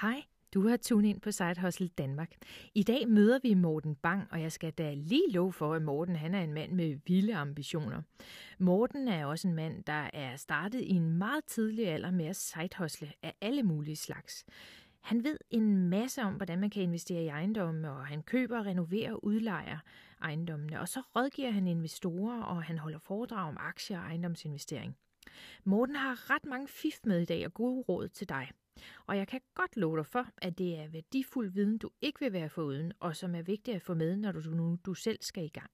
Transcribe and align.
Hej, 0.00 0.24
du 0.54 0.68
har 0.68 0.76
tunet 0.76 1.08
ind 1.08 1.20
på 1.20 1.30
Side 1.30 1.60
Hustle 1.60 1.88
Danmark. 1.88 2.32
I 2.74 2.82
dag 2.82 3.08
møder 3.08 3.38
vi 3.42 3.54
Morten 3.54 3.94
Bang, 3.94 4.28
og 4.30 4.42
jeg 4.42 4.52
skal 4.52 4.72
da 4.72 4.94
lige 4.94 5.30
love 5.32 5.52
for, 5.52 5.74
at 5.74 5.82
Morten 5.82 6.16
han 6.16 6.34
er 6.34 6.40
en 6.42 6.52
mand 6.52 6.72
med 6.72 6.98
vilde 7.06 7.34
ambitioner. 7.34 8.02
Morten 8.58 9.08
er 9.08 9.26
også 9.26 9.48
en 9.48 9.54
mand, 9.54 9.84
der 9.84 10.10
er 10.12 10.36
startet 10.36 10.80
i 10.80 10.90
en 10.90 11.18
meget 11.18 11.44
tidlig 11.44 11.88
alder 11.88 12.10
med 12.10 12.26
at 12.26 12.36
sidehustle 12.36 13.12
af 13.22 13.34
alle 13.40 13.62
mulige 13.62 13.96
slags. 13.96 14.44
Han 15.00 15.24
ved 15.24 15.38
en 15.50 15.88
masse 15.88 16.22
om, 16.22 16.34
hvordan 16.34 16.60
man 16.60 16.70
kan 16.70 16.82
investere 16.82 17.22
i 17.22 17.28
ejendomme, 17.28 17.90
og 17.90 18.06
han 18.06 18.22
køber, 18.22 18.66
renoverer 18.66 19.12
og 19.12 19.24
udlejer 19.24 19.78
ejendommene. 20.22 20.80
Og 20.80 20.88
så 20.88 21.00
rådgiver 21.00 21.50
han 21.50 21.66
investorer, 21.66 22.42
og 22.42 22.62
han 22.62 22.78
holder 22.78 22.98
foredrag 22.98 23.48
om 23.48 23.56
aktier 23.60 23.98
og 23.98 24.04
ejendomsinvestering. 24.04 24.96
Morten 25.64 25.96
har 25.96 26.30
ret 26.30 26.44
mange 26.44 26.68
fif 26.68 26.94
med 27.04 27.20
i 27.20 27.24
dag 27.24 27.46
og 27.46 27.54
gode 27.54 27.84
råd 27.88 28.08
til 28.08 28.28
dig. 28.28 28.50
Og 29.06 29.16
jeg 29.16 29.28
kan 29.28 29.40
godt 29.54 29.76
love 29.76 29.96
dig 29.96 30.06
for, 30.06 30.26
at 30.36 30.58
det 30.58 30.78
er 30.78 30.88
værdifuld 30.88 31.50
viden, 31.50 31.78
du 31.78 31.90
ikke 32.00 32.20
vil 32.20 32.32
være 32.32 32.48
foruden, 32.48 32.92
og 33.00 33.16
som 33.16 33.34
er 33.34 33.42
vigtig 33.42 33.74
at 33.74 33.82
få 33.82 33.94
med, 33.94 34.16
når 34.16 34.32
du 34.32 34.40
nu 34.40 34.78
du 34.86 34.94
selv 34.94 35.18
skal 35.20 35.44
i 35.44 35.48
gang. 35.48 35.70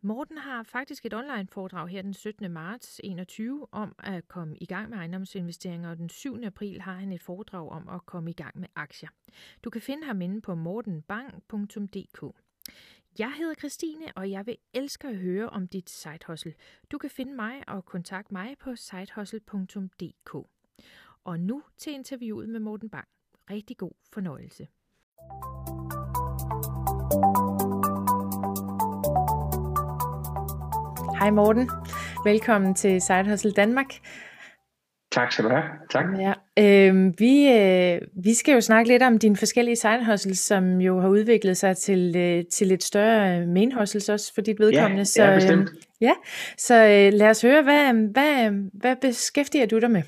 Morten 0.00 0.38
har 0.38 0.62
faktisk 0.62 1.06
et 1.06 1.14
online 1.14 1.48
foredrag 1.48 1.88
her 1.88 2.02
den 2.02 2.14
17. 2.14 2.50
marts 2.50 3.00
21 3.04 3.66
om 3.72 3.94
at 3.98 4.28
komme 4.28 4.56
i 4.56 4.66
gang 4.66 4.90
med 4.90 4.98
ejendomsinvesteringer, 4.98 5.90
og 5.90 5.96
den 5.96 6.08
7. 6.08 6.42
april 6.44 6.80
har 6.80 6.94
han 6.94 7.12
et 7.12 7.22
foredrag 7.22 7.70
om 7.70 7.88
at 7.88 8.06
komme 8.06 8.30
i 8.30 8.34
gang 8.34 8.60
med 8.60 8.68
aktier. 8.74 9.08
Du 9.64 9.70
kan 9.70 9.82
finde 9.82 10.06
ham 10.06 10.20
inde 10.20 10.40
på 10.40 10.54
mortenbang.dk. 10.54 12.36
Jeg 13.18 13.32
hedder 13.38 13.54
Christine, 13.54 14.12
og 14.16 14.30
jeg 14.30 14.46
vil 14.46 14.56
elske 14.74 15.08
at 15.08 15.16
høre 15.16 15.48
om 15.50 15.68
dit 15.68 15.90
side 15.90 16.18
hustle. 16.26 16.54
Du 16.90 16.98
kan 16.98 17.10
finde 17.10 17.34
mig 17.34 17.68
og 17.68 17.84
kontakte 17.84 18.34
mig 18.34 18.58
på 18.58 18.76
sidehustle.dk. 18.76 20.46
Og 21.26 21.40
nu 21.40 21.62
til 21.78 21.92
interviewet 21.92 22.48
med 22.48 22.60
Morten 22.60 22.88
Bang. 22.88 23.08
Rigtig 23.50 23.76
god 23.76 23.90
fornøjelse. 24.12 24.66
Hej 31.18 31.30
Morten. 31.30 31.70
Velkommen 32.24 32.74
til 32.74 33.00
Side 33.00 33.30
Hustle 33.30 33.52
Danmark. 33.52 33.86
Tak 35.12 35.32
skal 35.32 35.44
du 35.44 35.48
have. 35.48 35.64
Tak. 35.90 36.04
Ja, 36.18 36.32
øh, 36.58 37.12
vi, 37.18 37.52
øh, 37.52 38.24
vi 38.24 38.34
skal 38.34 38.54
jo 38.54 38.60
snakke 38.60 38.88
lidt 38.88 39.02
om 39.02 39.18
dine 39.18 39.36
forskellige 39.36 39.76
side 39.76 40.06
hustles, 40.10 40.38
som 40.38 40.80
jo 40.80 41.00
har 41.00 41.08
udviklet 41.08 41.56
sig 41.56 41.76
til, 41.76 42.16
øh, 42.16 42.44
til 42.52 42.66
lidt 42.66 42.84
større 42.84 43.46
main 43.46 43.72
hustles 43.72 44.08
også 44.08 44.34
for 44.34 44.40
dit 44.40 44.60
vedkommende. 44.60 44.98
Ja, 44.98 45.04
så, 45.04 45.22
ja 45.22 45.34
bestemt. 45.34 45.70
Øh, 45.70 45.76
ja, 46.00 46.12
så 46.58 46.74
øh, 46.74 47.12
lad 47.12 47.30
os 47.30 47.42
høre, 47.42 47.62
hvad, 47.62 47.92
hvad, 48.12 48.50
hvad 48.72 48.96
beskæftiger 48.96 49.66
du 49.66 49.78
dig 49.78 49.90
med? 49.90 50.02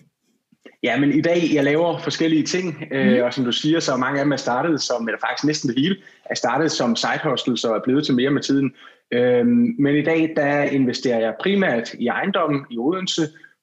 Ja, 0.82 1.00
men 1.00 1.12
i 1.12 1.20
dag, 1.20 1.42
jeg 1.54 1.64
laver 1.64 1.98
forskellige 1.98 2.42
ting, 2.42 2.84
øh, 2.90 3.16
mm. 3.16 3.22
og 3.22 3.34
som 3.34 3.44
du 3.44 3.52
siger, 3.52 3.80
så 3.80 3.96
mange 3.96 4.18
af 4.20 4.24
dem 4.24 4.32
er 4.32 4.36
startet 4.36 4.80
som, 4.80 5.08
eller 5.08 5.18
faktisk 5.20 5.44
næsten 5.44 5.70
det 5.70 5.78
hele, 5.78 5.96
er 6.30 6.34
startet 6.34 6.72
som 6.72 6.96
side 6.96 7.20
hustles 7.24 7.64
og 7.64 7.76
er 7.76 7.80
blevet 7.84 8.04
til 8.04 8.14
mere 8.14 8.30
med 8.30 8.42
tiden. 8.42 8.72
Øhm, 9.12 9.74
men 9.78 9.96
i 9.96 10.02
dag, 10.02 10.32
der 10.36 10.62
investerer 10.62 11.18
jeg 11.18 11.34
primært 11.40 11.94
i 11.94 12.06
ejendommen 12.06 12.66
i 12.70 12.78
Odense, 12.78 13.22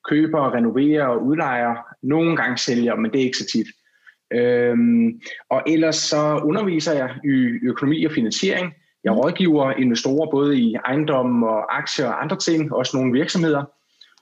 køber, 0.10 0.54
renoverer 0.54 1.06
og 1.06 1.26
udlejer. 1.26 1.76
Nogle 2.04 2.36
gange 2.36 2.58
sælger, 2.58 2.96
men 2.96 3.12
det 3.12 3.20
er 3.20 3.26
ikke 3.26 3.38
så 3.38 3.46
tit. 3.46 3.68
Øhm, 4.34 5.22
og 5.50 5.64
ellers 5.68 5.96
så 5.96 6.40
underviser 6.44 6.94
jeg 6.94 7.10
i 7.26 7.68
økonomi 7.68 8.06
og 8.06 8.12
finansiering. 8.12 8.74
Jeg 9.04 9.14
rådgiver 9.14 9.72
investorer 9.72 10.32
både 10.32 10.60
i 10.60 10.76
ejendommen 10.86 11.44
og 11.44 11.78
aktier 11.78 12.08
og 12.08 12.24
andre 12.24 12.38
ting, 12.38 12.74
også 12.74 12.98
nogle 12.98 13.14
virksomheder. 13.14 13.64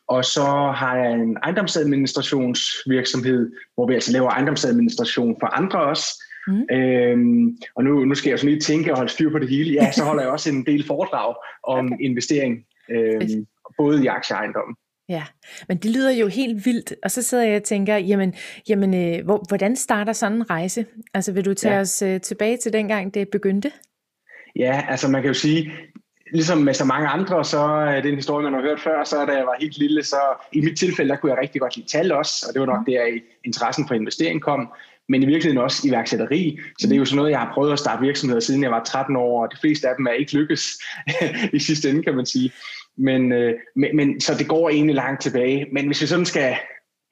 Og 0.08 0.26
så 0.26 0.44
har 0.76 0.98
jeg 0.98 1.14
en 1.14 1.38
ejendomsadministrationsvirksomhed, 1.44 3.52
hvor 3.76 3.88
vi 3.88 3.94
altså 3.94 4.12
laver 4.12 4.30
ejendomsadministration 4.30 5.36
for 5.40 5.48
andre 5.48 5.82
også. 5.82 6.24
Mm. 6.48 6.64
Øhm, 6.72 7.58
og 7.76 7.84
nu, 7.84 8.06
nu 8.06 8.16
skal 8.16 8.30
jeg 8.30 8.40
så 8.40 8.46
lige 8.46 8.60
tænke 8.60 8.92
og 8.92 8.98
holde 8.98 9.12
styr 9.12 9.32
på 9.32 9.40
det 9.40 9.50
hele. 9.50 9.72
Ja, 9.72 9.92
så 9.92 10.04
holder 10.04 10.24
jeg 10.24 10.32
også 10.32 10.50
en 10.50 10.66
del 10.66 10.88
foredrag 10.88 11.36
om 11.68 11.86
okay. 11.86 11.96
investering, 12.00 12.66
øhm, 12.90 13.48
både 13.78 14.04
i 14.04 14.08
aktieejendommen. 14.08 14.76
Ja, 15.10 15.24
men 15.68 15.78
det 15.78 15.92
lyder 15.92 16.12
jo 16.12 16.28
helt 16.28 16.66
vildt, 16.66 16.94
og 17.04 17.12
så 17.12 17.22
sidder 17.22 17.44
jeg 17.44 17.56
og 17.56 17.64
tænker, 17.64 17.98
jamen, 17.98 18.34
jamen 18.70 18.94
øh, 18.94 19.26
hvor, 19.26 19.44
hvordan 19.48 19.76
starter 19.76 20.14
sådan 20.14 20.38
en 20.38 20.50
rejse? 20.50 20.86
Altså 21.14 21.32
vil 21.32 21.46
du 21.46 21.54
tage 21.54 21.76
ja. 21.76 21.82
os 21.82 22.02
øh, 22.02 22.22
tilbage 22.22 22.58
til 22.58 22.74
dengang 22.74 23.14
det 23.14 23.30
begyndte? 23.30 23.72
Ja, 24.56 24.86
altså 24.90 25.08
man 25.08 25.22
kan 25.22 25.28
jo 25.28 25.34
sige, 25.34 25.72
ligesom 26.34 26.58
med 26.58 26.74
så 26.74 26.86
mange 26.86 27.08
andre, 27.08 27.46
så 27.46 27.60
er 27.60 28.02
det 28.02 28.10
en 28.10 28.16
historie, 28.16 28.44
man 28.44 28.54
har 28.54 28.62
hørt 28.62 28.80
før, 28.80 29.04
så 29.04 29.26
da 29.26 29.32
jeg 29.32 29.46
var 29.46 29.56
helt 29.60 29.78
lille, 29.78 30.04
så 30.04 30.18
i 30.52 30.62
mit 30.62 30.80
tilfælde, 30.80 31.10
der 31.10 31.16
kunne 31.16 31.32
jeg 31.32 31.42
rigtig 31.42 31.62
godt 31.62 31.76
lide 31.76 31.88
tal 31.88 32.12
også, 32.12 32.46
og 32.48 32.54
det 32.54 32.60
var 32.60 32.66
nok 32.66 32.86
der, 32.88 33.20
interessen 33.46 33.88
for 33.88 33.96
investering 33.96 34.42
kom, 34.42 34.70
men 35.10 35.24
i 35.24 35.26
virkeligheden 35.26 35.64
også 35.64 35.88
iværksætteri. 35.88 36.60
Så 36.80 36.88
det 36.88 36.94
er 36.94 36.98
jo 36.98 37.06
sådan 37.06 37.18
noget, 37.18 37.32
jeg 37.32 37.40
har 37.40 37.54
prøvet 37.54 37.74
at 37.74 37.80
starte 37.80 38.02
virksomheder, 38.02 38.40
siden 38.40 38.64
jeg 38.64 38.72
var 38.72 38.84
13 38.84 39.16
år, 39.16 39.44
og 39.44 39.52
de 39.52 39.58
fleste 39.62 39.90
af 39.90 39.94
dem 39.98 40.06
er 40.06 40.12
ikke 40.12 40.34
lykkes 40.34 40.82
i 41.54 41.60
sidste 41.60 41.90
ende, 41.90 42.04
kan 42.04 42.16
man 42.16 42.26
sige. 42.26 42.52
Men, 42.98 43.32
øh, 43.32 43.54
men, 43.76 43.96
men 43.96 44.22
så 44.22 44.36
det 44.36 44.48
går 44.48 44.70
egentlig 44.70 44.96
langt 44.96 45.22
tilbage. 45.22 45.68
Men 45.72 45.86
hvis 45.86 46.02
vi 46.02 46.08
sådan 46.08 46.26
skal 46.26 46.56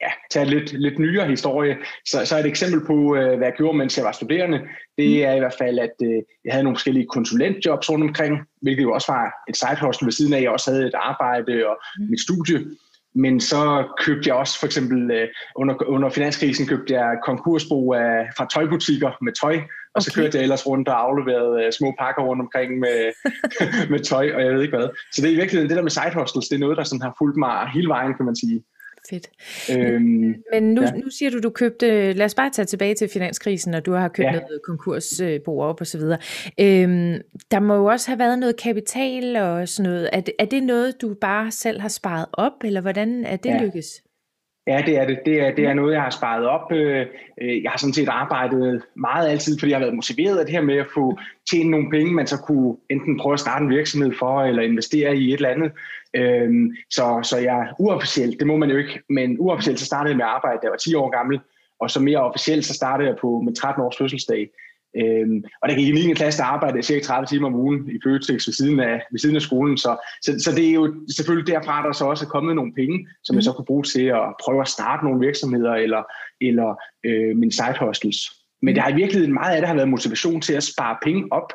ja, 0.02 0.10
tage 0.30 0.46
lidt, 0.46 0.72
lidt 0.72 0.98
nyere 0.98 1.26
historie, 1.26 1.76
så, 2.06 2.26
så 2.26 2.36
er 2.36 2.40
et 2.40 2.46
eksempel 2.46 2.86
på, 2.86 3.16
øh, 3.16 3.36
hvad 3.36 3.46
jeg 3.46 3.56
gjorde, 3.56 3.78
mens 3.78 3.96
jeg 3.96 4.04
var 4.04 4.12
studerende. 4.12 4.60
Det 4.98 5.24
er 5.24 5.32
i 5.32 5.38
hvert 5.38 5.58
fald, 5.58 5.78
at 5.78 5.96
øh, 6.04 6.22
jeg 6.44 6.52
havde 6.52 6.64
nogle 6.64 6.76
forskellige 6.76 7.06
konsulentjobs 7.06 7.90
rundt 7.90 8.04
omkring, 8.04 8.38
hvilket 8.62 8.82
jo 8.82 8.92
også 8.92 9.12
var 9.12 9.34
et 9.48 9.56
side 9.56 9.78
hustle 9.80 10.06
ved 10.06 10.12
siden 10.12 10.32
af. 10.32 10.42
Jeg 10.42 10.50
også 10.50 10.70
havde 10.70 10.86
et 10.86 10.94
arbejde 10.94 11.66
og 11.68 11.76
mm. 11.98 12.10
mit 12.10 12.20
studie. 12.20 12.58
Men 13.14 13.40
så 13.40 13.88
købte 13.98 14.28
jeg 14.28 14.36
også 14.36 14.58
for 14.60 14.66
eksempel 14.66 15.10
øh, 15.10 15.28
under, 15.56 15.74
under 15.86 16.10
finanskrisen 16.10 16.66
købte 16.66 16.94
jeg 16.94 17.18
konkursbo 17.24 17.92
af, 17.92 18.28
fra 18.36 18.46
tøjbutikker 18.54 19.10
med 19.22 19.32
tøj, 19.40 19.56
og 19.56 19.62
okay. 19.94 20.04
så 20.04 20.12
kørte 20.14 20.36
jeg 20.36 20.42
ellers 20.42 20.66
rundt 20.66 20.88
og 20.88 21.00
afleverede 21.00 21.66
uh, 21.66 21.72
små 21.78 21.94
pakker 21.98 22.22
rundt 22.22 22.42
omkring 22.42 22.78
med, 22.78 22.98
med 23.92 24.00
tøj, 24.00 24.26
og 24.34 24.40
jeg 24.44 24.54
ved 24.54 24.62
ikke 24.62 24.76
hvad. 24.76 24.88
Så 25.12 25.22
det 25.22 25.28
er 25.28 25.32
i 25.32 25.40
virkeligheden 25.42 25.68
det 25.68 25.76
der 25.76 25.82
med 25.82 25.90
side 25.90 26.14
hustles, 26.14 26.48
det 26.48 26.56
er 26.56 26.60
noget, 26.60 26.76
der 26.76 26.84
sådan 26.84 27.02
har 27.02 27.14
fulgt 27.18 27.36
mig 27.36 27.68
hele 27.74 27.88
vejen, 27.88 28.14
kan 28.14 28.26
man 28.26 28.36
sige. 28.36 28.62
Fedt. 29.10 29.30
Øhm, 29.78 30.34
Men 30.52 30.74
nu, 30.74 30.82
ja. 30.82 30.90
nu 30.90 31.10
siger 31.10 31.30
du, 31.30 31.38
du 31.40 31.50
købte, 31.50 32.12
lad 32.12 32.26
os 32.26 32.34
bare 32.34 32.50
tage 32.50 32.66
tilbage 32.66 32.94
til 32.94 33.08
finanskrisen, 33.12 33.74
og 33.74 33.86
du 33.86 33.92
har 33.92 34.08
købt 34.08 34.26
ja. 34.26 34.32
noget 34.32 34.60
konkursbo 34.66 35.58
op 35.58 35.80
og 35.80 35.86
så 35.86 35.98
videre. 35.98 36.18
Øhm, 36.60 37.20
der 37.50 37.60
må 37.60 37.74
jo 37.74 37.84
også 37.84 38.10
have 38.10 38.18
været 38.18 38.38
noget 38.38 38.56
kapital 38.56 39.36
og 39.36 39.68
sådan 39.68 39.90
noget. 39.90 40.10
Er 40.12 40.20
det, 40.20 40.34
er 40.38 40.44
det 40.44 40.62
noget, 40.62 41.02
du 41.02 41.14
bare 41.20 41.50
selv 41.50 41.80
har 41.80 41.88
sparet 41.88 42.26
op, 42.32 42.64
eller 42.64 42.80
hvordan 42.80 43.24
er 43.24 43.36
det 43.36 43.50
ja. 43.50 43.64
lykkes? 43.64 44.02
Ja, 44.66 44.82
det 44.86 44.98
er 44.98 45.06
det. 45.06 45.18
Det 45.26 45.40
er, 45.40 45.54
det 45.54 45.64
er 45.66 45.74
noget, 45.74 45.92
jeg 45.92 46.02
har 46.02 46.10
sparet 46.10 46.46
op. 46.46 46.72
Øh, 46.72 47.06
øh, 47.42 47.62
jeg 47.62 47.70
har 47.70 47.78
sådan 47.78 47.94
set 47.94 48.08
arbejdet 48.08 48.82
meget 48.96 49.28
altid, 49.28 49.58
fordi 49.58 49.70
jeg 49.70 49.78
har 49.78 49.84
været 49.84 49.94
motiveret 49.94 50.38
af 50.38 50.46
det 50.46 50.54
her 50.54 50.62
med 50.62 50.76
at 50.76 50.86
få 50.94 51.18
tjene 51.50 51.70
nogle 51.70 51.90
penge, 51.90 52.12
man 52.12 52.26
så 52.26 52.38
kunne 52.38 52.76
enten 52.90 53.18
prøve 53.18 53.32
at 53.32 53.40
starte 53.40 53.62
en 53.64 53.70
virksomhed 53.70 54.12
for, 54.18 54.42
eller 54.42 54.62
investere 54.62 55.16
i 55.16 55.28
et 55.28 55.34
eller 55.34 55.48
andet. 55.48 55.72
Øhm, 56.16 56.76
så, 56.90 57.20
så 57.22 57.36
jeg 57.38 57.68
uofficielt, 57.78 58.38
det 58.38 58.46
må 58.46 58.56
man 58.56 58.70
jo 58.70 58.76
ikke, 58.76 59.00
men 59.10 59.36
uofficielt 59.38 59.80
så 59.80 59.86
startede 59.86 60.10
jeg 60.10 60.16
med 60.16 60.24
at 60.24 60.30
arbejde, 60.30 60.56
da 60.56 60.64
jeg 60.64 60.70
var 60.70 60.76
10 60.76 60.94
år 60.94 61.10
gammel, 61.10 61.40
og 61.80 61.90
så 61.90 62.00
mere 62.00 62.18
officielt, 62.18 62.64
så 62.64 62.74
startede 62.74 63.08
jeg 63.08 63.16
på 63.20 63.40
med 63.40 63.54
13 63.54 63.82
års 63.82 63.98
fødselsdag. 63.98 64.50
Øhm, 64.96 65.44
og 65.62 65.68
der 65.68 65.74
gik 65.74 65.88
i 65.88 66.06
9. 66.06 66.14
klasse, 66.14 66.38
der 66.38 66.44
arbejdede 66.44 66.82
cirka 66.82 67.04
30 67.04 67.26
timer 67.26 67.46
om 67.46 67.54
ugen 67.54 67.90
i 67.90 67.98
Føtex 68.04 68.46
ved 68.46 68.54
siden 68.54 68.80
af, 68.80 69.02
ved 69.10 69.18
siden 69.18 69.36
af 69.36 69.42
skolen. 69.42 69.76
Så, 69.76 69.96
så, 70.22 70.30
så 70.44 70.50
det 70.56 70.68
er 70.68 70.72
jo 70.72 70.94
selvfølgelig 71.16 71.54
derfra, 71.54 71.86
der 71.86 71.92
så 71.92 72.04
også 72.04 72.24
er 72.24 72.28
kommet 72.28 72.56
nogle 72.56 72.74
penge, 72.74 73.08
som 73.24 73.34
mm. 73.34 73.36
jeg 73.36 73.44
så 73.44 73.52
kunne 73.52 73.64
bruge 73.64 73.82
til 73.82 74.04
at 74.04 74.34
prøve 74.44 74.60
at 74.60 74.68
starte 74.68 75.04
nogle 75.04 75.20
virksomheder 75.26 75.74
eller, 75.74 76.02
eller 76.40 76.76
øh, 77.06 77.36
min 77.36 77.52
side 77.52 77.78
hostels. 77.78 78.18
Men 78.62 78.74
det 78.74 78.82
har 78.82 78.90
i 78.90 78.94
virkeligheden 78.94 79.34
meget 79.34 79.54
af 79.54 79.60
det 79.60 79.68
har 79.68 79.74
været 79.74 79.88
motivation 79.88 80.40
til 80.40 80.54
at 80.54 80.62
spare 80.62 80.96
penge 81.02 81.28
op, 81.30 81.52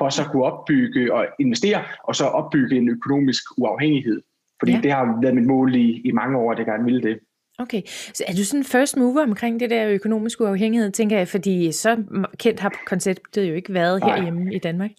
for 0.00 0.06
at 0.06 0.12
så 0.12 0.24
kunne 0.24 0.44
opbygge 0.44 1.14
og 1.14 1.26
investere, 1.40 1.82
og 2.04 2.16
så 2.16 2.24
opbygge 2.24 2.76
en 2.76 2.88
økonomisk 2.88 3.42
uafhængighed. 3.56 4.22
Fordi 4.60 4.72
ja. 4.72 4.80
det 4.82 4.92
har 4.92 5.18
været 5.22 5.34
mit 5.34 5.46
mål 5.46 5.74
i, 5.74 6.00
i 6.04 6.12
mange 6.12 6.38
år, 6.38 6.52
at 6.52 6.58
jeg 6.58 6.66
gerne 6.66 6.84
ville 6.84 7.02
det. 7.02 7.18
Okay, 7.58 7.82
så 8.14 8.24
er 8.28 8.32
du 8.32 8.44
sådan 8.44 8.64
first 8.64 8.96
mover 8.96 9.22
omkring 9.22 9.60
det 9.60 9.70
der 9.70 9.88
økonomiske 9.88 10.44
uafhængighed, 10.44 10.90
tænker 10.90 11.18
jeg, 11.18 11.28
fordi 11.28 11.72
så 11.72 11.96
kendt 12.38 12.60
har 12.60 12.72
konceptet 12.86 13.48
jo 13.48 13.54
ikke 13.54 13.74
været 13.74 14.04
herhjemme 14.04 14.44
Nej. 14.44 14.54
i 14.54 14.58
Danmark. 14.58 14.90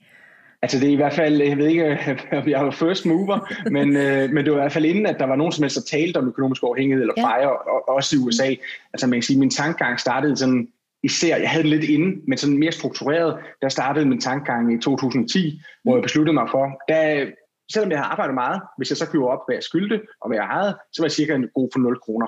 Altså 0.62 0.80
det 0.80 0.88
er 0.88 0.94
i 0.94 0.96
hvert 0.96 1.14
fald, 1.14 1.42
jeg 1.42 1.58
ved 1.58 1.68
ikke, 1.68 1.98
om 2.32 2.48
jeg 2.50 2.66
er 2.66 2.72
first 2.72 3.06
mover, 3.06 3.54
men, 3.70 3.96
øh, 4.04 4.30
men 4.30 4.46
det 4.46 4.52
var 4.52 4.58
i 4.58 4.62
hvert 4.62 4.72
fald 4.72 4.86
inden, 4.86 5.06
at 5.06 5.16
der 5.20 5.26
var 5.26 5.36
nogen 5.36 5.52
som 5.52 5.64
helst, 5.64 5.76
der 5.76 5.98
talte 5.98 6.18
om 6.18 6.28
økonomisk 6.28 6.64
uafhængighed 6.64 7.02
eller 7.02 7.14
ja. 7.18 7.24
fejre, 7.24 7.52
og, 7.52 7.90
også 7.90 8.16
i 8.16 8.20
USA. 8.20 8.56
Altså 8.94 9.08
man 9.08 9.18
kan 9.18 9.24
sige, 9.24 9.40
min 9.40 9.50
tankegang 9.50 10.00
startede 10.00 10.38
sådan, 10.38 10.68
især, 11.04 11.38
jeg 11.38 11.50
havde 11.50 11.64
det 11.64 11.70
lidt 11.70 11.90
inde, 11.90 12.22
men 12.28 12.38
sådan 12.38 12.58
mere 12.58 12.72
struktureret, 12.72 13.40
der 13.62 13.70
startede 13.70 14.06
min 14.06 14.22
tankegang 14.22 14.74
i 14.74 14.82
2010, 14.82 15.62
hvor 15.84 15.96
jeg 15.96 16.04
besluttede 16.04 16.34
mig 16.34 16.48
for, 16.52 16.82
da, 16.90 17.26
selvom 17.74 17.92
jeg 17.92 18.00
havde 18.00 18.12
arbejdet 18.12 18.34
meget, 18.34 18.62
hvis 18.78 18.90
jeg 18.90 18.98
så 18.98 19.12
gjorde 19.12 19.34
op, 19.34 19.40
hvad 19.48 19.56
jeg 19.56 19.64
skyldte, 19.64 20.02
og 20.22 20.30
hvad 20.30 20.38
jeg 20.38 20.48
havde, 20.48 20.78
så 20.94 21.02
var 21.02 21.06
jeg 21.06 21.12
cirka 21.12 21.36
en 21.36 21.50
god 21.56 21.70
for 21.74 21.80
0 21.80 22.00
kroner. 22.00 22.28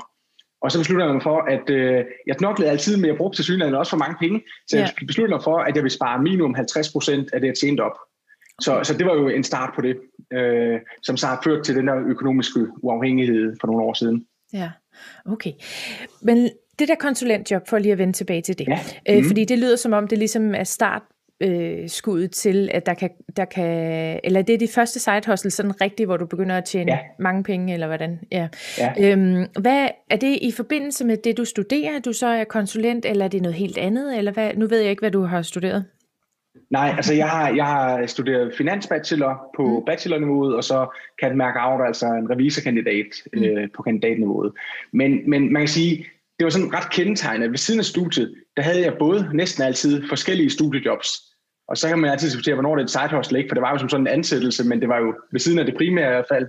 Og 0.62 0.72
så 0.72 0.80
besluttede 0.80 1.08
jeg 1.08 1.14
mig 1.14 1.24
for, 1.24 1.40
at 1.42 1.70
øh, 1.70 2.06
jeg 2.28 2.38
knoklede 2.38 2.70
altid 2.70 2.98
med 2.98 3.10
at 3.10 3.18
bruge 3.18 3.34
til 3.34 3.44
synligheden 3.44 3.76
også 3.76 3.90
for 3.90 3.98
mange 3.98 4.16
penge. 4.20 4.42
Så 4.68 4.78
ja. 4.78 4.82
jeg 4.82 4.94
besluttede 5.08 5.36
mig 5.36 5.44
for, 5.44 5.58
at 5.60 5.76
jeg 5.76 5.84
ville 5.84 5.98
spare 6.00 6.22
minimum 6.22 6.54
50 6.54 6.92
procent 6.92 7.34
af 7.34 7.42
det, 7.42 7.48
jeg 7.48 7.58
tjente 7.58 7.82
op. 7.82 7.98
Så, 8.62 8.80
så 8.84 8.94
det 8.98 9.06
var 9.06 9.14
jo 9.14 9.28
en 9.28 9.44
start 9.44 9.70
på 9.76 9.82
det, 9.82 9.96
øh, 10.34 10.80
som 11.04 11.18
så 11.18 11.28
har 11.28 11.42
ført 11.44 11.66
til 11.66 11.76
den 11.76 11.88
der 11.88 11.96
økonomiske 12.08 12.68
uafhængighed 12.84 13.56
for 13.62 13.68
nogle 13.68 13.84
år 13.84 13.94
siden. 13.94 14.26
Ja, 14.54 14.72
okay. 15.26 15.52
Men 16.22 16.50
det 16.80 16.88
der 16.88 16.96
konsulentjob, 16.96 17.68
for 17.68 17.78
lige 17.78 17.92
at 17.92 17.98
vende 17.98 18.14
tilbage 18.14 18.42
til 18.42 18.60
det. 18.60 18.68
Ja. 18.68 18.80
Øh, 19.10 19.18
mm. 19.18 19.24
Fordi 19.24 19.46
det 19.46 19.60
lyder 19.60 19.76
som 19.76 19.94
om, 19.94 20.08
det 20.08 20.18
ligesom 20.18 20.56
er 20.56 20.64
start 20.64 21.02
øh, 21.42 21.90
skuddet 21.90 22.32
til, 22.32 22.70
at 22.74 22.86
der 22.86 22.94
kan, 22.94 23.10
der 23.38 23.46
kan, 23.46 24.20
eller 24.24 24.42
det 24.42 24.54
er 24.54 24.58
de 24.58 24.68
første 24.68 25.00
side 25.00 25.22
hustle, 25.28 25.52
sådan 25.52 25.82
rigtigt, 25.82 26.08
hvor 26.08 26.18
du 26.18 26.26
begynder 26.26 26.58
at 26.58 26.66
tjene 26.66 26.92
ja. 26.92 27.00
mange 27.20 27.44
penge, 27.44 27.74
eller 27.74 27.88
hvordan? 27.88 28.20
Ja. 28.32 28.48
ja. 28.78 28.94
Øhm, 29.00 29.46
hvad, 29.60 29.88
er 30.10 30.18
det 30.18 30.40
i 30.42 30.52
forbindelse 30.52 31.06
med 31.06 31.18
det, 31.18 31.38
du 31.38 31.46
studerer, 31.46 32.00
du 32.00 32.14
så 32.14 32.28
er 32.28 32.44
konsulent, 32.44 33.06
eller 33.06 33.26
er 33.26 33.30
det 33.30 33.42
noget 33.42 33.56
helt 33.56 33.78
andet, 33.78 34.18
eller 34.18 34.32
hvad? 34.32 34.52
Nu 34.56 34.68
ved 34.68 34.80
jeg 34.80 34.90
ikke, 34.90 35.02
hvad 35.02 35.12
du 35.12 35.24
har 35.24 35.42
studeret. 35.42 35.86
Nej, 36.70 36.94
altså 36.96 37.14
jeg 37.14 37.30
har, 37.30 37.50
jeg 37.50 37.66
har 37.66 38.06
studeret 38.06 38.54
finansbachelor 38.58 39.52
på 39.56 39.80
mm. 39.80 39.86
bachelorniveauet, 39.86 40.56
og 40.56 40.64
så 40.64 40.88
kan 41.22 41.38
mærke 41.38 41.60
out, 41.62 41.88
altså 41.88 42.06
en 42.06 42.30
revisorkandidat 42.30 43.06
mm. 43.34 43.44
øh, 43.44 43.68
på 43.76 43.84
kandidatniveauet. 43.84 44.52
Men, 44.92 45.30
men 45.30 45.54
man 45.54 45.62
kan 45.62 45.68
sige, 45.68 46.06
det 46.40 46.44
var 46.44 46.50
sådan 46.50 46.74
ret 46.74 46.92
kendetegnet. 46.92 47.52
Ved 47.52 47.58
siden 47.58 47.80
af 47.80 47.86
studiet, 47.86 48.34
der 48.58 48.64
havde 48.64 48.82
jeg 48.82 48.96
både 49.00 49.30
næsten 49.34 49.64
altid 49.64 50.08
forskellige 50.10 50.50
studiejobs. 50.50 51.10
Og 51.68 51.78
så 51.78 51.88
kan 51.88 52.00
man 52.00 52.12
altid 52.12 52.28
diskutere, 52.28 52.56
hvornår 52.56 52.76
det 52.76 52.82
er 52.82 52.86
et 52.86 52.92
side 52.92 53.16
hustle, 53.16 53.38
ikke? 53.38 53.50
for 53.50 53.54
det 53.54 53.62
var 53.62 53.72
jo 53.72 53.78
som 53.78 53.90
sådan 53.90 54.08
en 54.08 54.14
ansættelse, 54.14 54.68
men 54.68 54.82
det 54.82 54.90
var 54.90 55.00
jo 55.00 55.14
ved 55.32 55.40
siden 55.40 55.60
af 55.60 55.66
det 55.66 55.76
primære 55.78 56.10
i 56.10 56.16
hvert 56.16 56.26
fald. 56.32 56.48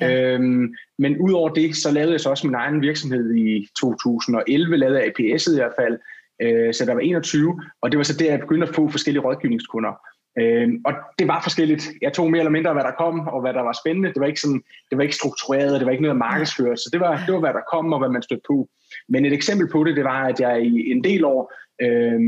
Ja. 0.00 0.34
Øhm, 0.34 0.74
men 0.98 1.18
udover 1.18 1.48
det, 1.48 1.76
så 1.76 1.90
lavede 1.90 2.12
jeg 2.12 2.20
så 2.20 2.30
også 2.30 2.46
min 2.46 2.54
egen 2.54 2.82
virksomhed 2.82 3.34
i 3.34 3.68
2011, 3.80 4.76
lavede 4.76 4.98
jeg 4.98 5.06
APS'et 5.06 5.52
i 5.52 5.56
hvert 5.56 5.72
fald, 5.80 5.98
øh, 6.42 6.74
så 6.74 6.84
der 6.84 6.94
var 6.94 7.00
21, 7.00 7.60
og 7.82 7.90
det 7.90 7.98
var 7.98 8.04
så 8.04 8.16
der, 8.18 8.30
jeg 8.30 8.40
begyndte 8.40 8.68
at 8.68 8.74
få 8.74 8.88
forskellige 8.88 9.24
rådgivningskunder. 9.24 9.92
Øh, 10.38 10.68
og 10.84 10.92
det 11.18 11.28
var 11.28 11.42
forskelligt. 11.42 11.88
Jeg 12.02 12.12
tog 12.12 12.30
mere 12.30 12.40
eller 12.40 12.50
mindre, 12.50 12.72
hvad 12.72 12.84
der 12.84 12.90
kom, 12.98 13.28
og 13.28 13.40
hvad 13.40 13.54
der 13.54 13.62
var 13.62 13.78
spændende. 13.82 14.08
Det 14.08 14.20
var 14.20 14.26
ikke, 14.26 14.40
sådan, 14.40 14.62
det 14.90 14.98
var 14.98 15.02
ikke 15.02 15.16
struktureret, 15.16 15.80
det 15.80 15.86
var 15.86 15.92
ikke 15.92 16.02
noget 16.02 16.18
markedsført, 16.18 16.78
så 16.78 16.88
det 16.92 17.00
var, 17.00 17.24
det 17.26 17.34
var, 17.34 17.40
hvad 17.40 17.54
der 17.54 17.70
kom, 17.72 17.92
og 17.92 17.98
hvad 17.98 18.08
man 18.08 18.22
stødte 18.22 18.42
på. 18.46 18.68
Men 19.08 19.24
et 19.24 19.32
eksempel 19.32 19.68
på 19.72 19.84
det, 19.84 19.96
det 19.96 20.04
var, 20.04 20.26
at 20.26 20.40
jeg 20.40 20.62
i 20.62 20.90
en 20.90 21.04
del 21.04 21.24
år 21.24 21.52
øh, 21.82 22.20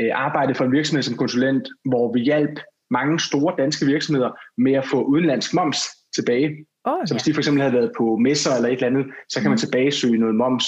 øh, 0.00 0.10
arbejdede 0.12 0.54
for 0.54 0.64
en 0.64 0.72
virksomhed 0.72 1.02
som 1.02 1.16
konsulent, 1.16 1.68
hvor 1.84 2.12
vi 2.12 2.20
hjalp 2.20 2.60
mange 2.90 3.20
store 3.20 3.54
danske 3.58 3.86
virksomheder 3.86 4.30
med 4.58 4.72
at 4.72 4.86
få 4.86 5.02
udenlandsk 5.02 5.54
moms 5.54 5.78
tilbage. 6.14 6.66
Oh, 6.84 7.06
så 7.06 7.14
hvis 7.14 7.22
de 7.22 7.34
for 7.34 7.40
eksempel 7.40 7.62
havde 7.62 7.74
været 7.74 7.92
på 7.98 8.16
messer 8.16 8.50
eller 8.56 8.68
et 8.68 8.74
eller 8.74 8.86
andet, 8.86 9.06
så 9.28 9.40
kan 9.40 9.50
man 9.50 9.54
mm. 9.54 9.58
tilbagesøge 9.58 10.18
noget 10.18 10.34
moms 10.34 10.64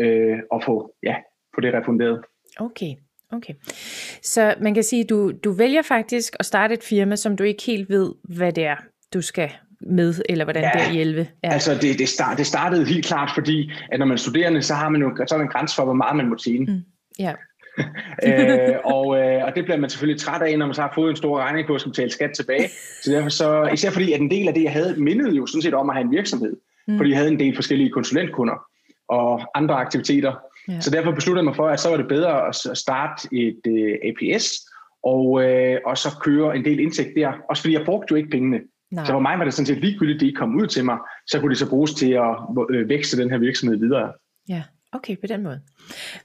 øh, 0.00 0.38
og 0.50 0.62
få, 0.62 0.94
ja, 1.02 1.14
få 1.54 1.60
det 1.60 1.74
refunderet. 1.74 2.24
Okay, 2.58 2.92
okay. 3.32 3.54
Så 4.22 4.54
man 4.60 4.74
kan 4.74 4.82
sige, 4.82 5.02
at 5.02 5.10
du, 5.10 5.32
du 5.44 5.52
vælger 5.52 5.82
faktisk 5.82 6.36
at 6.38 6.46
starte 6.46 6.74
et 6.74 6.82
firma, 6.82 7.16
som 7.16 7.36
du 7.36 7.44
ikke 7.44 7.62
helt 7.62 7.90
ved, 7.90 8.14
hvad 8.36 8.52
det 8.52 8.64
er, 8.64 8.76
du 9.14 9.20
skal 9.20 9.50
med, 9.80 10.14
eller 10.28 10.44
hvordan 10.44 10.62
ja, 10.62 10.70
det 10.74 10.88
er 10.88 10.92
hjælpe? 10.92 11.28
Ja. 11.44 11.52
Altså 11.52 11.74
det, 11.74 11.98
det, 11.98 12.08
start, 12.08 12.38
det 12.38 12.46
startede 12.46 12.84
helt 12.84 13.06
klart, 13.06 13.30
fordi 13.34 13.72
at 13.92 13.98
når 13.98 14.06
man 14.06 14.14
er 14.14 14.18
studerende, 14.18 14.62
så 14.62 14.74
har 14.74 14.88
man 14.88 15.00
jo 15.00 15.16
så 15.28 15.34
en 15.36 15.48
grænse 15.48 15.74
for, 15.74 15.84
hvor 15.84 15.94
meget 15.94 16.16
man 16.16 16.28
må 16.28 16.34
tjene. 16.34 16.72
Mm. 16.72 16.80
Ja. 17.18 17.32
øh, 18.26 18.74
og, 18.84 19.18
øh, 19.18 19.44
og 19.44 19.56
det 19.56 19.64
bliver 19.64 19.76
man 19.76 19.90
selvfølgelig 19.90 20.20
træt 20.20 20.42
af, 20.42 20.58
når 20.58 20.66
man 20.66 20.74
så 20.74 20.82
har 20.82 20.92
fået 20.94 21.10
en 21.10 21.16
stor 21.16 21.38
regning 21.38 21.66
på 21.66 21.74
at 21.74 21.80
skal 21.80 21.92
betale 21.92 22.10
skat 22.10 22.30
tilbage. 22.36 22.68
Så 23.02 23.10
derfor 23.10 23.28
så, 23.28 23.70
især 23.72 23.90
fordi, 23.90 24.12
at 24.12 24.20
en 24.20 24.30
del 24.30 24.48
af 24.48 24.54
det, 24.54 24.62
jeg 24.62 24.72
havde, 24.72 24.94
mindede 24.98 25.36
jo 25.36 25.46
sådan 25.46 25.62
set 25.62 25.74
om 25.74 25.90
at 25.90 25.96
have 25.96 26.04
en 26.04 26.10
virksomhed. 26.10 26.56
Mm. 26.88 26.96
Fordi 26.96 27.10
jeg 27.10 27.18
havde 27.18 27.30
en 27.30 27.40
del 27.40 27.54
forskellige 27.54 27.90
konsulentkunder 27.90 28.66
og 29.08 29.40
andre 29.54 29.74
aktiviteter. 29.74 30.34
Ja. 30.68 30.80
Så 30.80 30.90
derfor 30.90 31.10
besluttede 31.10 31.42
jeg 31.42 31.44
mig 31.44 31.56
for, 31.56 31.68
at 31.68 31.80
så 31.80 31.88
var 31.88 31.96
det 31.96 32.08
bedre 32.08 32.48
at 32.48 32.54
starte 32.78 33.28
et 33.32 33.60
øh, 33.68 33.94
APS, 34.08 34.66
og, 35.02 35.26
uh, 35.30 35.90
og 35.90 35.98
så 35.98 36.08
køre 36.20 36.56
en 36.56 36.64
del 36.64 36.80
indtægt 36.80 37.16
der. 37.16 37.32
Også 37.50 37.62
fordi 37.62 37.74
jeg 37.74 37.84
brugte 37.84 38.06
jo 38.10 38.16
ikke 38.16 38.30
pengene. 38.30 38.60
Nej. 38.90 39.04
Så 39.04 39.12
for 39.12 39.20
mig 39.20 39.38
var 39.38 39.44
det 39.44 39.54
sådan 39.54 39.66
set 39.66 39.78
ligegyldigt, 39.78 40.20
det 40.20 40.26
ikke 40.26 40.38
kom 40.38 40.56
ud 40.56 40.66
til 40.66 40.84
mig, 40.84 40.98
så 41.26 41.40
kunne 41.40 41.50
det 41.50 41.58
så 41.58 41.68
bruges 41.68 41.94
til 41.94 42.12
at 42.12 42.36
øh, 42.70 42.88
vækste 42.88 43.22
den 43.22 43.30
her 43.30 43.38
virksomhed 43.38 43.78
videre. 43.78 44.12
Ja, 44.48 44.62
okay, 44.92 45.16
på 45.20 45.26
den 45.26 45.42
måde. 45.42 45.60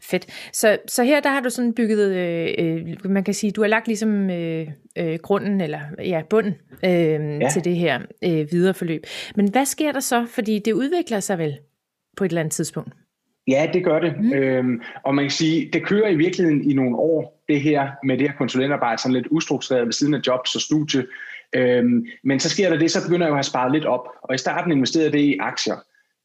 Fedt. 0.02 0.26
Så, 0.54 0.78
så 0.88 1.04
her 1.04 1.20
der 1.20 1.30
har 1.30 1.40
du 1.40 1.50
sådan 1.50 1.74
bygget, 1.74 2.16
øh, 2.16 2.54
øh, 2.60 3.12
man 3.12 3.24
kan 3.24 3.34
sige, 3.34 3.52
du 3.52 3.62
har 3.62 3.68
lagt 3.68 3.88
ligesom 3.88 4.30
øh, 4.30 4.68
øh, 4.98 5.20
grunden, 5.22 5.62
eller 5.62 5.80
ja, 6.00 6.22
bunden 6.30 6.54
øh, 6.86 6.92
ja. 7.42 7.50
til 7.50 7.64
det 7.64 7.76
her 7.76 8.00
øh, 8.24 8.52
videre 8.52 8.74
forløb. 8.74 9.04
Men 9.36 9.52
hvad 9.52 9.66
sker 9.66 9.92
der 9.92 10.00
så? 10.00 10.26
Fordi 10.26 10.60
det 10.60 10.74
udvikler 10.74 11.20
sig 11.20 11.38
vel 11.38 11.58
på 12.18 12.24
et 12.24 12.30
eller 12.30 12.42
andet 12.42 12.54
tidspunkt? 12.54 12.94
Ja, 13.48 13.70
det 13.74 13.84
gør 13.84 14.00
det. 14.00 14.14
Mm. 14.20 14.34
Øhm, 14.34 14.82
og 15.04 15.16
man 15.16 15.24
kan 15.26 15.32
sige, 15.32 15.70
det 15.74 15.86
kører 15.86 16.10
i 16.10 16.16
virkeligheden 16.16 16.72
i 16.72 16.74
nogle 16.74 16.96
år, 16.96 17.44
det 17.50 17.62
her 17.62 17.92
med 18.04 18.18
det 18.18 18.30
her 18.30 18.38
konsulentarbejde, 18.38 19.02
sådan 19.02 19.14
lidt 19.14 19.28
ustruktureret 19.32 19.86
ved 19.86 19.94
siden 19.94 20.14
af 20.14 20.20
jobs 20.28 20.56
og 20.56 20.62
studie. 20.62 21.06
Øhm, 21.56 22.06
men 22.24 22.40
så 22.40 22.50
sker 22.50 22.70
der 22.70 22.78
det, 22.78 22.92
så 22.92 23.04
begynder 23.08 23.26
jeg 23.26 23.30
jo 23.30 23.34
at 23.34 23.38
have 23.38 23.44
sparet 23.44 23.72
lidt 23.72 23.86
op. 23.86 24.08
Og 24.22 24.36
i 24.36 24.38
starten 24.38 24.72
investerede 24.72 25.12
det 25.12 25.20
i 25.20 25.38
aktier. 25.40 25.76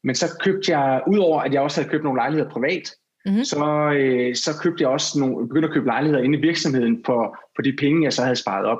Men 0.03 0.15
så 0.15 0.25
købte 0.43 0.77
jeg, 0.77 1.01
udover 1.07 1.41
at 1.41 1.53
jeg 1.53 1.61
også 1.61 1.81
havde 1.81 1.91
købt 1.91 2.03
nogle 2.03 2.19
lejligheder 2.19 2.49
privat, 2.49 2.91
mm-hmm. 3.25 3.43
så, 3.43 3.91
øh, 3.95 4.35
så 4.35 4.51
købte 4.61 4.81
jeg 4.81 4.89
også 4.89 5.19
nogle, 5.19 5.47
begyndte 5.47 5.67
at 5.67 5.73
købe 5.73 5.85
lejligheder 5.85 6.23
inde 6.23 6.37
i 6.37 6.41
virksomheden 6.41 7.01
for, 7.05 7.37
for 7.55 7.61
de 7.61 7.75
penge, 7.79 8.03
jeg 8.03 8.13
så 8.13 8.23
havde 8.23 8.35
sparet 8.35 8.65
op. 8.65 8.79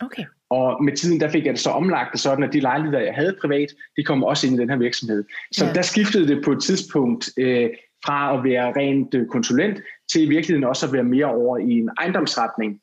Okay. 0.00 0.24
Og 0.50 0.84
med 0.84 0.96
tiden, 0.96 1.20
der 1.20 1.28
fik 1.28 1.44
jeg 1.46 1.54
det 1.54 1.60
så 1.60 1.70
omlagt, 1.70 2.20
sådan 2.20 2.44
at 2.44 2.52
de 2.52 2.60
lejligheder, 2.60 3.00
jeg 3.00 3.14
havde 3.14 3.36
privat, 3.40 3.68
de 3.96 4.04
kom 4.04 4.24
også 4.24 4.46
ind 4.46 4.56
i 4.56 4.58
den 4.58 4.70
her 4.70 4.76
virksomhed. 4.76 5.24
Så 5.52 5.66
ja. 5.66 5.72
der 5.72 5.82
skiftede 5.82 6.28
det 6.28 6.44
på 6.44 6.52
et 6.52 6.62
tidspunkt 6.62 7.28
øh, 7.36 7.70
fra 8.04 8.38
at 8.38 8.44
være 8.44 8.72
rent 8.76 9.14
øh, 9.14 9.26
konsulent, 9.26 9.80
til 10.12 10.22
i 10.22 10.28
virkeligheden 10.28 10.64
også 10.64 10.86
at 10.86 10.92
være 10.92 11.04
mere 11.04 11.26
over 11.26 11.58
i 11.58 11.70
en 11.70 11.90
ejendomsretning. 11.98 12.80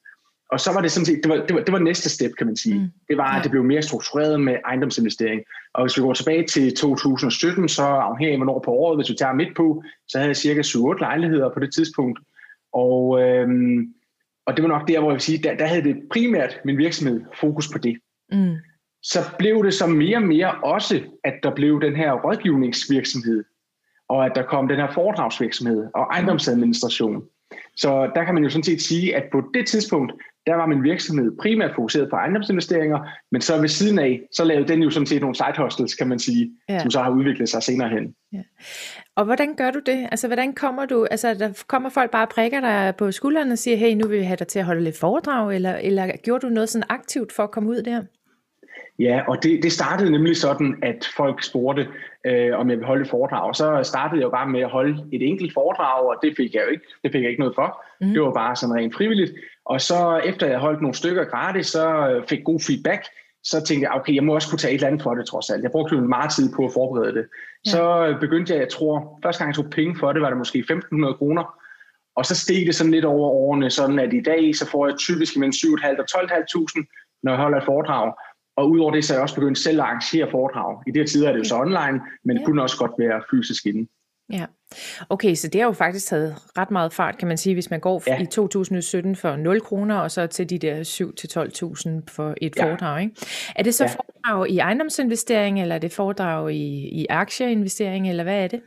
Og 0.51 0.59
så 0.59 0.73
var 0.73 0.81
det 0.81 0.91
sådan 0.91 1.05
set, 1.05 1.19
det 1.23 1.29
var, 1.29 1.35
det 1.35 1.55
var, 1.55 1.61
det 1.61 1.71
var 1.71 1.79
næste 1.79 2.09
step, 2.09 2.31
kan 2.37 2.47
man 2.47 2.55
sige. 2.55 2.79
Mm. 2.79 2.89
Det 3.09 3.17
var, 3.17 3.37
at 3.37 3.43
det 3.43 3.51
blev 3.51 3.63
mere 3.63 3.81
struktureret 3.81 4.41
med 4.41 4.55
ejendomsinvestering. 4.65 5.41
Og 5.73 5.83
hvis 5.83 5.97
vi 5.97 6.01
går 6.01 6.13
tilbage 6.13 6.47
til 6.47 6.75
2017, 6.75 7.69
så 7.69 7.83
afhængig 7.83 8.31
af 8.31 8.39
hvornår 8.39 8.61
på 8.65 8.71
året, 8.71 8.97
hvis 8.97 9.09
vi 9.09 9.15
tager 9.15 9.33
midt 9.33 9.55
på, 9.55 9.83
så 10.07 10.17
havde 10.17 10.27
jeg 10.27 10.35
cirka 10.35 10.61
7-8 10.61 10.99
lejligheder 10.99 11.49
på 11.53 11.59
det 11.59 11.73
tidspunkt. 11.73 12.19
Og, 12.73 13.21
øhm, 13.21 13.93
og 14.45 14.55
det 14.55 14.63
var 14.63 14.69
nok 14.69 14.87
der, 14.87 14.99
hvor 14.99 15.09
jeg 15.09 15.13
vil 15.13 15.21
sige, 15.21 15.43
der, 15.43 15.57
der 15.57 15.65
havde 15.65 15.83
det 15.83 15.95
primært 16.11 16.59
min 16.65 16.77
virksomhed 16.77 17.21
fokus 17.39 17.67
på 17.71 17.77
det. 17.77 17.97
Mm. 18.31 18.55
Så 19.03 19.19
blev 19.39 19.63
det 19.63 19.73
så 19.73 19.87
mere 19.87 20.17
og 20.17 20.23
mere 20.23 20.51
også, 20.63 21.01
at 21.23 21.33
der 21.43 21.55
blev 21.55 21.81
den 21.81 21.95
her 21.95 22.13
rådgivningsvirksomhed, 22.13 23.43
og 24.09 24.25
at 24.25 24.31
der 24.35 24.43
kom 24.43 24.67
den 24.67 24.77
her 24.77 24.91
foredragsvirksomhed 24.91 25.87
og 25.95 26.01
ejendomsadministration. 26.01 27.23
Så 27.75 28.11
der 28.15 28.23
kan 28.23 28.33
man 28.33 28.43
jo 28.43 28.49
sådan 28.49 28.63
set 28.63 28.81
sige, 28.81 29.15
at 29.15 29.23
på 29.31 29.41
det 29.53 29.67
tidspunkt, 29.67 30.13
der 30.47 30.55
var 30.55 30.65
min 30.65 30.83
virksomhed 30.83 31.31
primært 31.41 31.71
fokuseret 31.75 32.09
på 32.09 32.15
ejendomsinvesteringer, 32.15 32.99
men 33.31 33.41
så 33.41 33.61
ved 33.61 33.67
siden 33.67 33.99
af, 33.99 34.21
så 34.31 34.43
lavede 34.43 34.67
den 34.67 34.83
jo 34.83 34.89
sådan 34.89 35.05
set 35.05 35.21
nogle 35.21 35.35
side 35.35 35.57
hostels, 35.57 35.95
kan 35.95 36.07
man 36.07 36.19
sige, 36.19 36.51
ja. 36.69 36.79
som 36.79 36.91
så 36.91 36.99
har 36.99 37.09
udviklet 37.09 37.49
sig 37.49 37.63
senere 37.63 37.89
hen. 37.89 38.15
Ja. 38.33 38.41
Og 39.15 39.25
hvordan 39.25 39.55
gør 39.55 39.71
du 39.71 39.79
det? 39.85 40.07
Altså, 40.11 40.27
hvordan 40.27 40.53
kommer 40.53 40.85
du, 40.85 41.05
altså, 41.11 41.33
der 41.33 41.63
kommer 41.67 41.89
folk 41.89 42.11
bare 42.11 42.25
og 42.25 42.29
prikker 42.29 42.59
dig 42.59 42.93
på 42.97 43.11
skulderen 43.11 43.51
og 43.51 43.57
siger, 43.57 43.77
hey, 43.77 43.93
nu 43.93 44.07
vil 44.07 44.19
vi 44.19 44.23
have 44.23 44.37
dig 44.37 44.47
til 44.47 44.59
at 44.59 44.65
holde 44.65 44.83
lidt 44.83 44.99
foredrag, 44.99 45.55
eller, 45.55 45.75
eller 45.75 46.11
gjorde 46.23 46.47
du 46.47 46.53
noget 46.53 46.69
sådan 46.69 46.87
aktivt 46.89 47.31
for 47.31 47.43
at 47.43 47.51
komme 47.51 47.69
ud 47.69 47.81
der? 47.81 48.03
Ja, 48.99 49.21
og 49.27 49.43
det, 49.43 49.63
det 49.63 49.71
startede 49.71 50.11
nemlig 50.11 50.37
sådan, 50.37 50.75
at 50.83 51.09
folk 51.17 51.43
spurgte, 51.43 51.87
øh, 52.25 52.59
om 52.59 52.69
jeg 52.69 52.77
ville 52.77 52.87
holde 52.87 53.01
et 53.01 53.09
foredrag. 53.09 53.47
Og 53.47 53.55
så 53.55 53.79
startede 53.83 54.19
jeg 54.19 54.25
jo 54.25 54.29
bare 54.29 54.49
med 54.49 54.61
at 54.61 54.69
holde 54.69 55.05
et 55.13 55.21
enkelt 55.21 55.53
foredrag, 55.53 56.09
og 56.09 56.15
det 56.23 56.33
fik 56.37 56.53
jeg 56.53 56.63
jo 56.65 56.71
ikke, 56.71 56.85
det 57.03 57.11
fik 57.11 57.21
jeg 57.21 57.29
ikke 57.29 57.39
noget 57.39 57.55
for. 57.55 57.83
Mm. 58.01 58.07
Det 58.07 58.21
var 58.21 58.31
bare 58.31 58.55
sådan 58.55 58.75
rent 58.75 58.95
frivilligt. 58.95 59.31
Og 59.65 59.81
så 59.81 60.21
efter 60.25 60.47
jeg 60.47 60.59
holdt 60.59 60.81
nogle 60.81 60.95
stykker 60.95 61.23
gratis, 61.23 61.67
så 61.67 62.09
øh, 62.09 62.27
fik 62.27 62.43
god 62.43 62.59
feedback, 62.67 63.03
så 63.43 63.63
tænkte 63.63 63.87
jeg, 63.87 63.99
okay, 63.99 64.15
jeg 64.15 64.23
må 64.23 64.35
også 64.35 64.49
kunne 64.49 64.59
tage 64.59 64.73
et 64.73 64.75
eller 64.75 64.87
andet 64.87 65.03
for 65.03 65.15
det 65.15 65.25
trods 65.25 65.49
alt. 65.49 65.63
Jeg 65.63 65.71
brugte 65.71 65.95
jo 65.95 66.01
meget 66.01 66.31
tid 66.31 66.55
på 66.55 66.65
at 66.65 66.73
forberede 66.73 67.13
det. 67.13 67.25
Ja. 67.65 67.71
Så 67.71 68.07
øh, 68.07 68.19
begyndte 68.19 68.53
jeg, 68.53 68.59
jeg 68.59 68.69
tror, 68.69 69.19
første 69.23 69.39
gang 69.39 69.49
jeg 69.49 69.55
tog 69.55 69.71
penge 69.71 69.95
for 69.99 70.13
det, 70.13 70.21
var 70.21 70.29
det 70.29 70.37
måske 70.37 70.65
1.500 70.71 71.17
kroner. 71.17 71.59
Og 72.15 72.25
så 72.25 72.35
steg 72.35 72.65
det 72.65 72.75
sådan 72.75 72.91
lidt 72.91 73.05
over 73.05 73.29
årene, 73.29 73.69
sådan 73.69 73.99
at 73.99 74.13
i 74.13 74.21
dag, 74.21 74.55
så 74.55 74.69
får 74.69 74.87
jeg 74.87 74.95
typisk 74.97 75.37
mellem 75.37 75.53
7.500 75.55 75.99
og 75.99 76.05
12.500, 76.15 77.19
når 77.23 77.31
jeg 77.31 77.41
holder 77.41 77.57
et 77.57 77.63
foredrag. 77.63 78.13
Og 78.57 78.69
udover 78.69 78.91
det, 78.91 79.05
så 79.05 79.13
er 79.13 79.17
jeg 79.17 79.23
også 79.23 79.35
begyndt 79.35 79.57
selv 79.57 79.79
at 79.79 79.85
arrangere 79.85 80.31
foredrag. 80.31 80.81
I 80.87 80.91
de 80.91 80.99
her 80.99 81.07
tider 81.07 81.27
er 81.27 81.31
det 81.31 81.39
jo 81.39 81.43
så 81.43 81.55
online, 81.55 82.01
men 82.23 82.37
ja. 82.37 82.45
kunne 82.45 82.61
også 82.61 82.77
godt 82.77 82.91
være 82.97 83.21
fysisk 83.31 83.65
inde. 83.65 83.87
Ja, 84.31 84.45
okay, 85.09 85.35
så 85.35 85.47
det 85.47 85.61
har 85.61 85.67
jo 85.67 85.73
faktisk 85.73 86.07
taget 86.07 86.35
ret 86.57 86.71
meget 86.71 86.93
fart, 86.93 87.17
kan 87.17 87.27
man 87.27 87.37
sige, 87.37 87.53
hvis 87.53 87.69
man 87.69 87.79
går 87.79 88.03
ja. 88.07 88.21
i 88.21 88.25
2017 88.25 89.15
for 89.15 89.35
0 89.35 89.61
kroner, 89.61 89.95
og 89.95 90.11
så 90.11 90.27
til 90.27 90.49
de 90.49 90.57
der 90.57 90.79
7-12.000 92.09 92.13
for 92.15 92.33
et 92.41 92.55
ja. 92.57 92.65
foredrag. 92.65 93.01
Ikke? 93.01 93.15
Er 93.55 93.63
det 93.63 93.73
så 93.73 93.83
ja. 93.83 93.89
foredrag 93.89 94.49
i 94.49 94.57
ejendomsinvestering, 94.57 95.61
eller 95.61 95.75
er 95.75 95.79
det 95.79 95.91
foredrag 95.91 96.53
i, 96.53 96.89
i 97.01 97.05
aktieinvestering, 97.09 98.09
eller 98.09 98.23
hvad 98.23 98.43
er 98.43 98.47
det? 98.47 98.61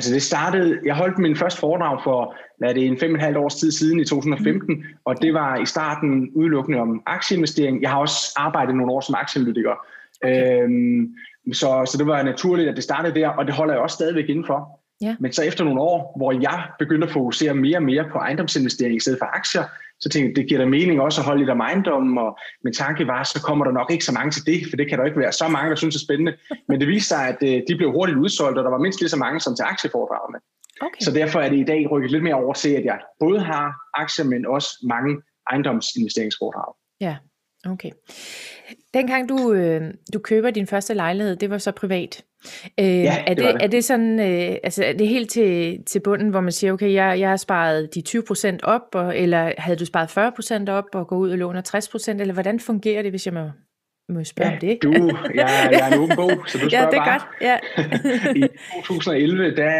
Altså 0.00 0.14
det 0.14 0.22
startede, 0.22 0.78
jeg 0.84 0.94
holdt 0.94 1.18
min 1.18 1.36
første 1.36 1.60
foredrag 1.60 2.00
for, 2.04 2.36
hvad 2.58 2.74
det, 2.74 2.86
en 2.86 2.98
fem 2.98 3.10
og 3.10 3.16
et 3.16 3.22
halvt 3.22 3.38
års 3.38 3.54
tid 3.54 3.70
siden 3.72 4.00
i 4.00 4.04
2015, 4.04 4.74
mm. 4.74 4.82
og 5.04 5.22
det 5.22 5.34
var 5.34 5.56
i 5.56 5.66
starten 5.66 6.30
udelukkende 6.34 6.78
om 6.78 7.02
aktieinvestering. 7.06 7.82
Jeg 7.82 7.90
har 7.90 7.98
også 7.98 8.32
arbejdet 8.36 8.74
nogle 8.74 8.92
år 8.92 9.00
som 9.00 9.14
aktieanalytiker. 9.14 9.74
Okay. 10.24 10.62
Øhm, 10.62 11.14
så, 11.52 11.90
så 11.92 11.98
det 11.98 12.06
var 12.06 12.22
naturligt, 12.22 12.68
at 12.68 12.76
det 12.76 12.84
startede 12.84 13.14
der, 13.14 13.28
og 13.28 13.46
det 13.46 13.54
holder 13.54 13.74
jeg 13.74 13.82
også 13.82 13.94
stadigvæk 13.94 14.28
indenfor. 14.28 14.80
Ja. 15.00 15.16
Men 15.20 15.32
så 15.32 15.42
efter 15.42 15.64
nogle 15.64 15.80
år, 15.80 16.14
hvor 16.16 16.32
jeg 16.32 16.62
begyndte 16.78 17.06
at 17.06 17.12
fokusere 17.12 17.54
mere 17.54 17.78
og 17.78 17.82
mere 17.82 18.04
på 18.12 18.18
ejendomsinvestering 18.18 18.96
i 18.96 19.00
stedet 19.00 19.18
for 19.18 19.26
aktier, 19.36 19.64
så 20.00 20.08
tænkte 20.08 20.28
jeg, 20.28 20.36
det 20.36 20.48
giver 20.48 20.60
da 20.60 20.66
mening 20.66 21.00
også 21.00 21.20
at 21.20 21.24
holde 21.24 21.40
lidt 21.40 21.50
om 21.50 21.60
ejendommen, 21.60 22.18
og 22.18 22.38
min 22.64 22.72
tanke 22.72 23.06
var, 23.06 23.22
så 23.22 23.42
kommer 23.42 23.64
der 23.64 23.72
nok 23.72 23.90
ikke 23.90 24.04
så 24.04 24.12
mange 24.12 24.30
til 24.30 24.46
det, 24.46 24.60
for 24.70 24.76
det 24.76 24.88
kan 24.88 24.98
der 24.98 25.04
ikke 25.04 25.18
være 25.18 25.32
så 25.32 25.48
mange, 25.48 25.70
der 25.70 25.76
synes 25.76 25.96
er 25.96 26.04
spændende. 26.06 26.32
Men 26.68 26.80
det 26.80 26.88
viste 26.88 27.08
sig, 27.08 27.28
at 27.28 27.38
øh, 27.42 27.62
de 27.68 27.76
blev 27.76 27.92
hurtigt 27.92 28.18
udsolgt, 28.18 28.58
og 28.58 28.64
der 28.64 28.70
var 28.70 28.78
mindst 28.78 29.00
lige 29.00 29.08
så 29.08 29.16
mange 29.16 29.40
som 29.40 29.56
til 29.56 29.62
aktieforedragene. 29.62 30.38
Okay. 30.80 31.00
Så 31.00 31.10
derfor 31.12 31.40
er 31.40 31.48
det 31.48 31.58
i 31.58 31.64
dag 31.64 31.90
rykket 31.90 32.10
lidt 32.10 32.22
mere 32.22 32.34
over 32.34 32.54
til, 32.54 32.68
at 32.68 32.84
jeg 32.84 32.98
både 33.20 33.40
har 33.40 33.74
aktier, 33.94 34.24
men 34.24 34.46
også 34.46 34.68
mange 34.88 35.22
ejendomsinvesteringsforedrag. 35.50 36.74
Ja, 37.00 37.16
okay. 37.66 37.90
Dengang 38.94 39.28
du, 39.28 39.52
øh, 39.52 39.94
du 40.12 40.18
køber 40.18 40.50
din 40.50 40.66
første 40.66 40.94
lejlighed, 40.94 41.36
det 41.36 41.50
var 41.50 41.58
så 41.58 41.72
privat. 41.72 42.24
Øh, 42.80 42.86
ja, 42.86 43.24
er, 43.26 43.34
det, 43.34 43.44
det, 43.44 43.62
er 43.62 43.66
det 43.66 43.84
sådan, 43.84 44.20
øh, 44.20 44.56
altså 44.62 44.84
er 44.84 44.92
det 44.92 45.08
helt 45.08 45.30
til, 45.30 45.78
til 45.86 46.00
bunden, 46.00 46.28
hvor 46.28 46.40
man 46.40 46.52
siger, 46.52 46.72
okay, 46.72 46.92
jeg, 46.92 47.20
jeg 47.20 47.28
har 47.28 47.36
sparet 47.36 47.94
de 47.94 48.02
20% 48.08 48.58
op, 48.62 48.82
og, 48.94 49.18
eller 49.18 49.52
havde 49.58 49.78
du 49.78 49.84
sparet 49.84 50.68
40% 50.68 50.70
op 50.70 50.84
og 50.94 51.06
gå 51.06 51.16
ud 51.16 51.30
og 51.30 51.38
låne 51.38 51.62
60%, 51.68 52.10
eller 52.10 52.32
hvordan 52.32 52.60
fungerer 52.60 53.02
det, 53.02 53.12
hvis 53.12 53.26
jeg 53.26 53.34
må, 53.34 53.50
må 54.08 54.24
spørge 54.24 54.50
ja, 54.50 54.54
om 54.56 54.60
det? 54.60 54.82
du, 54.82 54.92
jeg, 55.34 55.68
jeg 55.72 55.80
er 55.80 55.92
en 55.92 56.00
åben 56.02 56.16
bog, 56.16 56.30
så 56.46 56.58
du 56.58 56.68
spørger 56.70 56.84
ja, 56.84 56.90
det 56.90 56.98
er 56.98 57.04
bare. 57.04 57.18
godt. 57.18 57.28
Ja. 57.40 57.56
I 58.46 58.82
2011, 58.84 59.56
der, 59.56 59.72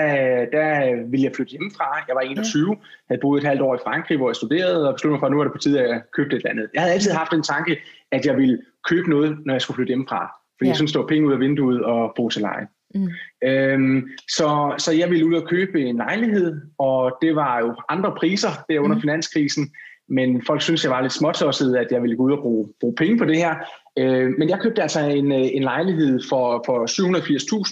der 0.53 0.69
ville 1.11 1.25
jeg 1.25 1.33
flytte 1.37 1.51
hjemmefra. 1.51 2.05
Jeg 2.09 2.15
var 2.15 2.21
21, 2.21 2.71
ja. 2.71 2.77
havde 3.09 3.21
boet 3.21 3.43
et 3.43 3.49
halvt 3.49 3.63
år 3.63 3.75
i 3.75 3.79
Frankrig, 3.85 4.17
hvor 4.17 4.29
jeg 4.29 4.37
studerede, 4.37 4.89
og 4.89 4.95
besluttede 4.95 5.15
mig 5.15 5.21
for, 5.21 5.27
at 5.27 5.33
nu 5.33 5.37
var 5.39 5.45
det 5.45 5.53
på 5.53 5.59
tide, 5.59 5.81
at 5.81 5.89
jeg 5.91 6.01
købte 6.17 6.37
et 6.37 6.41
eller 6.41 6.51
andet. 6.51 6.67
Jeg 6.75 6.83
havde 6.83 6.95
altid 6.95 7.13
haft 7.13 7.33
en 7.33 7.43
tanke, 7.43 7.79
at 8.13 8.27
jeg 8.27 8.37
ville 8.37 8.59
købe 8.91 9.11
noget, 9.11 9.39
når 9.47 9.55
jeg 9.55 9.63
skulle 9.63 9.75
flytte 9.75 9.91
hjemmefra. 9.91 10.40
Fordi 10.61 10.71
ja. 10.71 10.75
der 10.75 10.99
var 10.99 11.07
penge 11.07 11.29
ud 11.29 11.33
af 11.33 11.41
vinduet 11.41 11.85
og 11.85 12.13
bo 12.17 12.29
til 12.29 12.43
leje. 12.43 12.67
Mm. 12.95 13.09
Øhm, 13.45 14.09
så, 14.29 14.75
så 14.79 14.93
jeg 14.93 15.11
ville 15.11 15.27
ud 15.27 15.35
og 15.35 15.49
købe 15.49 15.81
en 15.81 15.97
lejlighed, 15.97 16.61
og 16.79 17.19
det 17.23 17.37
var 17.37 17.59
jo 17.59 17.75
andre 17.89 18.15
priser 18.17 18.51
der 18.69 18.81
under 18.81 18.97
mm. 18.97 19.01
finanskrisen, 19.01 19.71
men 20.09 20.43
folk 20.47 20.63
synes, 20.63 20.85
jeg 20.85 20.91
var 20.91 21.01
lidt 21.01 21.13
småtosset, 21.13 21.77
at 21.77 21.87
jeg 21.91 22.03
ville 22.03 22.17
gå 22.17 22.23
ud 22.23 22.33
og 22.33 22.39
bruge, 22.39 22.69
bruge 22.81 22.95
penge 22.95 23.19
på 23.19 23.25
det 23.25 23.37
her. 23.37 23.55
Øh, 23.99 24.35
men 24.39 24.49
jeg 24.49 24.61
købte 24.61 24.83
altså 24.83 25.01
en, 25.01 25.33
øh, 25.33 25.49
en 25.53 25.63
lejlighed 25.63 26.21
for, 26.29 26.63
for 26.67 26.87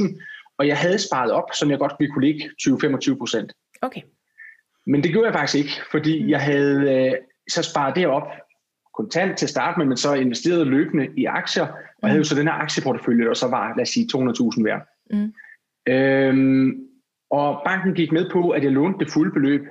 780.000, 0.09 0.23
og 0.59 0.67
jeg 0.67 0.77
havde 0.77 0.99
sparet 0.99 1.31
op, 1.31 1.45
som 1.55 1.71
jeg 1.71 1.79
godt 1.79 1.93
ville 1.99 2.13
kunne 2.13 2.27
ligge 2.27 2.51
20-25 2.63 3.19
procent. 3.19 3.53
Okay. 3.83 4.01
Men 4.87 5.03
det 5.03 5.11
gjorde 5.11 5.27
jeg 5.27 5.35
faktisk 5.35 5.59
ikke, 5.59 5.81
fordi 5.91 6.23
mm. 6.23 6.29
jeg 6.29 6.41
havde 6.41 6.81
øh, 6.81 7.13
så 7.49 7.63
sparet 7.63 7.97
det 7.97 8.07
op 8.07 8.29
kontant 8.99 9.39
til 9.39 9.47
at 9.47 9.51
starte 9.51 9.79
med, 9.79 9.87
men 9.87 9.97
så 9.97 10.15
investeret 10.15 10.67
løbende 10.67 11.09
i 11.17 11.25
aktier, 11.25 11.67
og 11.67 12.03
mm. 12.03 12.09
havde 12.09 12.19
jo 12.19 12.25
så 12.25 12.35
den 12.35 12.47
her 12.47 12.55
aktieportefølje, 12.55 13.27
der 13.27 13.35
så 13.35 13.49
var, 13.49 13.75
lad 13.77 13.83
os 13.83 13.89
sige, 13.89 14.09
200.000 14.17 14.65
værd. 14.65 14.83
Mm. 15.11 15.33
Øhm, 15.93 16.89
og 17.31 17.63
banken 17.65 17.95
gik 17.95 18.13
med 18.13 18.31
på, 18.31 18.51
at 18.51 18.65
jeg 18.65 18.73
lånte 18.73 19.05
det 19.05 19.13
fulde 19.13 19.33
beløb, 19.33 19.63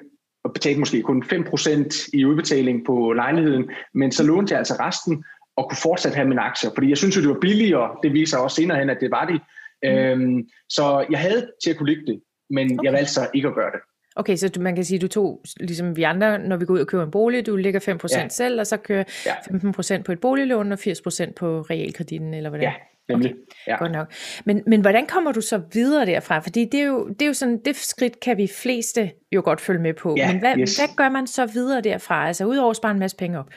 og 0.44 0.54
betalte 0.54 0.80
måske 0.80 1.02
kun 1.02 1.24
5% 1.24 2.10
i 2.14 2.26
udbetaling 2.26 2.86
på 2.86 3.14
lejligheden, 3.14 3.70
men 3.94 4.12
så 4.12 4.24
lånte 4.24 4.52
jeg 4.52 4.58
altså 4.58 4.74
resten, 4.80 5.24
og 5.56 5.70
kunne 5.70 5.84
fortsat 5.84 6.16
have 6.16 6.28
mine 6.28 6.42
aktier, 6.42 6.70
fordi 6.76 6.90
jeg 6.90 6.98
synes 6.98 7.18
jo, 7.18 7.22
det 7.22 7.30
var 7.30 7.40
billigere, 7.42 7.96
det 8.04 8.14
viser 8.14 8.38
også 8.38 8.56
senere 8.56 8.80
hen, 8.80 8.90
at 8.90 8.98
det 9.02 9.12
var 9.12 9.26
det. 9.26 9.42
Mm. 9.84 9.90
Øhm, 9.90 10.50
så 10.70 11.06
jeg 11.10 11.20
havde 11.20 11.52
til 11.64 11.70
at 11.70 11.78
kunne 11.78 11.90
ligge 11.90 12.06
det, 12.06 12.22
men 12.50 12.80
okay. 12.80 12.86
jeg 12.86 12.94
valgte 12.94 13.14
så 13.14 13.30
ikke 13.34 13.48
at 13.48 13.56
gøre 13.56 13.72
det. 13.72 13.80
Okay, 14.18 14.36
så 14.36 14.50
du, 14.50 14.62
man 14.62 14.76
kan 14.76 14.86
sige, 14.86 14.96
at 14.96 15.02
du 15.02 15.08
tog, 15.08 15.42
ligesom 15.60 15.96
vi 15.96 16.04
andre, 16.04 16.40
når 16.40 16.58
vi 16.58 16.66
går 16.66 16.74
ud 16.74 16.80
og 16.80 16.88
køber 16.88 17.04
en 17.04 17.12
bolig, 17.12 17.46
du 17.46 17.56
ligger 17.56 17.80
5% 17.80 18.18
ja. 18.18 18.28
selv, 18.30 18.60
og 18.60 18.68
så 18.68 18.78
kører 18.78 19.04
ja. 19.26 19.34
15% 19.34 20.02
på 20.02 20.12
et 20.12 20.20
boliglån 20.20 20.72
og 20.72 20.80
80% 20.82 21.34
på 21.34 21.62
realkreditten, 21.62 22.34
eller 22.34 22.50
hvordan? 22.50 22.64
Ja, 22.64 22.74
nemlig. 23.10 23.32
Okay, 23.32 23.42
ja. 23.68 23.78
godt 23.78 23.92
nok. 23.92 24.12
Men, 24.46 24.64
men 24.68 24.82
hvordan 24.82 25.06
kommer 25.06 25.32
du 25.32 25.42
så 25.42 25.62
videre 25.74 26.06
derfra? 26.06 26.40
Fordi 26.40 26.66
det 26.66 26.80
er, 26.80 26.86
jo, 26.86 27.08
det 27.08 27.22
er 27.22 27.26
jo 27.26 27.34
sådan, 27.34 27.60
det 27.66 27.76
skridt 27.76 28.20
kan 28.20 28.38
vi 28.38 28.48
fleste 28.48 29.12
jo 29.32 29.42
godt 29.46 29.62
følge 29.62 29.82
med 29.82 29.94
på. 29.94 30.16
Ja, 30.18 30.32
men 30.32 30.40
hvad, 30.40 30.58
yes. 30.58 30.78
hvad 30.78 30.88
gør 30.96 31.10
man 31.10 31.28
så 31.28 31.46
videre 31.46 31.82
derfra? 31.82 32.28
Altså 32.28 32.46
udover 32.46 32.70
at 32.70 32.76
spare 32.76 32.92
en 32.92 33.00
masse 33.00 33.18
penge 33.18 33.40
op? 33.40 33.50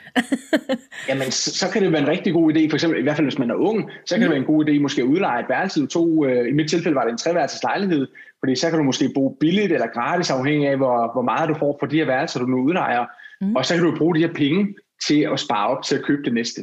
Jamen, 1.09 1.31
så, 1.31 1.57
så 1.57 1.69
kan 1.73 1.83
det 1.83 1.91
være 1.91 2.01
en 2.01 2.07
rigtig 2.07 2.33
god 2.33 2.53
idé, 2.53 2.69
for 2.69 2.75
eksempel 2.75 2.99
i 2.99 3.03
hvert 3.03 3.15
fald 3.15 3.25
hvis 3.25 3.39
man 3.39 3.51
er 3.51 3.55
ung, 3.55 3.89
så 4.05 4.15
kan 4.15 4.19
mm. 4.19 4.21
det 4.21 4.29
være 4.29 4.39
en 4.39 4.45
god 4.45 4.69
idé 4.69 4.79
måske 4.79 5.01
at 5.01 5.05
udleje 5.05 5.39
et 5.41 5.49
værelse. 5.49 5.87
To, 5.87 6.25
øh, 6.25 6.49
I 6.49 6.51
mit 6.51 6.69
tilfælde 6.69 6.95
var 6.95 7.03
det 7.03 7.11
en 7.11 7.17
treværelses 7.17 7.63
lejlighed, 7.63 8.07
fordi 8.43 8.55
så 8.55 8.69
kan 8.69 8.79
du 8.79 8.83
måske 8.83 9.11
bo 9.15 9.37
billigt 9.39 9.71
eller 9.71 9.87
gratis, 9.87 10.29
afhængig 10.31 10.69
af 10.69 10.77
hvor, 10.77 11.13
hvor 11.13 11.21
meget 11.21 11.49
du 11.49 11.53
får 11.53 11.77
for 11.79 11.87
de 11.87 11.97
her 11.97 12.05
værelser, 12.05 12.39
du 12.39 12.45
nu 12.45 12.57
udlejer. 12.57 13.05
Mm. 13.41 13.55
Og 13.55 13.65
så 13.65 13.75
kan 13.75 13.83
du 13.83 13.97
bruge 13.97 14.15
de 14.15 14.19
her 14.19 14.33
penge 14.33 14.75
til 15.07 15.27
at 15.33 15.39
spare 15.39 15.67
op 15.67 15.83
til 15.83 15.95
at 15.95 16.03
købe 16.03 16.23
det 16.23 16.33
næste. 16.33 16.61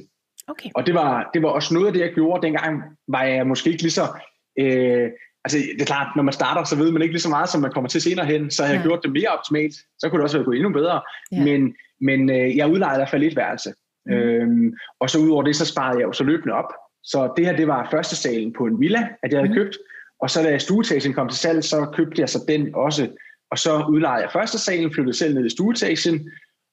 Okay. 0.48 0.70
Og 0.74 0.86
det 0.86 0.94
var, 0.94 1.30
det 1.34 1.42
var 1.42 1.48
også 1.48 1.74
noget 1.74 1.86
af 1.86 1.92
det, 1.92 2.00
jeg 2.00 2.12
gjorde. 2.14 2.46
Dengang 2.46 2.82
var 3.08 3.22
jeg 3.22 3.46
måske 3.46 3.70
ikke 3.70 3.82
lige 3.82 3.92
så... 3.92 4.02
Øh, 4.60 5.08
altså, 5.44 5.58
det 5.58 5.82
er 5.82 5.86
klart, 5.86 6.16
når 6.16 6.22
man 6.22 6.32
starter, 6.32 6.64
så 6.64 6.76
ved 6.76 6.92
man 6.92 7.02
ikke 7.02 7.14
lige 7.14 7.22
så 7.22 7.28
meget, 7.28 7.48
som 7.48 7.60
man 7.60 7.72
kommer 7.72 7.88
til 7.88 8.02
senere 8.02 8.26
hen. 8.26 8.50
Så 8.50 8.62
har 8.62 8.72
jeg 8.72 8.80
ja. 8.80 8.86
gjort 8.86 9.00
det 9.02 9.12
mere 9.12 9.28
optimalt. 9.28 9.74
Så 9.98 10.08
kunne 10.08 10.18
det 10.18 10.24
også 10.24 10.38
være 10.38 10.44
gået 10.44 10.56
endnu 10.56 10.72
bedre. 10.72 11.00
Ja. 11.32 11.44
Men, 11.44 11.74
men 12.00 12.30
øh, 12.30 12.56
jeg 12.56 12.70
udlejede 12.70 12.96
i 12.96 13.00
hvert 13.00 13.10
fald 13.10 13.22
et 13.22 13.36
værelse. 13.36 13.72
Mm. 14.06 14.12
Øhm, 14.12 14.74
og 15.00 15.10
så 15.10 15.18
udover 15.18 15.42
det, 15.42 15.56
så 15.56 15.66
sparede 15.66 15.98
jeg 15.98 16.06
jo 16.06 16.12
så 16.12 16.24
løbende 16.24 16.54
op. 16.54 16.72
Så 17.04 17.32
det 17.36 17.46
her, 17.46 17.56
det 17.56 17.68
var 17.68 17.88
første 17.90 18.16
salen 18.16 18.52
på 18.52 18.64
en 18.64 18.80
villa, 18.80 19.08
at 19.22 19.32
jeg 19.32 19.40
havde 19.40 19.52
mm. 19.52 19.54
købt. 19.54 19.76
Og 20.20 20.30
så 20.30 20.42
da 20.42 20.58
stueetagen 20.58 21.12
kom 21.12 21.28
til 21.28 21.38
salg, 21.38 21.64
så 21.64 21.90
købte 21.94 22.20
jeg 22.20 22.28
så 22.28 22.44
den 22.48 22.74
også. 22.74 23.08
Og 23.50 23.58
så 23.58 23.84
udlejede 23.90 24.22
jeg 24.22 24.32
første 24.32 24.58
salen, 24.58 24.92
flyttede 24.94 25.16
selv 25.16 25.34
ned 25.34 25.46
i 25.46 25.50
stueetagen. 25.50 26.30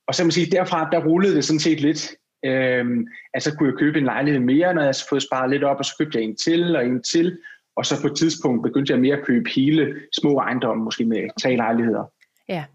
Og 0.08 0.16
så 0.16 0.24
man 0.24 0.32
sige, 0.32 0.52
derfra, 0.52 0.90
der 0.92 1.06
rullede 1.06 1.36
det 1.36 1.46
sådan 1.46 1.60
set 1.60 1.82
lidt. 1.82 2.16
Øhm, 2.46 3.08
altså 3.34 3.56
kunne 3.56 3.70
jeg 3.70 3.78
købe 3.78 3.98
en 3.98 4.06
lejlighed 4.06 4.40
mere, 4.42 4.74
når 4.74 4.82
jeg 4.82 4.88
havde 4.88 5.06
fået 5.10 5.24
sparet 5.24 5.50
lidt 5.50 5.64
op, 5.64 5.78
og 5.78 5.86
så 5.86 5.96
købte 6.00 6.18
jeg 6.18 6.26
en 6.26 6.36
til 6.36 6.76
og 6.76 6.86
en 6.86 7.04
til. 7.04 7.38
Og 7.76 7.86
så 7.86 8.02
på 8.02 8.08
et 8.08 8.18
tidspunkt 8.18 8.64
begyndte 8.64 8.94
jeg 8.94 9.02
mere 9.02 9.18
at 9.18 9.26
købe 9.26 9.50
hele 9.56 9.96
små 10.14 10.38
ejendomme, 10.38 10.84
måske 10.84 11.06
med 11.06 11.42
tre 11.42 11.56
lejligheder. 11.56 12.12
Ja. 12.50 12.66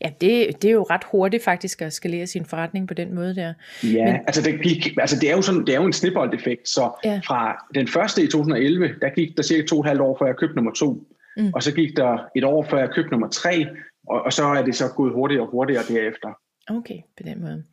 Ja, 0.00 0.10
det, 0.20 0.62
det 0.62 0.68
er 0.68 0.72
jo 0.72 0.82
ret 0.82 1.04
hurtigt 1.10 1.44
faktisk 1.44 1.82
at 1.82 1.92
skalere 1.92 2.26
sin 2.26 2.44
forretning 2.44 2.88
på 2.88 2.94
den 2.94 3.14
måde 3.14 3.34
der. 3.34 3.52
Ja, 3.82 4.04
Men... 4.04 4.14
altså, 4.14 4.42
det, 4.42 4.62
gik, 4.62 4.96
altså 4.98 5.16
det 5.20 5.30
er 5.30 5.36
jo 5.36 5.42
sådan, 5.42 5.60
det 5.60 5.68
er 5.68 5.80
jo 5.80 5.86
en 5.86 5.92
snibboldeffekt, 5.92 6.68
så 6.68 6.90
ja. 7.04 7.20
fra 7.26 7.66
den 7.74 7.88
første 7.88 8.22
i 8.22 8.26
2011, 8.26 8.88
der 9.00 9.08
gik 9.08 9.36
der 9.36 9.42
cirka 9.42 9.66
to 9.66 9.76
og 9.76 9.80
et 9.80 9.86
halvt 9.86 10.00
år, 10.00 10.16
før 10.18 10.26
jeg 10.26 10.36
købte 10.36 10.56
nummer 10.56 10.72
to, 10.72 11.06
mm. 11.36 11.52
og 11.54 11.62
så 11.62 11.74
gik 11.74 11.96
der 11.96 12.18
et 12.36 12.44
år, 12.44 12.66
før 12.70 12.78
jeg 12.78 12.90
købte 12.90 13.10
nummer 13.10 13.28
tre, 13.28 13.66
og, 14.08 14.22
og 14.22 14.32
så 14.32 14.44
er 14.44 14.62
det 14.62 14.74
så 14.74 14.84
gået 14.96 15.12
hurtigere 15.12 15.42
og 15.42 15.50
hurtigere 15.50 15.82
derefter. 15.88 16.28
Okay, 16.70 16.98
på 17.16 17.22
den 17.22 17.40
måde. 17.40 17.64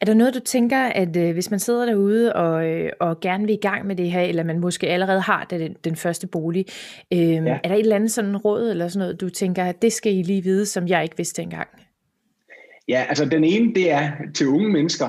Er 0.00 0.06
der 0.06 0.14
noget, 0.14 0.34
du 0.34 0.40
tænker, 0.40 0.78
at 0.78 1.16
øh, 1.16 1.32
hvis 1.32 1.50
man 1.50 1.60
sidder 1.60 1.86
derude 1.86 2.32
og, 2.32 2.66
øh, 2.66 2.90
og 3.00 3.20
gerne 3.20 3.46
vil 3.46 3.54
i 3.54 3.58
gang 3.62 3.86
med 3.86 3.96
det 3.96 4.10
her, 4.10 4.20
eller 4.20 4.44
man 4.44 4.58
måske 4.58 4.86
allerede 4.86 5.20
har 5.20 5.44
den, 5.44 5.76
den 5.84 5.96
første 5.96 6.26
bolig, 6.26 6.66
øh, 7.12 7.18
ja. 7.20 7.58
er 7.64 7.68
der 7.68 7.74
et 7.74 7.80
eller 7.80 7.96
andet 7.96 8.10
sådan 8.10 8.36
råd, 8.36 8.70
eller 8.70 8.88
sådan 8.88 8.98
noget, 8.98 9.20
du 9.20 9.28
tænker, 9.28 9.64
at 9.64 9.82
det 9.82 9.92
skal 9.92 10.14
I 10.14 10.22
lige 10.22 10.42
vide, 10.42 10.66
som 10.66 10.88
jeg 10.88 11.02
ikke 11.02 11.16
vidste 11.16 11.42
engang? 11.42 11.68
Ja, 12.88 13.04
altså 13.08 13.24
den 13.24 13.44
ene, 13.44 13.74
det 13.74 13.90
er 13.90 14.10
til 14.34 14.46
unge 14.46 14.68
mennesker. 14.68 15.08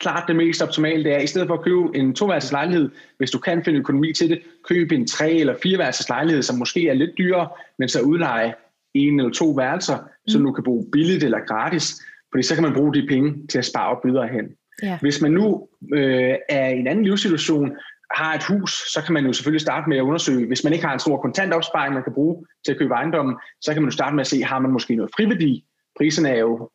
Klart 0.00 0.24
det 0.28 0.36
mest 0.36 0.62
optimale, 0.62 1.04
det 1.04 1.14
er, 1.14 1.18
i 1.18 1.26
stedet 1.26 1.48
for 1.48 1.54
at 1.54 1.64
købe 1.64 1.98
en 1.98 2.14
toværelses 2.14 2.52
lejlighed, 2.52 2.90
hvis 3.18 3.30
du 3.30 3.38
kan 3.38 3.64
finde 3.64 3.78
økonomi 3.78 4.12
til 4.12 4.30
det, 4.30 4.40
køb 4.68 4.92
en 4.92 5.06
tre- 5.06 5.32
eller 5.32 5.54
fireværelses 5.62 6.08
lejlighed, 6.08 6.42
som 6.42 6.58
måske 6.58 6.88
er 6.88 6.94
lidt 6.94 7.10
dyrere, 7.18 7.48
men 7.78 7.88
så 7.88 8.00
udleje 8.00 8.54
en 8.94 9.20
eller 9.20 9.32
to 9.32 9.50
værelser, 9.50 9.96
mm. 9.96 10.28
så 10.28 10.38
du 10.38 10.52
kan 10.52 10.64
bo 10.64 10.88
billigt 10.92 11.24
eller 11.24 11.38
gratis 11.46 12.02
fordi 12.32 12.42
så 12.42 12.54
kan 12.54 12.64
man 12.64 12.74
bruge 12.74 12.94
de 12.94 13.06
penge 13.08 13.46
til 13.46 13.58
at 13.58 13.64
spare 13.64 13.88
op 13.88 14.04
videre 14.04 14.28
hen. 14.28 14.44
Ja. 14.82 14.98
Hvis 15.00 15.22
man 15.22 15.30
nu 15.30 15.68
øh, 15.94 16.34
er 16.48 16.68
i 16.68 16.78
en 16.78 16.86
anden 16.86 17.04
livssituation, 17.04 17.76
har 18.14 18.34
et 18.34 18.44
hus, 18.44 18.72
så 18.92 19.02
kan 19.04 19.14
man 19.14 19.26
jo 19.26 19.32
selvfølgelig 19.32 19.60
starte 19.60 19.88
med 19.88 19.96
at 19.96 20.02
undersøge, 20.02 20.46
hvis 20.46 20.64
man 20.64 20.72
ikke 20.72 20.84
har 20.84 20.92
en 20.92 20.98
stor 20.98 21.16
kontantopsparing, 21.20 21.94
man 21.94 22.02
kan 22.02 22.14
bruge 22.14 22.46
til 22.64 22.72
at 22.72 22.78
købe 22.78 22.94
ejendommen, 22.94 23.36
så 23.60 23.72
kan 23.72 23.82
man 23.82 23.90
jo 23.90 23.94
starte 23.96 24.14
med 24.14 24.20
at 24.20 24.26
se, 24.26 24.42
har 24.42 24.58
man 24.58 24.70
måske 24.70 24.96
noget 24.96 25.10
friværdi. 25.16 25.64
Priserne 25.98 26.28
er 26.28 26.38
jo 26.38 26.70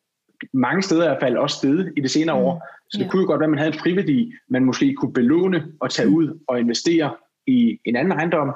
mange 0.53 0.81
steder 0.81 1.03
i 1.03 1.07
hvert 1.07 1.21
fald 1.21 1.37
også 1.37 1.55
steget 1.55 1.93
i 1.97 2.01
det 2.01 2.11
senere 2.11 2.39
mm. 2.39 2.45
år, 2.45 2.67
så 2.91 2.97
det 2.97 3.05
ja. 3.05 3.09
kunne 3.09 3.21
jo 3.21 3.27
godt 3.27 3.39
være, 3.39 3.45
at 3.45 3.49
man 3.49 3.59
havde 3.59 3.73
en 3.73 3.79
friværdi, 3.79 4.33
man 4.49 4.65
måske 4.65 4.93
kunne 4.93 5.13
belåne 5.13 5.65
og 5.79 5.91
tage 5.91 6.09
mm. 6.09 6.15
ud 6.15 6.39
og 6.47 6.59
investere 6.59 7.15
i 7.47 7.79
en 7.85 7.95
anden 7.95 8.11
ejendom, 8.11 8.51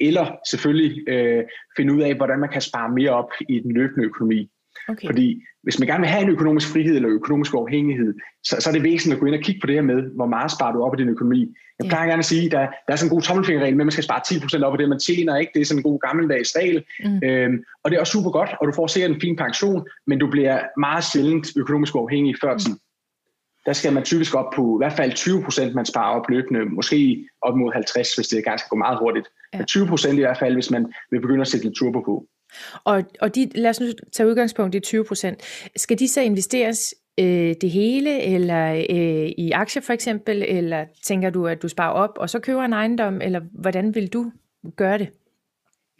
eller 0.00 0.36
selvfølgelig 0.50 1.08
øh, 1.08 1.44
finde 1.76 1.94
ud 1.94 2.00
af, 2.00 2.14
hvordan 2.14 2.38
man 2.38 2.48
kan 2.48 2.60
spare 2.60 2.90
mere 2.90 3.10
op 3.10 3.30
i 3.48 3.60
den 3.60 3.72
løbende 3.72 4.04
økonomi. 4.04 4.50
Okay. 4.88 5.06
Fordi 5.08 5.42
hvis 5.62 5.78
man 5.78 5.88
gerne 5.88 6.00
vil 6.00 6.08
have 6.08 6.22
en 6.22 6.30
økonomisk 6.30 6.72
frihed 6.72 6.96
eller 6.96 7.08
økonomisk 7.08 7.54
uafhængighed, 7.54 8.14
så, 8.44 8.56
så 8.60 8.68
er 8.70 8.72
det 8.72 8.82
væsentligt 8.82 9.16
at 9.16 9.20
gå 9.20 9.26
ind 9.26 9.34
og 9.34 9.40
kigge 9.40 9.60
på 9.60 9.66
det 9.66 9.74
her 9.74 9.82
med, 9.82 10.02
hvor 10.14 10.26
meget 10.26 10.50
sparer 10.50 10.72
du 10.72 10.82
op 10.82 10.94
i 10.94 11.02
din 11.02 11.08
økonomi. 11.08 11.54
Jeg 11.78 11.88
plejer 11.88 12.04
ja. 12.04 12.10
gerne 12.10 12.18
at 12.18 12.24
sige, 12.24 12.46
at 12.46 12.52
der, 12.52 12.58
der 12.58 12.92
er 12.92 12.96
sådan 12.96 13.10
en 13.10 13.14
god 13.16 13.22
tommelfingerregel 13.22 13.76
med, 13.76 13.82
at 13.82 13.86
man 13.86 13.96
skal 13.96 14.04
spare 14.04 14.20
10% 14.26 14.64
op 14.66 14.74
af 14.74 14.78
det, 14.78 14.88
man 14.88 14.98
tjener. 14.98 15.36
Ikke? 15.36 15.52
Det 15.54 15.60
er 15.60 15.64
sådan 15.64 15.78
en 15.78 15.88
god 15.90 15.98
gammeldags 16.06 16.56
regel. 16.56 16.84
Mm. 17.04 17.20
Øhm, 17.28 17.56
og 17.82 17.90
det 17.90 17.96
er 17.96 18.00
også 18.00 18.12
super 18.12 18.30
godt, 18.30 18.50
og 18.60 18.66
du 18.66 18.72
får 18.72 18.86
sikkert 18.86 19.10
en 19.10 19.20
fin 19.20 19.36
pension, 19.36 19.86
men 20.06 20.18
du 20.18 20.30
bliver 20.30 20.58
meget 20.76 21.04
sjældent 21.04 21.46
økonomisk 21.56 21.94
uafhængig 21.94 22.34
før 22.42 22.52
mm. 22.52 22.58
tiden. 22.58 22.78
Der 23.66 23.72
skal 23.72 23.92
man 23.92 24.04
typisk 24.04 24.34
op 24.34 24.50
på 24.56 24.76
i 24.76 24.80
hvert 24.80 24.92
fald 24.92 25.12
20%, 25.12 25.74
man 25.74 25.86
sparer 25.86 26.20
op 26.20 26.30
løbende, 26.30 26.64
måske 26.64 27.28
op 27.42 27.56
mod 27.56 27.72
50, 27.72 28.14
hvis 28.14 28.28
det 28.28 28.44
gerne 28.44 28.58
skal 28.58 28.68
gå 28.68 28.76
meget 28.76 28.98
hurtigt. 28.98 29.26
Ja. 29.52 29.58
Men 29.58 29.66
20% 29.70 30.08
i 30.08 30.20
hvert 30.20 30.38
fald, 30.38 30.54
hvis 30.54 30.70
man 30.70 30.92
vil 31.10 31.20
begynde 31.20 31.40
at 31.40 31.48
sætte 31.48 31.66
lidt 31.66 31.76
turbo 31.76 32.00
på. 32.00 32.26
Og, 32.84 33.02
og 33.20 33.34
de, 33.34 33.50
lad 33.54 33.70
os 33.70 33.80
nu 33.80 33.86
tage 34.12 34.28
udgangspunkt 34.28 34.74
i 34.74 34.80
20 34.80 35.04
procent. 35.04 35.42
Skal 35.76 35.98
de 35.98 36.08
så 36.08 36.20
investeres 36.20 36.94
øh, 37.20 37.54
det 37.60 37.70
hele, 37.70 38.22
eller 38.22 38.72
øh, 38.90 39.30
i 39.38 39.50
aktier 39.50 39.82
for 39.82 39.92
eksempel, 39.92 40.44
eller 40.48 40.84
tænker 41.04 41.30
du, 41.30 41.46
at 41.46 41.62
du 41.62 41.68
sparer 41.68 41.92
op, 41.92 42.10
og 42.16 42.30
så 42.30 42.38
køber 42.38 42.62
en 42.62 42.72
ejendom, 42.72 43.20
eller 43.20 43.40
hvordan 43.52 43.94
vil 43.94 44.12
du 44.12 44.32
gøre 44.76 44.98
det? 44.98 45.08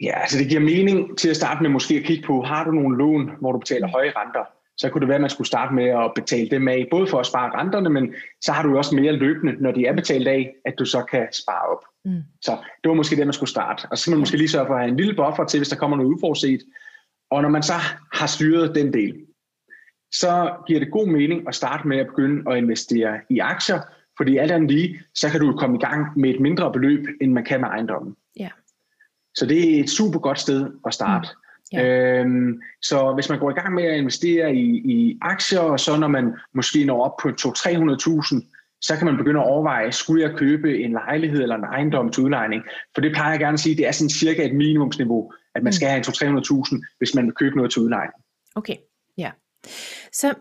Ja, 0.01 0.19
altså 0.21 0.37
det 0.37 0.49
giver 0.49 0.61
mening 0.61 1.17
til 1.17 1.29
at 1.29 1.35
starte 1.35 1.61
med 1.61 1.69
måske 1.69 1.95
at 1.95 2.03
kigge 2.03 2.27
på, 2.27 2.41
har 2.41 2.63
du 2.63 2.71
nogle 2.71 2.97
lån, 2.97 3.31
hvor 3.39 3.51
du 3.51 3.59
betaler 3.59 3.87
høje 3.87 4.11
renter? 4.15 4.56
Så 4.77 4.89
kunne 4.89 4.99
det 4.99 5.07
være, 5.07 5.15
at 5.15 5.21
man 5.21 5.29
skulle 5.29 5.47
starte 5.47 5.73
med 5.73 5.85
at 5.85 6.11
betale 6.15 6.49
dem 6.49 6.67
af, 6.67 6.87
både 6.91 7.07
for 7.07 7.19
at 7.19 7.25
spare 7.25 7.59
renterne, 7.59 7.89
men 7.89 8.13
så 8.41 8.51
har 8.51 8.63
du 8.63 8.77
også 8.77 8.95
mere 8.95 9.11
løbende, 9.11 9.53
når 9.63 9.71
de 9.71 9.85
er 9.85 9.93
betalt 9.93 10.27
af, 10.27 10.53
at 10.65 10.73
du 10.79 10.85
så 10.85 11.03
kan 11.11 11.27
spare 11.31 11.69
op. 11.71 11.83
Mm. 12.05 12.21
Så 12.41 12.51
det 12.83 12.89
var 12.89 12.95
måske 12.95 13.15
det, 13.15 13.27
man 13.27 13.33
skulle 13.33 13.49
starte. 13.49 13.87
Og 13.91 13.97
så 13.97 14.01
skal 14.01 14.11
man 14.11 14.19
måske 14.19 14.37
lige 14.37 14.49
sørge 14.49 14.67
for 14.67 14.73
at 14.73 14.79
have 14.79 14.91
en 14.91 14.97
lille 14.97 15.15
buffer 15.15 15.45
til, 15.45 15.59
hvis 15.59 15.69
der 15.69 15.75
kommer 15.75 15.97
noget 15.97 16.13
uforudset. 16.13 16.61
Og 17.31 17.41
når 17.41 17.49
man 17.49 17.63
så 17.63 17.73
har 18.13 18.27
styret 18.27 18.75
den 18.75 18.93
del, 18.93 19.15
så 20.11 20.53
giver 20.67 20.79
det 20.79 20.91
god 20.91 21.07
mening 21.07 21.47
at 21.47 21.55
starte 21.55 21.87
med 21.87 21.97
at 21.97 22.07
begynde 22.07 22.51
at 22.51 22.57
investere 22.57 23.19
i 23.29 23.39
aktier, 23.39 23.79
fordi 24.17 24.37
alt 24.37 24.51
andet 24.51 24.71
lige, 24.71 24.99
så 25.15 25.29
kan 25.29 25.39
du 25.39 25.57
komme 25.57 25.77
i 25.77 25.79
gang 25.79 26.19
med 26.19 26.29
et 26.29 26.39
mindre 26.39 26.73
beløb, 26.73 27.05
end 27.21 27.31
man 27.31 27.43
kan 27.43 27.61
med 27.61 27.69
ejendommen. 27.69 28.15
Ja. 28.39 28.49
Så 29.35 29.45
det 29.45 29.75
er 29.75 29.83
et 29.83 29.89
super 29.89 30.19
godt 30.19 30.39
sted 30.39 30.71
at 30.85 30.93
starte. 30.93 31.27
Mm. 31.33 31.46
Ja. 31.73 32.19
Øhm, 32.19 32.61
så 32.81 33.11
hvis 33.13 33.29
man 33.29 33.39
går 33.39 33.49
i 33.49 33.53
gang 33.53 33.73
med 33.73 33.83
at 33.83 33.97
investere 33.97 34.55
i, 34.55 34.65
i 34.85 35.17
aktier, 35.21 35.59
og 35.59 35.79
så 35.79 35.97
når 35.97 36.07
man 36.07 36.33
måske 36.53 36.85
når 36.85 37.03
op 37.05 37.17
på 37.21 37.27
200-300.000, 37.27 38.53
så 38.81 38.97
kan 38.97 39.05
man 39.05 39.17
begynde 39.17 39.39
at 39.39 39.45
overveje, 39.45 39.91
skulle 39.91 40.23
jeg 40.23 40.37
købe 40.37 40.79
en 40.79 40.91
lejlighed 40.91 41.41
eller 41.41 41.55
en 41.55 41.63
ejendom 41.63 42.11
til 42.11 42.23
udlejning? 42.23 42.63
For 42.93 43.01
det 43.01 43.11
plejer 43.13 43.31
jeg 43.31 43.39
gerne 43.39 43.53
at 43.53 43.59
sige, 43.59 43.75
det 43.75 43.87
er 43.87 43.91
sådan 43.91 44.09
cirka 44.09 44.45
et 44.45 44.55
minimumsniveau, 44.55 45.33
at 45.55 45.63
man 45.63 45.69
mm. 45.69 45.71
skal 45.71 45.87
have 45.87 45.97
en 45.97 46.37
200-300.000, 46.37 46.95
hvis 46.97 47.15
man 47.15 47.25
vil 47.25 47.33
købe 47.33 47.55
noget 47.55 47.71
til 47.71 47.81
udlejning. 47.81 48.13
Okay, 48.55 48.75
ja. 49.17 49.31
Så 50.11 50.33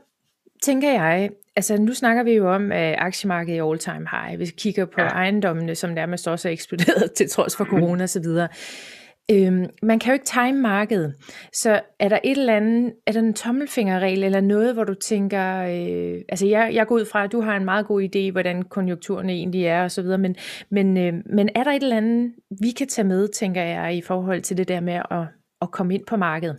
tænker 0.62 0.92
jeg, 0.92 1.30
altså 1.56 1.76
nu 1.76 1.94
snakker 1.94 2.22
vi 2.22 2.32
jo 2.32 2.54
om 2.54 2.72
at 2.72 2.94
aktiemarkedet 2.98 3.56
i 3.56 3.60
all 3.60 3.78
time 3.78 4.08
high. 4.10 4.40
Vi 4.40 4.46
kigger 4.46 4.84
på 4.84 5.00
ja. 5.00 5.06
ejendommene, 5.06 5.74
som 5.74 5.90
nærmest 5.90 6.28
også 6.28 6.48
er 6.48 6.52
eksploderet 6.52 7.12
til 7.16 7.30
trods 7.30 7.56
for 7.56 7.64
corona 7.64 8.04
osv. 8.04 8.24
Øhm, 9.30 9.66
man 9.82 9.98
kan 9.98 10.10
jo 10.10 10.12
ikke 10.12 10.24
time 10.24 10.60
markedet, 10.60 11.14
så 11.52 11.80
er 11.98 12.08
der 12.08 12.18
et 12.24 12.38
eller 12.38 12.56
andet, 12.56 12.92
er 13.06 13.12
der 13.12 13.20
en 13.20 13.34
tommelfingerregel 13.34 14.24
eller 14.24 14.40
noget, 14.40 14.74
hvor 14.74 14.84
du 14.84 14.94
tænker, 14.94 15.62
øh, 15.62 16.22
altså 16.28 16.46
jeg, 16.46 16.70
jeg 16.74 16.86
går 16.86 16.94
ud 16.94 17.04
fra, 17.04 17.24
at 17.24 17.32
du 17.32 17.40
har 17.40 17.56
en 17.56 17.64
meget 17.64 17.86
god 17.86 18.02
idé, 18.02 18.32
hvordan 18.32 18.62
konjunkturerne 18.62 19.32
egentlig 19.32 19.64
er 19.64 19.82
og 19.82 19.90
så 19.90 20.02
videre, 20.02 20.18
men, 20.18 20.36
men, 20.70 20.96
øh, 20.96 21.14
men 21.26 21.48
er 21.54 21.64
der 21.64 21.70
et 21.70 21.82
eller 21.82 21.96
andet, 21.96 22.32
vi 22.60 22.70
kan 22.70 22.88
tage 22.88 23.08
med, 23.08 23.28
tænker 23.28 23.62
jeg, 23.62 23.96
i 23.96 24.02
forhold 24.02 24.42
til 24.42 24.56
det 24.56 24.68
der 24.68 24.80
med 24.80 24.94
at, 24.94 25.26
at 25.62 25.70
komme 25.70 25.94
ind 25.94 26.06
på 26.06 26.16
markedet? 26.16 26.58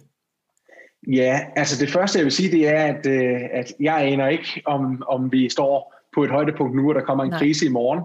Ja, 1.08 1.40
altså 1.56 1.86
det 1.86 1.94
første 1.94 2.20
jeg 2.20 2.24
vil 2.24 2.32
sige, 2.32 2.52
det 2.52 2.68
er, 2.68 2.84
at, 2.84 3.06
øh, 3.08 3.42
at 3.52 3.74
jeg 3.80 4.02
aner 4.02 4.28
ikke, 4.28 4.62
om, 4.66 5.04
om 5.08 5.32
vi 5.32 5.50
står 5.50 5.94
på 6.16 6.24
et 6.24 6.30
højdepunkt 6.30 6.76
nu, 6.76 6.90
og 6.90 6.96
der 6.96 7.02
kommer 7.02 7.24
en 7.24 7.30
Nej. 7.30 7.40
krise 7.40 7.66
i 7.66 7.70
morgen. 7.70 8.02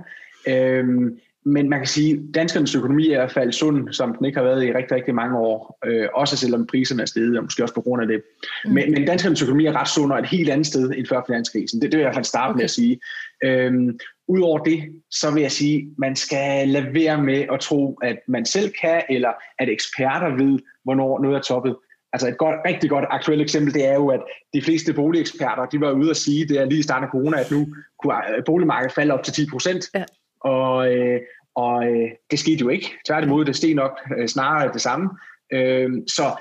Øhm, 0.48 1.18
men 1.44 1.68
man 1.68 1.78
kan 1.78 1.86
sige, 1.86 2.12
at 2.12 2.34
danskernes 2.34 2.74
økonomi 2.74 3.08
er 3.08 3.12
i 3.12 3.14
hvert 3.14 3.32
fald 3.32 3.52
sund, 3.52 3.92
som 3.92 4.14
den 4.14 4.26
ikke 4.26 4.38
har 4.38 4.44
været 4.44 4.64
i 4.64 4.72
rigtig, 4.72 4.96
rigtig 4.96 5.14
mange 5.14 5.38
år. 5.38 5.78
Øh, 5.84 6.08
også 6.14 6.36
selvom 6.36 6.66
priserne 6.66 7.02
er 7.02 7.06
steget, 7.06 7.38
og 7.38 7.44
måske 7.44 7.62
også 7.62 7.74
på 7.74 7.80
grund 7.80 8.02
af 8.02 8.08
det. 8.08 8.22
Mm. 8.64 8.72
Men, 8.72 8.92
men 8.92 9.06
danskernes 9.06 9.42
økonomi 9.42 9.66
er 9.66 9.80
ret 9.80 9.88
sund 9.88 10.12
og 10.12 10.18
et 10.18 10.28
helt 10.28 10.50
andet 10.50 10.66
sted 10.66 10.90
end 10.96 11.06
før 11.06 11.22
finanskrisen. 11.26 11.82
Det, 11.82 11.92
det 11.92 11.98
vil 11.98 12.02
jeg 12.02 12.06
i 12.06 12.08
hvert 12.08 12.16
fald 12.16 12.24
starte 12.24 12.50
okay. 12.50 12.58
med 12.58 12.64
at 12.64 12.70
sige. 12.70 13.00
Øhm, 13.44 13.98
Udover 14.28 14.58
det, 14.58 15.02
så 15.10 15.30
vil 15.30 15.40
jeg 15.40 15.52
sige, 15.52 15.76
at 15.78 15.84
man 15.98 16.16
skal 16.16 16.68
lade 16.68 16.94
være 16.94 17.22
med 17.22 17.44
at 17.52 17.60
tro, 17.60 17.98
at 18.02 18.18
man 18.28 18.46
selv 18.46 18.72
kan, 18.80 19.02
eller 19.10 19.32
at 19.58 19.68
eksperter 19.68 20.36
ved, 20.36 20.58
hvornår 20.84 21.22
noget 21.22 21.36
er 21.36 21.40
toppet. 21.40 21.76
Altså 22.12 22.28
et 22.28 22.38
godt, 22.38 22.56
rigtig 22.66 22.90
godt 22.90 23.04
aktuelt 23.10 23.42
eksempel, 23.42 23.74
det 23.74 23.86
er 23.86 23.94
jo, 23.94 24.08
at 24.08 24.20
de 24.54 24.62
fleste 24.62 24.92
boligeksperter, 24.92 25.66
de 25.66 25.80
var 25.80 25.92
ude 25.92 26.10
at 26.10 26.16
sige, 26.16 26.48
det 26.48 26.60
er 26.60 26.64
lige 26.64 26.78
i 26.78 26.82
starten 26.82 27.04
af 27.04 27.10
corona, 27.10 27.40
at 27.40 27.50
nu 27.50 27.66
kunne 27.98 28.14
boligmarkedet 28.46 28.94
falde 28.94 29.14
op 29.14 29.22
til 29.22 29.32
10 29.32 29.46
procent. 29.50 29.84
Ja. 29.94 30.04
Og, 30.44 30.94
øh, 30.94 31.20
og 31.54 31.86
øh, 31.86 32.10
det 32.30 32.38
skete 32.38 32.60
jo 32.60 32.68
ikke. 32.68 32.92
Tværtimod, 33.06 33.44
det 33.44 33.56
steg 33.56 33.74
nok 33.74 34.00
øh, 34.18 34.28
snarere 34.28 34.72
det 34.72 34.80
samme. 34.80 35.10
Øh, 35.52 35.90
så 36.06 36.36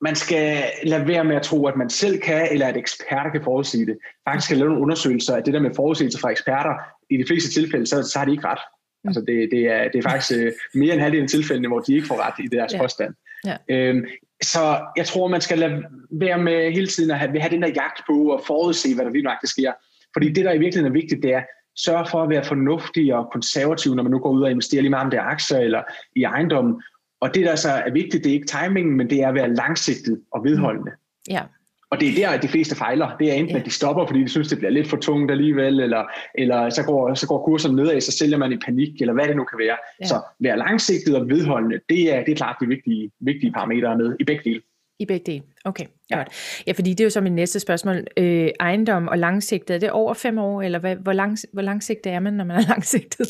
man 0.00 0.16
skal 0.16 0.64
lade 0.82 1.08
være 1.08 1.24
med 1.24 1.36
at 1.36 1.42
tro, 1.42 1.66
at 1.66 1.76
man 1.76 1.90
selv 1.90 2.20
kan, 2.20 2.48
eller 2.52 2.66
at 2.66 2.76
eksperter 2.76 3.30
kan 3.30 3.44
forudsige 3.44 3.86
det. 3.86 3.98
Faktisk 4.28 4.46
skal 4.46 4.56
lave 4.56 4.68
nogle 4.68 4.82
undersøgelser 4.82 5.36
af 5.36 5.44
det 5.44 5.54
der 5.54 5.60
med 5.60 5.70
forudsigelse 5.76 6.20
fra 6.20 6.30
eksperter. 6.30 6.74
I 7.10 7.16
de 7.16 7.24
fleste 7.26 7.60
tilfælde, 7.60 7.86
så, 7.86 8.02
så 8.02 8.18
har 8.18 8.26
de 8.26 8.32
ikke 8.32 8.46
ret. 8.46 8.58
Mm. 9.04 9.08
Altså 9.08 9.20
det, 9.20 9.48
det, 9.52 9.66
er, 9.66 9.88
det 9.88 9.98
er 9.98 10.10
faktisk 10.10 10.38
øh, 10.38 10.52
mere 10.74 10.92
end 10.92 11.02
halvdelen 11.02 11.24
af 11.24 11.30
tilfældene, 11.30 11.68
hvor 11.68 11.80
de 11.80 11.94
ikke 11.94 12.06
får 12.06 12.26
ret 12.26 12.44
i 12.44 12.48
deres 12.56 12.72
ja. 12.72 12.82
påstand. 12.82 13.14
Ja. 13.46 13.56
Øhm, 13.68 14.06
så 14.42 14.86
jeg 14.96 15.06
tror, 15.06 15.28
man 15.28 15.40
skal 15.40 15.58
lade 15.58 15.84
være 16.10 16.38
med 16.38 16.72
hele 16.72 16.86
tiden 16.86 17.10
at 17.10 17.18
have, 17.18 17.40
have 17.40 17.50
den 17.50 17.62
der 17.62 17.68
jagt 17.68 18.02
på 18.06 18.32
og 18.32 18.42
forudse, 18.46 18.94
hvad 18.94 19.04
der 19.04 19.10
lige 19.10 19.22
nok 19.22 19.38
sker. 19.44 19.72
Fordi 20.12 20.32
det, 20.32 20.44
der 20.44 20.52
i 20.52 20.58
virkeligheden 20.58 20.96
er 20.96 21.00
vigtigt, 21.00 21.22
det 21.22 21.34
er, 21.34 21.42
sørge 21.76 22.06
for 22.10 22.22
at 22.22 22.30
være 22.30 22.44
fornuftig 22.44 23.14
og 23.14 23.28
konservativ, 23.32 23.94
når 23.94 24.02
man 24.02 24.12
nu 24.12 24.18
går 24.18 24.30
ud 24.30 24.42
og 24.42 24.50
investerer 24.50 24.82
lige 24.82 24.90
meget 24.90 25.04
om 25.04 25.10
det 25.10 25.18
er 25.18 25.22
aktier 25.22 25.58
eller 25.58 25.82
i 26.16 26.22
ejendommen. 26.22 26.82
Og 27.20 27.34
det, 27.34 27.44
der 27.46 27.56
så 27.56 27.70
er 27.70 27.92
vigtigt, 27.92 28.24
det 28.24 28.30
er 28.30 28.34
ikke 28.34 28.46
timingen, 28.46 28.96
men 28.96 29.10
det 29.10 29.22
er 29.22 29.28
at 29.28 29.34
være 29.34 29.54
langsigtet 29.54 30.20
og 30.32 30.44
vedholdende. 30.44 30.92
Ja. 31.30 31.42
Og 31.90 32.00
det 32.00 32.08
er 32.08 32.14
der, 32.14 32.28
at 32.28 32.42
de 32.42 32.48
fleste 32.48 32.76
fejler. 32.76 33.16
Det 33.16 33.30
er 33.30 33.34
enten, 33.34 33.54
ja. 33.54 33.60
at 33.60 33.66
de 33.66 33.70
stopper, 33.70 34.06
fordi 34.06 34.22
de 34.22 34.28
synes, 34.28 34.48
det 34.48 34.58
bliver 34.58 34.70
lidt 34.70 34.88
for 34.88 34.96
tungt 34.96 35.30
alligevel, 35.30 35.80
eller, 35.80 36.04
eller 36.34 36.70
så, 36.70 36.82
går, 36.82 37.14
så 37.14 37.26
går 37.26 37.44
kurserne 37.44 37.76
nedad, 37.76 38.00
så 38.00 38.12
sælger 38.12 38.38
man 38.38 38.52
i 38.52 38.56
panik, 38.56 39.00
eller 39.00 39.14
hvad 39.14 39.28
det 39.28 39.36
nu 39.36 39.44
kan 39.44 39.58
være. 39.58 39.76
Ja. 40.00 40.06
Så 40.06 40.20
være 40.40 40.58
langsigtet 40.58 41.16
og 41.16 41.28
vedholdende, 41.28 41.80
det 41.88 42.14
er, 42.14 42.24
det 42.24 42.32
er 42.32 42.36
klart 42.36 42.56
de 42.60 42.66
vigtige, 42.66 43.10
vigtige 43.20 43.52
parametre 43.52 43.98
med 43.98 44.16
i 44.20 44.24
begge 44.24 44.42
dele. 44.44 44.62
I 45.00 45.06
begge 45.06 45.32
dele. 45.32 45.42
Okay, 45.64 45.84
ja. 46.10 46.16
godt. 46.16 46.28
Ja, 46.66 46.72
fordi 46.72 46.90
det 46.90 47.00
er 47.00 47.04
jo 47.04 47.10
så 47.10 47.20
min 47.20 47.34
næste 47.34 47.60
spørgsmål. 47.60 48.06
Øh, 48.16 48.48
ejendom 48.60 49.08
og 49.08 49.18
langsigtet, 49.18 49.74
er 49.74 49.78
det 49.78 49.90
over 49.90 50.14
fem 50.14 50.38
år, 50.38 50.62
eller 50.62 50.78
hvad, 50.78 50.96
hvor, 50.96 51.12
lang, 51.12 51.38
hvor 51.52 51.62
langsigtet 51.62 52.12
er 52.12 52.20
man, 52.20 52.32
når 52.32 52.44
man 52.44 52.56
er 52.56 52.68
langsigtet? 52.74 53.28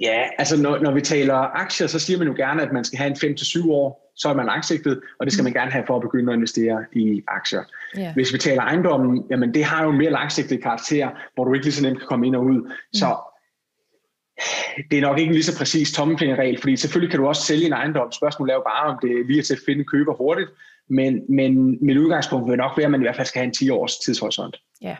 Ja, 0.00 0.22
altså 0.38 0.62
når, 0.62 0.78
når 0.78 0.92
vi 0.94 1.00
taler 1.00 1.34
aktier, 1.34 1.86
så 1.86 1.98
siger 1.98 2.18
man 2.18 2.28
jo 2.28 2.34
gerne, 2.36 2.62
at 2.62 2.72
man 2.72 2.84
skal 2.84 2.98
have 2.98 3.24
en 3.24 3.36
5-7 3.36 3.70
år, 3.70 4.12
så 4.16 4.28
er 4.28 4.34
man 4.34 4.46
langsigtet, 4.46 5.00
og 5.20 5.26
det 5.26 5.32
skal 5.32 5.42
mm. 5.42 5.44
man 5.44 5.52
gerne 5.52 5.70
have 5.70 5.84
for 5.86 5.96
at 5.96 6.02
begynde 6.02 6.32
at 6.32 6.36
investere 6.36 6.84
i 6.92 7.22
aktier. 7.28 7.62
Ja. 7.96 8.12
Hvis 8.14 8.32
vi 8.32 8.38
taler 8.38 8.62
ejendommen, 8.62 9.24
jamen 9.30 9.54
det 9.54 9.64
har 9.64 9.84
jo 9.84 9.90
en 9.90 9.98
mere 9.98 10.10
langsigtet 10.10 10.62
karakter, 10.62 11.10
hvor 11.34 11.44
du 11.44 11.54
ikke 11.54 11.66
lige 11.66 11.74
så 11.74 11.82
nemt 11.82 11.98
kan 11.98 12.08
komme 12.08 12.26
ind 12.26 12.36
og 12.36 12.44
ud. 12.44 12.60
Mm. 12.60 12.70
Så 12.94 13.16
det 14.90 14.98
er 14.98 15.02
nok 15.02 15.18
ikke 15.18 15.28
en 15.28 15.34
lige 15.34 15.44
så 15.44 15.58
præcis 15.58 15.92
tommelfingerregel, 15.92 16.60
fordi 16.60 16.76
selvfølgelig 16.76 17.10
kan 17.10 17.20
du 17.20 17.26
også 17.26 17.42
sælge 17.42 17.66
en 17.66 17.72
ejendom. 17.72 18.12
Spørgsmålet 18.12 18.52
er 18.52 18.56
jo 18.56 18.62
bare, 18.62 18.84
om 18.92 18.98
det 19.02 19.10
er 19.10 19.24
lige 19.26 19.42
til 19.42 19.54
at 19.54 19.60
finde 19.66 19.84
køber 19.84 20.14
hurtigt, 20.14 20.50
men, 20.88 21.22
men 21.28 21.78
mit 21.84 21.96
udgangspunkt 21.96 22.50
vil 22.50 22.58
nok 22.58 22.76
være, 22.76 22.84
at 22.84 22.90
man 22.90 23.00
i 23.00 23.04
hvert 23.04 23.16
fald 23.16 23.26
skal 23.26 23.38
have 23.38 23.46
en 23.46 23.54
10 23.54 23.70
års 23.70 23.98
tidshorisont. 23.98 24.56
Ja, 24.82 24.96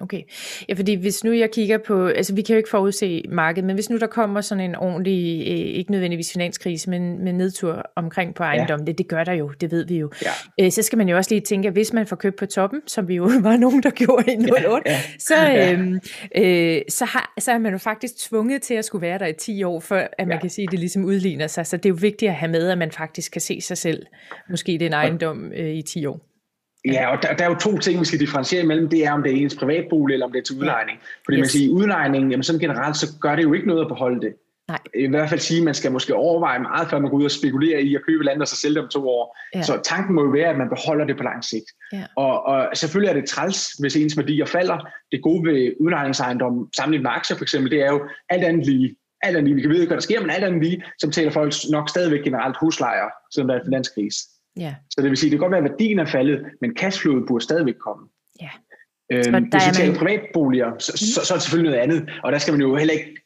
Okay. 0.00 0.22
Ja, 0.68 0.74
fordi 0.74 0.94
hvis 0.94 1.24
nu 1.24 1.32
jeg 1.32 1.50
kigger 1.50 1.78
på, 1.78 2.06
altså 2.06 2.34
vi 2.34 2.42
kan 2.42 2.54
jo 2.54 2.56
ikke 2.56 2.68
forudse 2.68 3.22
markedet, 3.28 3.64
men 3.64 3.74
hvis 3.74 3.90
nu 3.90 3.98
der 3.98 4.06
kommer 4.06 4.40
sådan 4.40 4.64
en 4.64 4.74
ordentlig, 4.74 5.40
øh, 5.40 5.54
ikke 5.54 5.90
nødvendigvis 5.90 6.32
finanskrise, 6.32 6.90
men, 6.90 7.24
men 7.24 7.34
nedtur 7.34 7.82
omkring 7.96 8.34
på 8.34 8.42
ejendom, 8.42 8.80
ja. 8.80 8.84
det, 8.84 8.98
det 8.98 9.08
gør 9.08 9.24
der 9.24 9.32
jo, 9.32 9.48
det 9.60 9.70
ved 9.70 9.86
vi 9.86 9.98
jo. 9.98 10.10
Ja. 10.22 10.64
Øh, 10.64 10.72
så 10.72 10.82
skal 10.82 10.98
man 10.98 11.08
jo 11.08 11.16
også 11.16 11.30
lige 11.30 11.40
tænke, 11.40 11.68
at 11.68 11.72
hvis 11.72 11.92
man 11.92 12.06
får 12.06 12.16
købt 12.16 12.36
på 12.36 12.46
toppen, 12.46 12.80
som 12.86 13.08
vi 13.08 13.14
jo 13.14 13.30
var 13.48 13.56
nogen, 13.56 13.82
der 13.82 13.90
gjorde 13.90 14.32
i 14.32 14.36
08, 14.36 14.90
ja, 14.90 14.92
ja. 14.92 15.00
så, 15.18 15.34
øhm, 15.60 16.00
øh, 16.36 16.82
så, 16.88 17.04
har, 17.04 17.32
så 17.38 17.52
er 17.52 17.58
man 17.58 17.72
jo 17.72 17.78
faktisk 17.78 18.16
tvunget 18.28 18.62
til 18.62 18.74
at 18.74 18.84
skulle 18.84 19.02
være 19.02 19.18
der 19.18 19.26
i 19.26 19.32
10 19.32 19.62
år, 19.62 19.80
før 19.80 20.06
at 20.18 20.26
man 20.26 20.36
ja. 20.36 20.40
kan 20.40 20.50
sige, 20.50 20.66
at 20.68 20.70
det 20.70 20.78
ligesom 20.78 21.04
udligner 21.04 21.46
sig. 21.46 21.66
Så 21.66 21.76
det 21.76 21.86
er 21.86 21.90
jo 21.90 21.98
vigtigt 22.00 22.28
at 22.28 22.34
have 22.34 22.50
med, 22.50 22.68
at 22.68 22.78
man 22.78 22.90
faktisk 22.90 23.32
kan 23.32 23.40
se 23.40 23.60
sig 23.60 23.78
selv, 23.78 24.06
måske 24.50 24.78
den 24.80 24.92
ejendom 24.92 25.52
øh, 25.52 25.74
i 25.74 25.82
10 25.82 26.06
år. 26.06 26.35
Ja, 26.92 27.16
og 27.16 27.22
der, 27.22 27.34
der 27.34 27.44
er 27.44 27.48
jo 27.48 27.54
to 27.54 27.78
ting, 27.78 28.00
vi 28.00 28.04
skal 28.04 28.20
differentiere 28.20 28.62
imellem. 28.62 28.88
Det 28.88 29.04
er, 29.04 29.12
om 29.12 29.22
det 29.22 29.32
er 29.32 29.36
ens 29.36 29.54
privatbolig, 29.54 30.12
eller 30.12 30.26
om 30.26 30.32
det 30.32 30.38
er 30.38 30.42
til 30.42 30.58
udlejning. 30.58 30.98
Fordi 31.24 31.36
yes. 31.36 31.42
man 31.42 31.48
siger, 31.48 31.68
i 31.68 31.72
udlejning, 31.72 32.30
jamen 32.30 32.42
sådan 32.42 32.60
generelt, 32.60 32.96
så 32.96 33.06
gør 33.20 33.36
det 33.36 33.42
jo 33.42 33.52
ikke 33.52 33.66
noget 33.66 33.80
at 33.80 33.88
beholde 33.88 34.20
det. 34.20 34.34
Nej. 34.68 34.78
I 34.94 35.06
hvert 35.06 35.28
fald 35.28 35.40
sige, 35.40 35.58
at 35.58 35.64
man 35.64 35.74
skal 35.74 35.92
måske 35.92 36.14
overveje 36.14 36.58
meget, 36.58 36.90
før 36.90 36.98
man 36.98 37.10
går 37.10 37.18
ud 37.18 37.24
og 37.24 37.30
spekulerer 37.30 37.78
i 37.78 37.94
at 37.94 38.00
købe 38.06 38.24
land 38.24 38.40
og 38.40 38.48
så 38.48 38.56
sælge 38.56 38.74
det 38.74 38.82
om 38.82 38.88
to 38.88 39.08
år. 39.08 39.38
Ja. 39.54 39.62
Så 39.62 39.80
tanken 39.84 40.14
må 40.14 40.24
jo 40.24 40.30
være, 40.30 40.48
at 40.48 40.58
man 40.58 40.68
beholder 40.68 41.04
det 41.04 41.16
på 41.16 41.22
lang 41.22 41.44
sigt. 41.44 41.64
Ja. 41.92 42.04
Og, 42.16 42.46
og 42.46 42.68
selvfølgelig 42.74 43.10
er 43.10 43.14
det 43.20 43.28
træls, 43.28 43.72
hvis 43.80 43.96
ens 43.96 44.16
værdier 44.16 44.46
falder. 44.46 44.88
Det 45.12 45.22
gode 45.22 45.44
ved 45.50 45.72
udlejningsejendom, 45.80 46.68
sammenlignet 46.76 47.02
med 47.02 47.10
aktier 47.10 47.36
for 47.36 47.44
eksempel, 47.44 47.70
det 47.70 47.82
er 47.82 47.92
jo 47.92 48.08
alt 48.28 48.44
andet 48.44 48.66
lige. 48.66 48.96
Alt 49.22 49.36
andet 49.36 49.48
lige. 49.48 49.54
Vi 49.54 49.60
kan 49.60 49.70
vide 49.70 49.86
hvad 49.86 49.96
der 49.96 50.02
sker, 50.02 50.20
men 50.20 50.30
alt 50.30 50.44
andet 50.44 50.62
lige, 50.62 50.82
som 50.98 51.10
taler 51.10 51.30
folk 51.30 51.52
nok 51.70 51.88
stadigvæk 51.88 52.24
generelt 52.24 52.56
huslejer, 52.60 53.08
selvom 53.34 53.48
der 53.48 53.54
er 53.54 53.64
finanskrise. 53.64 54.18
Ja. 54.56 54.74
Så 54.90 55.00
det 55.02 55.10
vil 55.10 55.16
sige, 55.16 55.30
det 55.30 55.38
kan 55.38 55.44
godt 55.44 55.52
være, 55.52 55.64
at 55.64 55.70
værdien 55.70 55.98
er 55.98 56.04
faldet, 56.04 56.44
men 56.60 56.76
cashflowet 56.76 57.24
burde 57.28 57.44
stadigvæk 57.44 57.74
komme. 57.80 58.08
Ja. 58.40 58.50
Øhm, 59.12 59.44
hvis 59.44 59.68
vi 59.68 59.74
taler 59.74 59.92
man... 59.92 59.98
privatboliger, 59.98 60.72
så, 60.78 60.92
mm. 60.92 60.96
så, 60.96 61.26
så 61.26 61.34
er 61.34 61.36
det 61.36 61.42
selvfølgelig 61.42 61.70
noget 61.70 61.82
andet, 61.82 62.10
og 62.24 62.32
der 62.32 62.38
skal 62.38 62.52
man 62.52 62.60
jo 62.60 62.76
heller 62.76 62.94
ikke, 62.94 63.16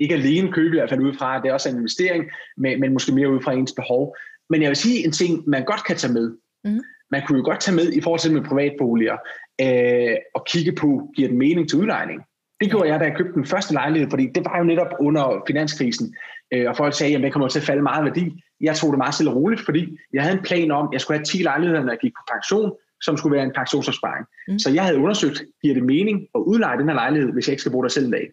ikke 0.00 0.14
alene 0.14 0.52
købe, 0.52 0.76
i 0.76 0.78
hvert 0.78 0.90
fald 0.90 1.00
ud 1.00 1.14
fra, 1.14 1.42
det 1.42 1.48
er 1.48 1.52
også 1.52 1.68
en 1.68 1.76
investering, 1.76 2.24
men, 2.56 2.80
men 2.80 2.92
måske 2.92 3.12
mere 3.12 3.30
ud 3.30 3.42
fra 3.42 3.52
ens 3.52 3.72
behov. 3.72 4.16
Men 4.50 4.62
jeg 4.62 4.68
vil 4.68 4.76
sige 4.76 5.04
en 5.04 5.12
ting, 5.12 5.48
man 5.48 5.64
godt 5.64 5.84
kan 5.84 5.96
tage 5.96 6.12
med. 6.12 6.36
Mm. 6.64 6.80
Man 7.10 7.22
kunne 7.26 7.38
jo 7.38 7.44
godt 7.44 7.60
tage 7.60 7.76
med 7.76 7.92
i 7.92 8.00
forhold 8.00 8.20
til 8.20 8.32
med 8.32 8.42
privatboliger, 8.42 9.16
øh, 9.60 10.16
og 10.34 10.44
kigge 10.46 10.72
på, 10.72 11.10
giver 11.16 11.28
det 11.28 11.36
mening 11.36 11.68
til 11.68 11.78
udlejning? 11.78 12.22
Det 12.60 12.70
gjorde 12.70 12.88
jeg, 12.88 13.00
da 13.00 13.04
jeg 13.04 13.16
købte 13.16 13.32
den 13.32 13.46
første 13.46 13.72
lejlighed, 13.72 14.10
fordi 14.10 14.26
det 14.34 14.44
var 14.44 14.58
jo 14.58 14.64
netop 14.64 14.92
under 15.00 15.42
finanskrisen, 15.46 16.14
øh, 16.52 16.68
og 16.68 16.76
folk 16.76 16.94
sagde, 16.94 17.16
at 17.16 17.22
det 17.22 17.32
kommer 17.32 17.48
til 17.48 17.58
at 17.58 17.64
falde 17.64 17.82
meget 17.82 18.04
værdi. 18.04 18.42
Jeg 18.60 18.76
tog 18.76 18.92
det 18.92 18.98
meget 18.98 19.14
stille 19.14 19.30
og 19.30 19.36
roligt, 19.36 19.60
fordi 19.60 19.98
jeg 20.12 20.22
havde 20.22 20.36
en 20.36 20.44
plan 20.44 20.70
om, 20.70 20.86
at 20.86 20.92
jeg 20.92 21.00
skulle 21.00 21.18
have 21.18 21.24
10 21.24 21.38
lejligheder, 21.42 21.82
når 21.82 21.92
jeg 21.92 21.98
gik 21.98 22.12
på 22.12 22.24
pension, 22.32 22.72
som 23.00 23.16
skulle 23.16 23.36
være 23.36 23.44
en 23.44 23.52
pensionsopsparing. 23.56 24.26
Mm. 24.48 24.58
Så 24.58 24.70
jeg 24.70 24.84
havde 24.84 24.98
undersøgt, 24.98 25.42
giver 25.62 25.74
det 25.74 25.84
mening 25.84 26.26
at 26.34 26.38
udleje 26.38 26.78
den 26.78 26.88
her 26.88 26.94
lejlighed, 26.94 27.32
hvis 27.32 27.46
jeg 27.46 27.52
ikke 27.52 27.60
skal 27.60 27.72
bruge 27.72 27.84
der 27.84 27.88
selv 27.88 28.06
en 28.06 28.12
dag. 28.12 28.30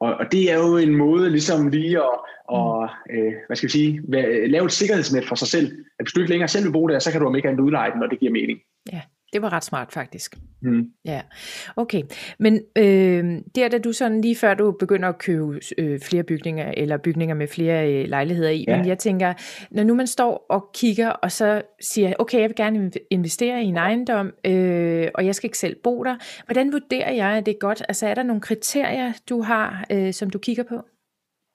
Og, 0.00 0.14
og 0.14 0.32
det 0.32 0.52
er 0.52 0.58
jo 0.58 0.76
en 0.76 0.94
måde 0.94 1.30
ligesom 1.30 1.68
lige 1.68 1.98
at, 1.98 2.18
og, 2.48 2.88
øh, 3.10 3.32
hvad 3.46 3.56
skal 3.56 3.66
vi 3.66 3.72
sige, 3.72 4.02
lave 4.48 4.64
et 4.64 4.72
sikkerhedsnet 4.72 5.24
for 5.24 5.34
sig 5.34 5.48
selv. 5.48 5.66
At 5.98 6.04
hvis 6.04 6.12
du 6.12 6.20
ikke 6.20 6.30
længere 6.30 6.48
selv 6.48 6.64
vil 6.64 6.72
bruge 6.72 6.90
det, 6.90 7.02
så 7.02 7.12
kan 7.12 7.20
du 7.20 7.26
om 7.26 7.36
ikke 7.36 7.48
andet 7.48 7.62
udleje 7.62 7.90
den, 7.90 8.00
når 8.00 8.06
det 8.06 8.20
giver 8.20 8.32
mening. 8.32 8.58
Ja, 8.92 9.00
Det 9.32 9.42
var 9.42 9.52
ret 9.52 9.64
smart 9.64 9.92
faktisk. 9.92 10.36
Mm. 10.62 10.90
Ja, 11.04 11.20
okay. 11.76 12.02
Men 12.38 12.60
øh, 12.78 13.42
der 13.54 13.68
da 13.68 13.78
du 13.78 13.92
sådan 13.92 14.20
lige 14.20 14.36
før 14.36 14.54
du 14.54 14.72
begynder 14.72 15.08
at 15.08 15.18
købe 15.18 15.60
øh, 15.78 16.00
flere 16.00 16.22
bygninger, 16.22 16.72
eller 16.76 16.96
bygninger 16.96 17.34
med 17.34 17.48
flere 17.48 17.92
øh, 17.92 18.08
lejligheder 18.08 18.50
i, 18.50 18.64
ja. 18.68 18.76
men 18.76 18.86
jeg 18.86 18.98
tænker, 18.98 19.34
når 19.70 19.82
nu 19.82 19.94
man 19.94 20.06
står 20.06 20.46
og 20.48 20.70
kigger, 20.74 21.08
og 21.08 21.32
så 21.32 21.62
siger, 21.80 22.12
okay, 22.18 22.40
jeg 22.40 22.48
vil 22.48 22.56
gerne 22.56 22.90
investere 23.10 23.62
i 23.62 23.66
en 23.66 23.76
ejendom, 23.76 24.32
øh, 24.46 25.08
og 25.14 25.26
jeg 25.26 25.34
skal 25.34 25.48
ikke 25.48 25.58
selv 25.58 25.76
bo 25.84 26.04
der, 26.04 26.16
hvordan 26.46 26.72
vurderer 26.72 27.12
jeg, 27.12 27.28
at 27.28 27.46
det 27.46 27.54
er 27.54 27.58
godt? 27.58 27.82
Altså 27.88 28.06
er 28.06 28.14
der 28.14 28.22
nogle 28.22 28.40
kriterier, 28.40 29.12
du 29.28 29.42
har, 29.42 29.86
øh, 29.92 30.12
som 30.12 30.30
du 30.30 30.38
kigger 30.38 30.62
på? 30.62 30.82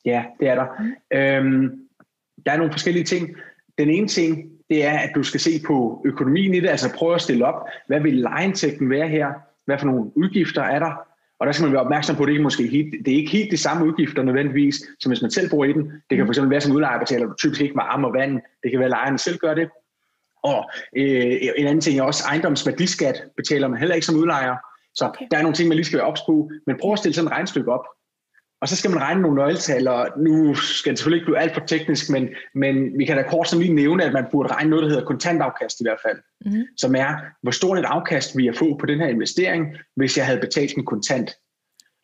Ja, 0.05 0.23
det 0.39 0.47
er 0.47 0.55
der. 0.55 0.65
Mm. 0.79 1.17
Øhm, 1.17 1.79
der 2.45 2.51
er 2.51 2.57
nogle 2.57 2.71
forskellige 2.71 3.03
ting. 3.03 3.29
Den 3.81 3.89
ene 3.89 4.07
ting, 4.07 4.49
det 4.69 4.85
er, 4.85 4.99
at 4.99 5.11
du 5.15 5.23
skal 5.23 5.39
se 5.39 5.51
på 5.67 6.01
økonomien 6.05 6.53
i 6.53 6.59
det, 6.59 6.69
altså 6.69 6.93
prøve 6.95 7.15
at 7.15 7.21
stille 7.21 7.45
op, 7.45 7.67
hvad 7.87 7.99
vil 7.99 8.13
lejeindtægten 8.13 8.89
være 8.89 9.07
her, 9.07 9.27
hvad 9.65 9.77
for 9.79 9.85
nogle 9.85 10.17
udgifter 10.17 10.61
er 10.61 10.79
der, 10.79 10.91
og 11.39 11.47
der 11.47 11.53
skal 11.53 11.63
man 11.63 11.73
være 11.73 11.81
opmærksom 11.81 12.15
på, 12.15 12.23
at 12.23 12.27
det 12.27 12.33
ikke 12.33 12.43
måske 12.43 12.67
helt, 12.67 13.05
det 13.05 13.13
er 13.13 13.17
ikke 13.17 13.31
helt 13.31 13.51
de 13.51 13.57
samme 13.57 13.85
udgifter 13.85 14.23
nødvendigvis, 14.23 14.75
som 14.99 15.09
hvis 15.09 15.21
man 15.21 15.31
selv 15.31 15.49
bor 15.49 15.65
i 15.65 15.73
den. 15.73 15.91
Det 16.09 16.17
kan 16.17 16.27
fx 16.27 16.39
være, 16.41 16.61
som 16.61 16.75
udlejer 16.75 16.99
betaler 16.99 17.25
du 17.27 17.33
typisk 17.33 17.61
ikke 17.61 17.75
varme 17.75 18.07
og 18.07 18.13
vand. 18.13 18.41
Det 18.63 18.71
kan 18.71 18.79
være, 18.79 18.85
at 18.85 18.97
lejerne 18.97 19.17
selv 19.17 19.37
gør 19.37 19.53
det. 19.53 19.69
Og 20.43 20.69
øh, 20.97 21.37
en 21.57 21.67
anden 21.67 21.81
ting 21.81 21.99
er 21.99 22.03
også 22.03 22.23
ejendomsværdiskat 22.27 23.23
betaler 23.37 23.67
man 23.67 23.79
heller 23.79 23.95
ikke 23.95 24.05
som 24.05 24.15
udlejer. 24.15 24.55
Så 24.93 25.05
okay. 25.05 25.25
der 25.31 25.37
er 25.37 25.41
nogle 25.41 25.55
ting, 25.55 25.67
man 25.67 25.75
lige 25.75 25.85
skal 25.85 25.97
være 25.97 26.07
ops 26.07 26.21
på. 26.25 26.49
Men 26.67 26.77
prøv 26.81 26.93
at 26.93 26.99
stille 26.99 27.15
sådan 27.15 27.27
et 27.27 27.31
regnstykke 27.31 27.71
op. 27.71 27.85
Og 28.61 28.67
så 28.67 28.75
skal 28.75 28.91
man 28.91 28.99
regne 29.01 29.21
nogle 29.21 29.35
nøgletal, 29.35 29.87
og 29.87 30.07
nu 30.17 30.55
skal 30.55 30.89
det 30.89 30.99
selvfølgelig 30.99 31.21
ikke 31.21 31.25
blive 31.25 31.39
alt 31.39 31.53
for 31.53 31.61
teknisk, 31.61 32.09
men, 32.09 32.29
men 32.55 32.97
vi 32.97 33.05
kan 33.05 33.17
da 33.17 33.23
kort 33.23 33.49
som 33.49 33.59
lige 33.59 33.73
nævne, 33.73 34.03
at 34.03 34.13
man 34.13 34.25
burde 34.31 34.53
regne 34.53 34.69
noget, 34.69 34.83
der 34.83 34.89
hedder 34.89 35.05
kontantafkast 35.05 35.79
i 35.79 35.83
hvert 35.83 35.99
fald, 36.05 36.17
mm. 36.45 36.63
som 36.77 36.95
er, 36.95 37.15
hvor 37.41 37.51
stort 37.51 37.79
et 37.79 37.85
afkast 37.85 38.37
vi 38.37 38.45
har 38.45 38.53
få 38.53 38.77
på 38.77 38.85
den 38.85 38.99
her 38.99 39.07
investering, 39.07 39.77
hvis 39.95 40.17
jeg 40.17 40.25
havde 40.25 40.39
betalt 40.39 40.73
en 40.77 40.85
kontant. 40.85 41.31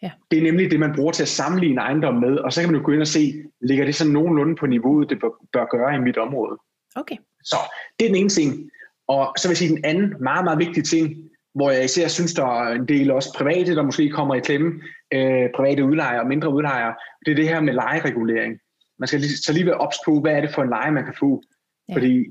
Ja. 0.01 0.11
Det 0.31 0.39
er 0.39 0.43
nemlig 0.43 0.71
det, 0.71 0.79
man 0.79 0.95
bruger 0.95 1.11
til 1.11 1.23
at 1.23 1.27
sammenligne 1.27 1.81
ejendom 1.81 2.15
med, 2.15 2.37
og 2.37 2.53
så 2.53 2.61
kan 2.61 2.71
man 2.71 2.79
jo 2.79 2.85
gå 2.85 2.91
ind 2.91 3.01
og 3.01 3.07
se, 3.07 3.43
ligger 3.61 3.85
det 3.85 3.95
så 3.95 4.07
nogenlunde 4.07 4.55
på 4.55 4.65
niveauet, 4.65 5.09
det 5.09 5.19
bør, 5.19 5.29
bør 5.53 5.65
gøre 5.65 5.95
i 5.95 5.99
mit 5.99 6.17
område. 6.17 6.57
Okay. 6.95 7.15
Så 7.43 7.57
det 7.99 8.05
er 8.05 8.09
den 8.09 8.17
ene 8.17 8.29
ting. 8.29 8.69
Og 9.07 9.33
så 9.37 9.47
vil 9.47 9.51
jeg 9.51 9.57
sige, 9.57 9.75
den 9.75 9.85
anden 9.85 10.13
meget, 10.19 10.43
meget 10.43 10.59
vigtige 10.59 10.83
ting, 10.83 11.15
hvor 11.55 11.71
jeg 11.71 11.83
især 11.85 12.07
synes, 12.07 12.33
der 12.33 12.45
er 12.45 12.73
en 12.75 12.87
del 12.87 13.11
også 13.11 13.33
private, 13.37 13.75
der 13.75 13.83
måske 13.83 14.09
kommer 14.09 14.35
i 14.35 14.39
klemme, 14.39 14.81
øh, 15.13 15.49
private 15.55 15.85
udlejere 15.85 16.21
og 16.21 16.27
mindre 16.27 16.53
udlejere, 16.53 16.95
det 17.25 17.31
er 17.31 17.35
det 17.35 17.49
her 17.49 17.61
med 17.61 17.73
lejeregulering. 17.73 18.59
Man 18.99 19.07
skal 19.07 19.19
lige, 19.19 19.37
så 19.37 19.53
lige 19.53 19.65
være 19.65 19.77
ops 19.77 19.97
på, 20.05 20.19
hvad 20.21 20.31
er 20.31 20.41
det 20.41 20.53
for 20.53 20.63
en 20.63 20.69
leje, 20.69 20.91
man 20.91 21.03
kan 21.03 21.13
få. 21.19 21.43
Ja. 21.89 21.95
Fordi 21.95 22.25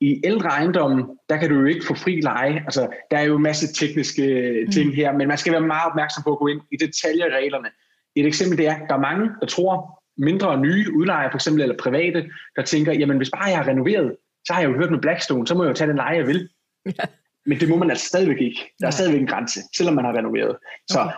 i 0.00 0.20
ældre 0.24 0.48
ejendomme, 0.48 1.06
der 1.28 1.36
kan 1.36 1.48
du 1.48 1.54
jo 1.54 1.64
ikke 1.64 1.86
få 1.86 1.94
fri 1.94 2.20
leje. 2.20 2.62
Altså, 2.64 2.88
der 3.10 3.18
er 3.18 3.22
jo 3.22 3.36
en 3.36 3.42
masse 3.42 3.74
tekniske 3.74 4.54
mm. 4.66 4.72
ting 4.72 4.94
her, 4.94 5.12
men 5.12 5.28
man 5.28 5.38
skal 5.38 5.52
være 5.52 5.60
meget 5.60 5.90
opmærksom 5.90 6.22
på 6.22 6.32
at 6.32 6.38
gå 6.38 6.46
ind 6.46 6.60
i 6.72 6.76
detaljereglerne. 6.76 7.68
Et 8.16 8.26
eksempel 8.26 8.58
det 8.58 8.66
er, 8.66 8.86
der 8.86 8.94
er 8.94 9.00
mange, 9.00 9.30
der 9.40 9.46
tror, 9.46 10.02
mindre 10.16 10.48
og 10.48 10.58
nye 10.58 10.86
udlejere 10.96 11.30
for 11.30 11.38
eksempel, 11.38 11.62
eller 11.62 11.76
private, 11.76 12.30
der 12.56 12.62
tænker, 12.62 12.92
jamen 12.92 13.16
hvis 13.16 13.30
bare 13.30 13.44
jeg 13.44 13.58
har 13.58 13.68
renoveret, 13.68 14.16
så 14.46 14.52
har 14.52 14.60
jeg 14.60 14.70
jo 14.70 14.76
hørt 14.76 14.90
med 14.90 14.98
Blackstone, 14.98 15.46
så 15.46 15.54
må 15.54 15.62
jeg 15.62 15.68
jo 15.68 15.74
tage 15.74 15.88
den 15.88 15.96
leje, 15.96 16.16
jeg 16.16 16.26
vil. 16.26 16.48
Ja. 16.86 17.04
Men 17.46 17.60
det 17.60 17.68
må 17.68 17.76
man 17.76 17.90
altså 17.90 18.06
stadigvæk 18.06 18.40
ikke. 18.40 18.74
Der 18.80 18.86
er 18.86 18.90
stadigvæk 18.90 19.20
en 19.20 19.26
grænse, 19.26 19.60
selvom 19.76 19.94
man 19.94 20.04
har 20.04 20.16
renoveret. 20.16 20.56
Så 20.90 21.00
okay. 21.00 21.12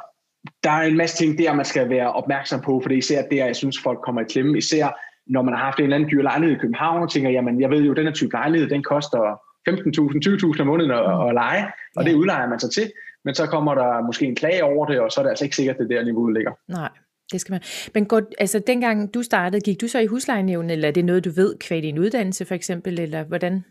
Der 0.64 0.70
er 0.70 0.82
en 0.82 0.96
masse 0.96 1.16
ting 1.16 1.38
der, 1.38 1.54
man 1.54 1.64
skal 1.64 1.88
være 1.88 2.12
opmærksom 2.12 2.60
på, 2.60 2.80
for 2.80 2.88
det 2.88 2.94
er 2.94 2.98
især 2.98 3.22
der, 3.22 3.46
jeg 3.46 3.56
synes, 3.56 3.78
folk 3.82 3.98
kommer 4.04 4.20
i 4.20 4.24
klemme. 4.24 4.58
Især 4.58 4.98
når 5.26 5.42
man 5.42 5.54
har 5.54 5.64
haft 5.64 5.78
en 5.78 5.84
eller 5.84 5.96
anden 5.96 6.10
dyr 6.10 6.22
lejlighed 6.22 6.56
i 6.56 6.60
København, 6.60 7.02
og 7.02 7.10
tænker, 7.10 7.30
jamen 7.30 7.60
jeg 7.60 7.70
ved 7.70 7.82
jo, 7.82 7.92
den 7.92 8.06
her 8.06 8.12
type 8.12 8.32
lejlighed, 8.32 8.68
den 8.68 8.82
koster 8.82 9.40
15.000, 9.68 10.54
20.000 10.56 10.60
om 10.60 10.66
måneden 10.66 10.90
at, 10.90 11.28
at 11.28 11.34
lege, 11.34 11.64
og 11.96 12.04
ja. 12.04 12.10
det 12.10 12.16
udlejer 12.16 12.48
man 12.48 12.60
sig 12.60 12.70
til. 12.70 12.92
Men 13.24 13.34
så 13.34 13.46
kommer 13.46 13.74
der 13.74 14.02
måske 14.06 14.26
en 14.26 14.36
klage 14.36 14.64
over 14.64 14.86
det, 14.86 15.00
og 15.00 15.12
så 15.12 15.20
er 15.20 15.22
det 15.22 15.30
altså 15.30 15.44
ikke 15.44 15.56
sikkert, 15.56 15.76
at 15.76 15.80
det 15.80 15.90
der 15.90 16.04
niveau 16.04 16.26
ligger. 16.28 16.52
Nej, 16.68 16.88
det 17.32 17.40
skal 17.40 17.52
man. 17.52 17.60
Men 17.94 18.06
går, 18.06 18.22
altså, 18.38 18.58
dengang 18.66 19.14
du 19.14 19.22
startede, 19.22 19.60
gik 19.60 19.80
du 19.80 19.88
så 19.88 19.98
i 19.98 20.06
huslejenævnen, 20.06 20.70
eller 20.70 20.88
er 20.88 20.92
det 20.92 21.04
noget, 21.04 21.24
du 21.24 21.30
ved 21.30 21.58
kvad 21.58 21.82
din 21.82 21.98
uddannelse 21.98 22.44
for 22.44 22.54
eksempel, 22.54 23.00
eller 23.00 23.24
hvordan? 23.24 23.64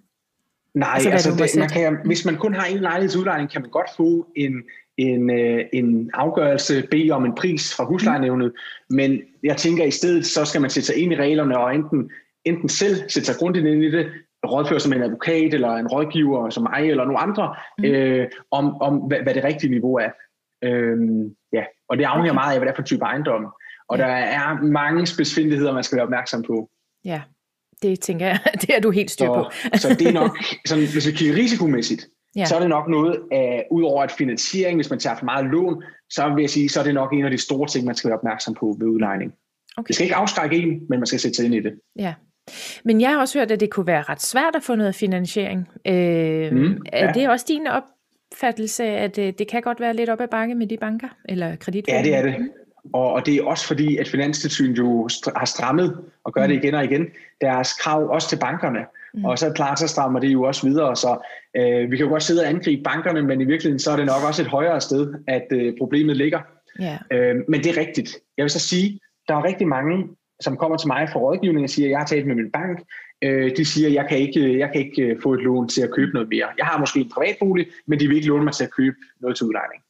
Nej, 0.73 0.89
altså, 0.93 1.09
altså 1.09 1.31
det, 1.31 1.59
man 1.59 1.69
kan, 1.69 1.97
hvis 2.05 2.25
man 2.25 2.37
kun 2.37 2.53
har 2.53 2.65
en 2.65 2.77
lejlighedsudlejning, 2.77 3.51
kan 3.51 3.61
man 3.61 3.71
godt 3.71 3.89
få 3.97 4.27
en, 4.35 4.53
en, 5.01 5.29
øh, 5.29 5.65
en 5.73 6.11
afgørelse, 6.13 6.87
bede 6.91 7.11
om 7.11 7.25
en 7.25 7.35
pris 7.35 7.75
fra 7.75 7.85
huslejenævnet, 7.85 8.53
men 8.89 9.21
jeg 9.43 9.57
tænker 9.57 9.85
i 9.85 9.91
stedet, 9.91 10.25
så 10.25 10.45
skal 10.45 10.61
man 10.61 10.69
sætte 10.69 10.87
sig 10.87 10.95
ind 10.95 11.13
i 11.13 11.15
reglerne 11.15 11.59
og 11.59 11.75
enten, 11.75 12.11
enten 12.45 12.69
selv 12.69 12.95
sætte 13.09 13.25
sig 13.25 13.35
grundigt 13.35 13.65
ind 13.65 13.83
i 13.83 13.91
det, 13.91 14.07
rådføre 14.45 14.79
sig 14.79 14.89
med 14.89 14.97
en 14.97 15.03
advokat 15.03 15.53
eller 15.53 15.69
en 15.69 15.87
rådgiver 15.87 16.49
som 16.49 16.63
mig 16.63 16.89
eller 16.89 17.05
nogle 17.05 17.19
andre, 17.19 17.55
mm. 17.77 17.85
øh, 17.85 18.27
om, 18.51 18.81
om 18.81 18.97
hvad, 18.97 19.19
hvad 19.23 19.33
det 19.33 19.43
rigtige 19.43 19.69
niveau 19.71 19.95
er. 19.95 20.09
Øhm, 20.63 21.35
ja. 21.53 21.63
Og 21.89 21.97
det 21.97 22.03
afhænger 22.03 22.31
okay. 22.31 22.39
meget 22.39 22.53
af, 22.53 22.59
hvad 22.59 22.67
det 22.67 22.71
er 22.71 22.75
for 22.75 22.83
type 22.83 23.05
ejendom. 23.05 23.45
Og 23.89 23.97
ja. 23.97 24.03
der 24.03 24.11
er 24.11 24.61
mange 24.61 25.05
spidsfindigheder, 25.05 25.73
man 25.73 25.83
skal 25.83 25.95
være 25.95 26.05
opmærksom 26.05 26.43
på. 26.43 26.69
Ja, 27.05 27.21
det 27.81 27.99
tænker 27.99 28.25
jeg, 28.25 28.39
det 28.61 28.75
er 28.75 28.79
du 28.79 28.91
helt 28.91 29.11
styr 29.11 29.25
på. 29.25 29.45
så, 29.73 29.81
så 29.81 29.95
det 29.99 30.07
er 30.07 30.13
nok, 30.13 30.37
sådan, 30.65 30.83
hvis 30.93 31.07
vi 31.07 31.11
kigger 31.11 31.35
risikomæssigt, 31.35 32.07
ja. 32.35 32.45
så 32.45 32.55
er 32.55 32.59
det 32.59 32.69
nok 32.69 32.87
noget 32.87 33.21
af, 33.31 33.67
udover 33.71 34.03
at 34.03 34.11
finansiering, 34.11 34.77
hvis 34.77 34.89
man 34.89 34.99
tager 34.99 35.15
for 35.15 35.25
meget 35.25 35.45
lån, 35.45 35.83
så 36.09 36.29
vil 36.35 36.41
jeg 36.41 36.49
sige, 36.49 36.69
så 36.69 36.79
er 36.79 36.83
det 36.83 36.93
nok 36.93 37.13
en 37.13 37.25
af 37.25 37.31
de 37.31 37.37
store 37.37 37.67
ting, 37.67 37.85
man 37.85 37.95
skal 37.95 38.07
være 38.07 38.17
opmærksom 38.17 38.53
på 38.53 38.75
ved 38.79 38.87
udlejning. 38.87 39.33
Okay. 39.77 39.87
Det 39.87 39.95
skal 39.95 40.03
ikke 40.03 40.15
afskrække 40.15 40.57
en, 40.57 40.69
men 40.89 40.99
man 40.99 41.05
skal 41.05 41.19
sætte 41.19 41.35
sig 41.35 41.45
ind 41.45 41.55
i 41.55 41.59
det. 41.59 41.73
Ja. 41.95 42.13
Men 42.83 43.01
jeg 43.01 43.09
har 43.09 43.19
også 43.19 43.39
hørt, 43.39 43.51
at 43.51 43.59
det 43.59 43.69
kunne 43.69 43.87
være 43.87 44.01
ret 44.01 44.21
svært 44.21 44.55
at 44.55 44.63
få 44.63 44.75
noget 44.75 44.95
finansiering. 44.95 45.69
Øh, 45.87 46.51
mm, 46.51 46.63
ja. 46.63 46.77
Er 46.91 47.13
det 47.13 47.29
også 47.29 47.45
din 47.47 47.67
opfattelse, 47.67 48.83
at 48.83 49.17
øh, 49.17 49.33
det 49.37 49.47
kan 49.47 49.61
godt 49.61 49.79
være 49.79 49.93
lidt 49.93 50.09
op 50.09 50.21
ad 50.21 50.27
bakke 50.27 50.55
med 50.55 50.67
de 50.67 50.77
banker 50.77 51.07
eller 51.29 51.55
kreditforeninger? 51.55 52.17
Ja, 52.17 52.23
det 52.23 52.33
er 52.33 52.37
det. 52.37 52.49
Og, 52.93 53.13
og 53.13 53.25
det 53.25 53.35
er 53.35 53.43
også 53.43 53.67
fordi, 53.67 53.97
at 53.97 54.07
Finanstilsynet 54.07 54.77
jo 54.77 55.09
har 55.35 55.45
strammet, 55.45 55.97
og 56.23 56.33
gør 56.33 56.47
det 56.47 56.55
mm. 56.55 56.63
igen 56.63 56.73
og 56.73 56.83
igen, 56.83 57.07
deres 57.41 57.73
krav 57.73 58.09
også 58.09 58.29
til 58.29 58.39
bankerne. 58.39 58.79
Mm. 59.13 59.25
Og 59.25 59.39
så 59.39 59.47
er 59.47 59.53
klart, 59.53 59.79
så 59.79 59.87
strammer 59.87 60.19
det 60.19 60.27
jo 60.27 60.43
også 60.43 60.67
videre. 60.67 60.95
Så 60.95 61.17
øh, 61.55 61.91
vi 61.91 61.97
kan 61.97 62.05
jo 62.05 62.11
godt 62.11 62.23
sidde 62.23 62.41
og 62.41 62.49
angribe 62.49 62.83
bankerne, 62.83 63.21
men 63.21 63.41
i 63.41 63.45
virkeligheden 63.45 63.79
så 63.79 63.91
er 63.91 63.95
det 63.95 64.05
nok 64.05 64.23
også 64.27 64.41
et 64.41 64.47
højere 64.47 64.81
sted, 64.81 65.13
at 65.27 65.47
øh, 65.51 65.73
problemet 65.77 66.17
ligger. 66.17 66.39
Yeah. 66.81 66.99
Øh, 67.11 67.35
men 67.47 67.63
det 67.63 67.77
er 67.77 67.81
rigtigt. 67.81 68.17
Jeg 68.37 68.43
vil 68.43 68.49
så 68.49 68.59
sige, 68.59 68.99
der 69.27 69.35
er 69.35 69.43
rigtig 69.43 69.67
mange, 69.67 70.07
som 70.39 70.57
kommer 70.57 70.77
til 70.77 70.87
mig 70.87 71.09
for 71.11 71.19
rådgivning 71.19 71.63
og 71.63 71.69
siger, 71.69 71.87
at 71.87 71.91
jeg 71.91 71.99
har 71.99 72.05
talt 72.05 72.27
med 72.27 72.35
min 72.35 72.51
bank. 72.51 72.79
Øh, 73.21 73.57
de 73.57 73.65
siger, 73.65 73.87
at 73.87 73.93
jeg 73.93 74.05
kan, 74.09 74.17
ikke, 74.17 74.59
jeg 74.59 74.69
kan 74.73 74.81
ikke 74.81 75.01
øh, 75.01 75.21
få 75.21 75.33
et 75.33 75.41
lån 75.41 75.67
til 75.69 75.81
at 75.81 75.91
købe 75.91 76.11
noget 76.13 76.29
mere. 76.29 76.47
Jeg 76.57 76.65
har 76.65 76.79
måske 76.79 76.99
en 76.99 77.11
privat 77.15 77.37
bolig, 77.39 77.67
men 77.87 77.99
de 77.99 78.07
vil 78.07 78.15
ikke 78.15 78.27
låne 78.27 78.43
mig 78.43 78.53
til 78.53 78.63
at 78.63 78.71
købe 78.71 78.95
noget 79.21 79.37
til 79.37 79.45
udlejning. 79.45 79.83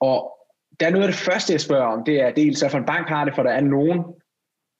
Og 0.00 0.32
der 0.80 0.86
er 0.86 0.90
noget 0.90 1.06
af 1.06 1.12
det 1.12 1.20
første, 1.20 1.52
jeg 1.52 1.60
spørger 1.60 1.86
om, 1.86 2.04
det 2.04 2.20
er 2.20 2.30
dels, 2.30 2.64
for 2.70 2.78
en 2.78 2.84
bank 2.84 3.08
har 3.08 3.24
det, 3.24 3.34
for 3.34 3.42
der 3.42 3.50
er 3.50 3.60
nogen, 3.60 4.04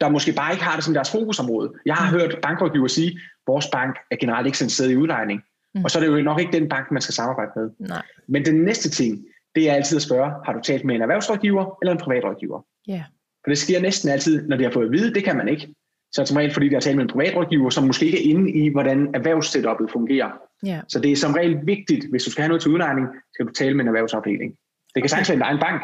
der 0.01 0.09
måske 0.09 0.33
bare 0.33 0.53
ikke 0.53 0.65
har 0.65 0.75
det 0.77 0.85
som 0.85 0.95
deres 0.95 1.11
fokusområde. 1.11 1.73
Jeg 1.87 1.95
har 1.95 2.11
mm. 2.11 2.19
hørt 2.19 2.39
bankrådgiver 2.43 2.87
sige, 2.87 3.09
at 3.09 3.17
vores 3.47 3.67
bank 3.73 3.97
er 4.11 4.17
generelt 4.17 4.47
ikke 4.47 4.59
sådan 4.59 4.67
et 4.67 4.73
sted 4.73 4.91
i 4.91 4.97
udlejning. 4.97 5.43
Mm. 5.75 5.85
Og 5.85 5.91
så 5.91 5.99
er 5.99 6.03
det 6.03 6.19
jo 6.19 6.23
nok 6.23 6.41
ikke 6.41 6.53
den 6.53 6.69
bank, 6.69 6.91
man 6.91 7.03
skal 7.03 7.15
samarbejde 7.15 7.51
med. 7.57 7.71
Nej. 7.79 8.03
Men 8.29 8.45
den 8.45 8.55
næste 8.55 8.91
ting, 8.91 9.25
det 9.55 9.71
er 9.71 9.75
altid 9.75 9.97
at 9.97 10.03
spørge, 10.03 10.33
har 10.45 10.53
du 10.53 10.61
talt 10.61 10.85
med 10.85 10.95
en 10.95 11.03
erhvervsrådgiver 11.03 11.79
eller 11.83 11.93
en 11.93 11.99
privatrådgiver? 11.99 12.67
Yeah. 12.91 13.03
For 13.45 13.51
det 13.51 13.59
sker 13.59 13.81
næsten 13.81 14.11
altid, 14.11 14.49
når 14.49 14.57
de 14.57 14.65
har 14.65 14.71
fået 14.71 14.87
at 14.87 14.93
vide, 14.93 15.15
det 15.15 15.25
kan 15.25 15.37
man 15.37 15.49
ikke. 15.49 15.75
Så 16.13 16.25
som 16.25 16.37
regel, 16.37 16.53
fordi 16.53 16.69
de 16.69 16.75
har 16.75 16.81
talt 16.81 16.97
med 16.97 17.05
en 17.05 17.11
privatrådgiver, 17.11 17.71
som 17.71 17.85
måske 17.85 18.07
ikke 18.07 18.19
er 18.19 18.35
inde 18.35 18.51
i, 18.51 18.69
hvordan 18.69 19.11
erhvervssetupet 19.15 19.91
fungerer. 19.91 20.31
Yeah. 20.67 20.83
Så 20.89 21.01
det 21.01 21.13
er 21.13 21.17
som 21.17 21.33
regel 21.33 21.67
vigtigt, 21.67 22.11
hvis 22.11 22.25
du 22.25 22.31
skal 22.31 22.43
have 22.43 22.49
noget 22.49 22.63
til 22.63 22.71
udlejning, 22.71 23.07
skal 23.35 23.47
du 23.47 23.53
tale 23.53 23.75
med 23.75 23.85
en 23.85 23.89
erhvervsafdeling. 23.89 24.55
Det 24.95 25.03
kan 25.03 25.09
sagtens 25.09 25.29
være 25.29 25.37
en 25.37 25.43
egen 25.43 25.61
bank, 25.61 25.83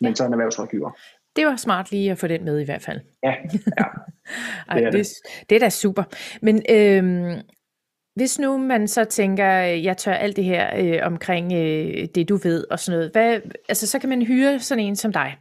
men 0.00 0.14
så 0.16 0.26
en 0.26 0.32
erhvervsrådgiver. 0.32 0.90
Det 1.38 1.46
var 1.46 1.56
smart 1.56 1.90
lige 1.90 2.10
at 2.10 2.18
få 2.18 2.26
den 2.26 2.44
med 2.44 2.60
i 2.60 2.64
hvert 2.64 2.82
fald. 2.82 3.00
Ja, 3.22 3.30
ja. 3.78 3.84
Det, 4.74 4.84
er, 4.84 4.90
det. 4.90 4.92
det, 4.92 5.06
det 5.50 5.56
er 5.56 5.60
da 5.60 5.68
super. 5.68 6.02
Men 6.42 6.62
øhm, 6.70 7.40
hvis 8.14 8.38
nu 8.38 8.56
man 8.56 8.88
så 8.88 9.04
tænker, 9.04 9.46
jeg 9.60 9.96
tør 9.96 10.12
alt 10.12 10.36
det 10.36 10.44
her 10.44 10.70
øh, 10.76 10.98
omkring 11.02 11.52
øh, 11.52 12.08
det, 12.14 12.28
du 12.28 12.36
ved 12.36 12.64
og 12.70 12.78
sådan 12.78 12.98
noget, 12.98 13.12
hvad, 13.12 13.40
altså, 13.68 13.86
så 13.86 13.98
kan 13.98 14.08
man 14.08 14.22
hyre 14.22 14.58
sådan 14.58 14.84
en 14.84 14.96
som 14.96 15.12
dig. 15.12 15.36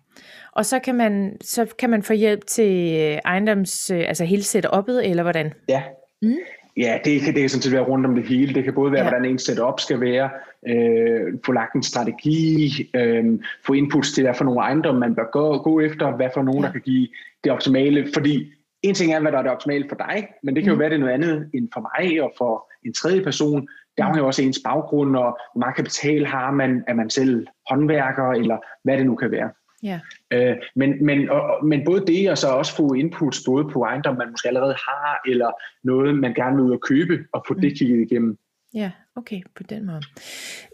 Og 0.52 0.66
så 0.66 0.80
kan 0.80 0.96
man, 0.96 1.38
så 1.42 1.66
kan 1.80 1.90
man 1.90 2.04
få 2.04 2.14
hjælp 2.14 2.46
til 2.46 2.94
øh, 2.94 3.20
ejendoms, 3.26 3.92
øh, 3.92 4.08
altså 4.08 4.26
hele 4.26 4.42
setup'et, 4.42 5.10
eller 5.10 5.24
hvordan? 5.24 5.54
Ja. 5.70 5.84
Mm? 6.22 6.38
Ja, 6.78 7.00
det 7.06 7.22
kan, 7.22 7.34
det 7.34 7.42
kan 7.42 7.50
sådan 7.50 7.62
set 7.62 7.72
være 7.72 7.82
rundt 7.82 8.06
om 8.06 8.16
det 8.16 8.28
hele. 8.28 8.54
Det 8.54 8.64
kan 8.64 8.74
både 8.74 8.92
være, 8.92 9.04
ja. 9.04 9.10
hvordan 9.10 9.26
en 9.26 9.40
setup 9.40 9.80
skal 9.80 10.02
være, 10.02 10.30
øh, 10.68 11.34
få 11.46 11.52
lagt 11.52 11.76
en 11.76 11.84
strategi, 11.84 12.90
øh, 12.94 13.26
få 13.66 13.74
inputs 13.74 14.14
til, 14.14 14.24
hvad 14.24 14.34
for 14.34 14.44
nogle 14.44 14.62
ejendomme 14.62 15.00
man 15.00 15.16
bør 15.16 15.32
gå, 15.32 15.58
gå 15.58 15.80
efter, 15.80 16.16
hvad 16.16 16.30
for 16.34 16.42
nogen, 16.42 16.62
ja. 16.62 16.66
der 16.66 16.72
kan 16.72 16.82
give 16.82 17.08
det 17.44 17.52
optimale. 17.52 18.08
Fordi 18.14 18.54
en 18.84 18.96
ting 18.96 19.14
er, 19.14 19.20
hvad 19.20 19.32
der 19.32 19.38
er 19.38 19.42
det 19.42 19.52
optimale 19.52 19.86
for 19.90 19.96
dig, 19.96 20.28
men 20.44 20.56
det 20.56 20.64
kan 20.64 20.74
mm. 20.74 20.76
jo 20.76 20.80
være, 20.80 20.90
det 20.90 20.96
er 20.96 21.00
noget 21.00 21.14
andet 21.14 21.50
end 21.54 21.70
for 21.74 21.82
mig 21.82 22.24
og 22.24 22.34
for 22.38 22.72
en 22.86 22.94
tredje 22.94 23.22
person. 23.24 23.62
Det 23.98 24.04
afhænger 24.04 24.28
også 24.28 24.44
ens 24.44 24.60
baggrund, 24.66 25.16
og 25.16 25.40
hvor 25.54 25.60
meget 25.60 25.76
kapital 25.76 26.26
har 26.26 26.52
man, 26.52 26.84
er 26.88 26.94
man 26.94 27.10
selv 27.10 27.48
håndværker, 27.70 28.32
eller 28.32 28.58
hvad 28.84 28.98
det 28.98 29.06
nu 29.06 29.16
kan 29.16 29.32
være. 29.32 29.50
Ja. 29.84 30.00
Øh, 30.34 30.56
men, 30.76 31.06
men, 31.06 31.30
og, 31.30 31.66
men 31.66 31.86
både 31.86 32.06
det, 32.08 32.30
og 32.30 32.38
så 32.38 32.48
også 32.48 32.76
få 32.76 32.94
inputs 32.94 33.44
både 33.46 33.70
på 33.74 33.84
ejendom, 33.84 34.18
man 34.18 34.30
måske 34.32 34.48
allerede 34.48 34.74
har, 34.74 35.22
eller 35.28 35.52
noget, 35.84 36.16
man 36.16 36.34
gerne 36.34 36.56
vil 36.56 36.66
ud 36.66 36.72
og 36.72 36.82
købe, 36.82 37.26
og 37.34 37.44
få 37.48 37.54
mm. 37.54 37.62
det 37.62 37.78
kigget 37.78 38.12
igennem. 38.12 38.38
Ja, 38.74 38.92
okay, 39.16 39.42
på 39.56 39.64
den 39.64 39.86
måde. 39.86 40.02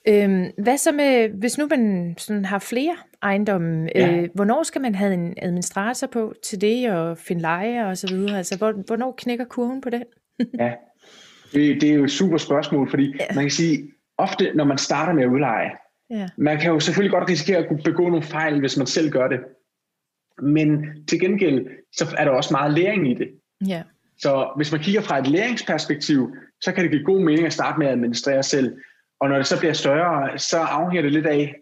Øhm, 0.07 0.51
hvad 0.57 0.77
så 0.77 0.91
med, 0.91 1.29
hvis 1.29 1.57
nu 1.57 1.67
man 1.67 2.15
sådan 2.17 2.45
har 2.45 2.59
flere 2.59 2.95
ejendomme, 3.21 3.89
ja. 3.95 4.21
øh, 4.21 4.29
hvornår 4.35 4.63
skal 4.63 4.81
man 4.81 4.95
have 4.95 5.13
en 5.13 5.33
administrator 5.41 6.07
på 6.07 6.33
til 6.43 6.61
det, 6.61 6.91
og 6.91 7.17
finde 7.17 7.41
leje 7.41 7.87
og 7.87 7.97
så 7.97 8.07
videre? 8.07 8.37
Altså, 8.37 8.57
hvor, 8.57 8.71
hvornår 8.87 9.15
knækker 9.17 9.45
kurven 9.45 9.81
på 9.81 9.89
det? 9.89 10.03
ja, 10.59 10.73
det, 11.53 11.81
det 11.81 11.89
er 11.89 11.93
jo 11.93 12.03
et 12.03 12.11
super 12.11 12.37
spørgsmål, 12.37 12.89
fordi 12.89 13.15
ja. 13.19 13.35
man 13.35 13.43
kan 13.43 13.51
sige, 13.51 13.91
ofte 14.17 14.51
når 14.55 14.63
man 14.63 14.77
starter 14.77 15.13
med 15.13 15.23
at 15.23 15.29
udleje, 15.29 15.71
ja. 16.13 16.29
man 16.37 16.59
kan 16.59 16.71
jo 16.71 16.79
selvfølgelig 16.79 17.11
godt 17.11 17.29
risikere 17.29 17.57
at 17.57 17.67
kunne 17.67 17.83
begå 17.83 18.03
nogle 18.09 18.23
fejl, 18.23 18.59
hvis 18.59 18.77
man 18.77 18.87
selv 18.87 19.09
gør 19.11 19.27
det. 19.27 19.39
Men 20.41 20.85
til 21.07 21.19
gengæld, 21.19 21.67
så 21.95 22.15
er 22.17 22.25
der 22.25 22.31
også 22.31 22.53
meget 22.53 22.73
læring 22.73 23.11
i 23.11 23.13
det. 23.13 23.27
Ja. 23.67 23.83
Så 24.17 24.53
hvis 24.55 24.71
man 24.71 24.81
kigger 24.81 25.01
fra 25.01 25.19
et 25.19 25.27
læringsperspektiv, 25.27 26.35
så 26.61 26.71
kan 26.71 26.83
det 26.83 26.91
give 26.91 27.03
god 27.03 27.19
mening 27.19 27.45
at 27.45 27.53
starte 27.53 27.79
med 27.79 27.87
at 27.87 27.93
administrere 27.93 28.43
selv. 28.43 28.77
Og 29.19 29.29
når 29.29 29.35
det 29.35 29.47
så 29.47 29.59
bliver 29.59 29.73
større, 29.73 30.37
så 30.37 30.57
afhænger 30.57 31.01
det 31.01 31.11
lidt 31.11 31.25
af, 31.25 31.55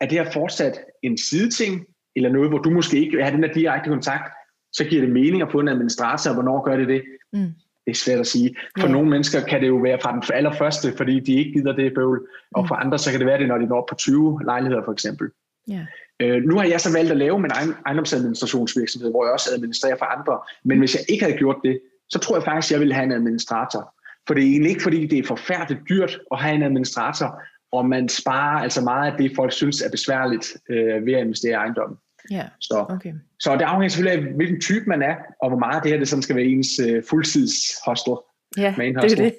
at 0.00 0.10
det 0.10 0.18
her 0.18 0.30
fortsat 0.30 0.80
en 1.02 1.18
sideting, 1.18 1.86
eller 2.16 2.30
noget, 2.30 2.48
hvor 2.48 2.58
du 2.58 2.70
måske 2.70 2.98
ikke 2.98 3.16
vil 3.16 3.24
have 3.24 3.34
den 3.34 3.42
der 3.42 3.52
direkte 3.52 3.90
kontakt, 3.90 4.32
så 4.72 4.84
giver 4.84 5.02
det 5.02 5.10
mening 5.10 5.42
at 5.42 5.52
få 5.52 5.60
en 5.60 5.68
administrator, 5.68 6.30
og 6.30 6.34
hvornår 6.34 6.62
gør 6.62 6.76
det 6.76 6.88
det? 6.88 7.02
Mm. 7.32 7.52
Det 7.88 7.94
er 7.96 7.98
svært 7.98 8.20
at 8.20 8.26
sige. 8.26 8.56
For 8.78 8.86
ja. 8.86 8.92
nogle 8.92 9.10
mennesker 9.10 9.40
kan 9.40 9.60
det 9.60 9.68
jo 9.68 9.76
være 9.76 9.98
fra 10.02 10.12
den 10.12 10.22
allerførste, 10.34 10.92
fordi 10.96 11.20
de 11.20 11.32
ikke 11.32 11.52
gider 11.52 11.72
det 11.72 11.94
bøvl, 11.94 12.26
og 12.54 12.62
mm. 12.62 12.68
for 12.68 12.74
andre 12.74 12.98
så 12.98 13.10
kan 13.10 13.20
det 13.20 13.26
være 13.26 13.38
det, 13.38 13.48
når 13.48 13.58
de 13.58 13.66
når 13.66 13.86
på 13.88 13.94
20 13.94 14.40
lejligheder 14.44 14.84
for 14.84 14.92
eksempel. 14.92 15.28
Ja. 15.68 15.86
Øh, 16.20 16.42
nu 16.42 16.56
har 16.56 16.64
jeg 16.64 16.80
så 16.80 16.92
valgt 16.92 17.10
at 17.10 17.16
lave 17.16 17.40
min 17.40 17.50
egen 17.54 17.74
ejendomsadministrationsvirksomhed, 17.86 19.10
hvor 19.10 19.24
jeg 19.24 19.32
også 19.32 19.50
administrerer 19.54 19.96
for 19.98 20.04
andre. 20.04 20.38
Men 20.64 20.78
hvis 20.78 20.94
jeg 20.94 21.04
ikke 21.08 21.24
havde 21.24 21.38
gjort 21.38 21.56
det, 21.64 21.80
så 22.08 22.18
tror 22.18 22.36
jeg 22.36 22.44
faktisk, 22.44 22.70
at 22.70 22.72
jeg 22.72 22.80
ville 22.80 22.94
have 22.94 23.04
en 23.04 23.12
administrator. 23.12 23.94
For 24.26 24.34
det 24.34 24.42
er 24.42 24.48
egentlig 24.48 24.70
ikke, 24.70 24.82
fordi 24.82 25.06
det 25.06 25.18
er 25.18 25.26
forfærdeligt 25.26 25.80
dyrt 25.88 26.18
at 26.32 26.38
have 26.38 26.54
en 26.54 26.62
administrator, 26.62 27.42
og 27.72 27.86
man 27.86 28.08
sparer 28.08 28.62
altså 28.62 28.80
meget 28.80 29.12
af 29.12 29.18
det, 29.18 29.32
folk 29.36 29.52
synes 29.52 29.82
er 29.82 29.90
besværligt 29.90 30.56
øh, 30.70 31.06
ved 31.06 31.12
at 31.12 31.20
investere 31.20 31.50
i 31.50 31.54
ejendommen. 31.54 31.98
Ja, 32.30 32.44
så, 32.60 32.86
okay. 32.88 33.12
så 33.38 33.52
det 33.54 33.62
afhænger 33.62 33.88
selvfølgelig 33.88 34.26
af, 34.26 34.34
hvilken 34.34 34.60
type 34.60 34.84
man 34.86 35.02
er, 35.02 35.14
og 35.42 35.48
hvor 35.48 35.58
meget 35.58 35.82
det 35.82 35.90
her 35.90 35.98
det 35.98 36.08
sådan 36.08 36.22
skal 36.22 36.36
være 36.36 36.44
ens 36.44 36.78
øh, 36.88 37.02
fuldtidshostel. 37.10 38.14
Ja, 38.56 38.74
det 38.78 39.12
er 39.12 39.16
det. 39.16 39.34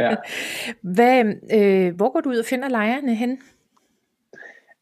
ja. 0.00 0.14
Hvad, 0.94 1.24
øh, 1.54 1.94
hvor 1.94 2.12
går 2.12 2.20
du 2.20 2.30
ud 2.30 2.36
og 2.36 2.44
finder 2.44 2.68
lejerne 2.68 3.14
hen? 3.14 3.38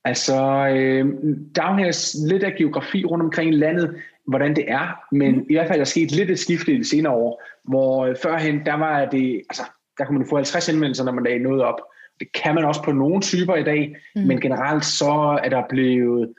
Altså, 0.05 0.35
øh, 0.69 1.07
der 1.55 1.63
afhænger 1.63 2.27
lidt 2.29 2.43
af 2.43 2.55
geografi 2.59 3.05
rundt 3.05 3.25
omkring 3.25 3.55
landet, 3.55 3.97
hvordan 4.27 4.57
det 4.57 4.71
er, 4.71 5.01
men 5.13 5.35
mm. 5.35 5.47
i 5.51 5.55
hvert 5.55 5.69
fald 5.69 5.81
er 5.81 5.85
sket 5.85 6.13
lidt 6.13 6.31
et 6.31 6.39
skifte 6.39 6.73
i 6.73 6.79
de 6.79 6.89
senere 6.89 7.13
år, 7.13 7.43
hvor 7.65 8.07
øh, 8.07 8.17
førhen, 8.23 8.67
der 8.67 8.75
var 8.75 9.05
det, 9.05 9.43
altså, 9.51 9.63
der 9.99 10.05
kunne 10.05 10.19
man 10.19 10.29
få 10.29 10.37
50 10.37 10.67
henvendelser, 10.67 11.05
når 11.05 11.13
man 11.13 11.25
lagde 11.25 11.39
noget 11.39 11.63
op. 11.63 11.81
Det 12.21 12.29
kan 12.33 12.55
man 12.55 12.65
også 12.65 12.83
på 12.83 12.93
nogle 12.93 13.21
typer 13.21 13.57
i 13.57 13.63
dag, 13.63 13.97
mm. 14.17 14.23
men 14.23 14.41
generelt 14.41 14.85
så 14.85 15.41
er 15.45 15.49
der 15.49 15.63
blevet, 15.69 16.35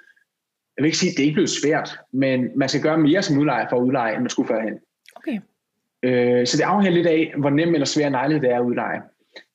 jeg 0.78 0.84
vil 0.84 0.88
ikke 0.88 0.98
sige, 0.98 1.12
at 1.12 1.18
det 1.18 1.24
ikke 1.24 1.34
blevet 1.34 1.50
svært, 1.50 2.00
men 2.13 2.50
man 2.56 2.70
skal 2.70 2.82
gøre 2.82 2.98
mere 2.98 3.22
som 3.22 3.38
udlejer 3.38 3.66
for 3.70 3.78
at 3.78 3.82
udleje, 3.82 4.13
end 4.13 4.22
man 4.22 4.30
skulle 4.30 4.48
førhen. 4.48 4.80
Okay. 5.16 5.40
Øh, 6.04 6.48
så 6.48 6.58
det 6.58 6.63
afhænger 6.63 6.92
lidt 6.92 7.08
af, 7.08 7.34
hvor 7.38 7.50
nem 7.50 7.74
eller 7.74 7.86
svær 7.86 8.10
lejlighed 8.10 8.42
det 8.42 8.52
er 8.52 8.60
at 8.60 8.66
udleje. 8.66 9.02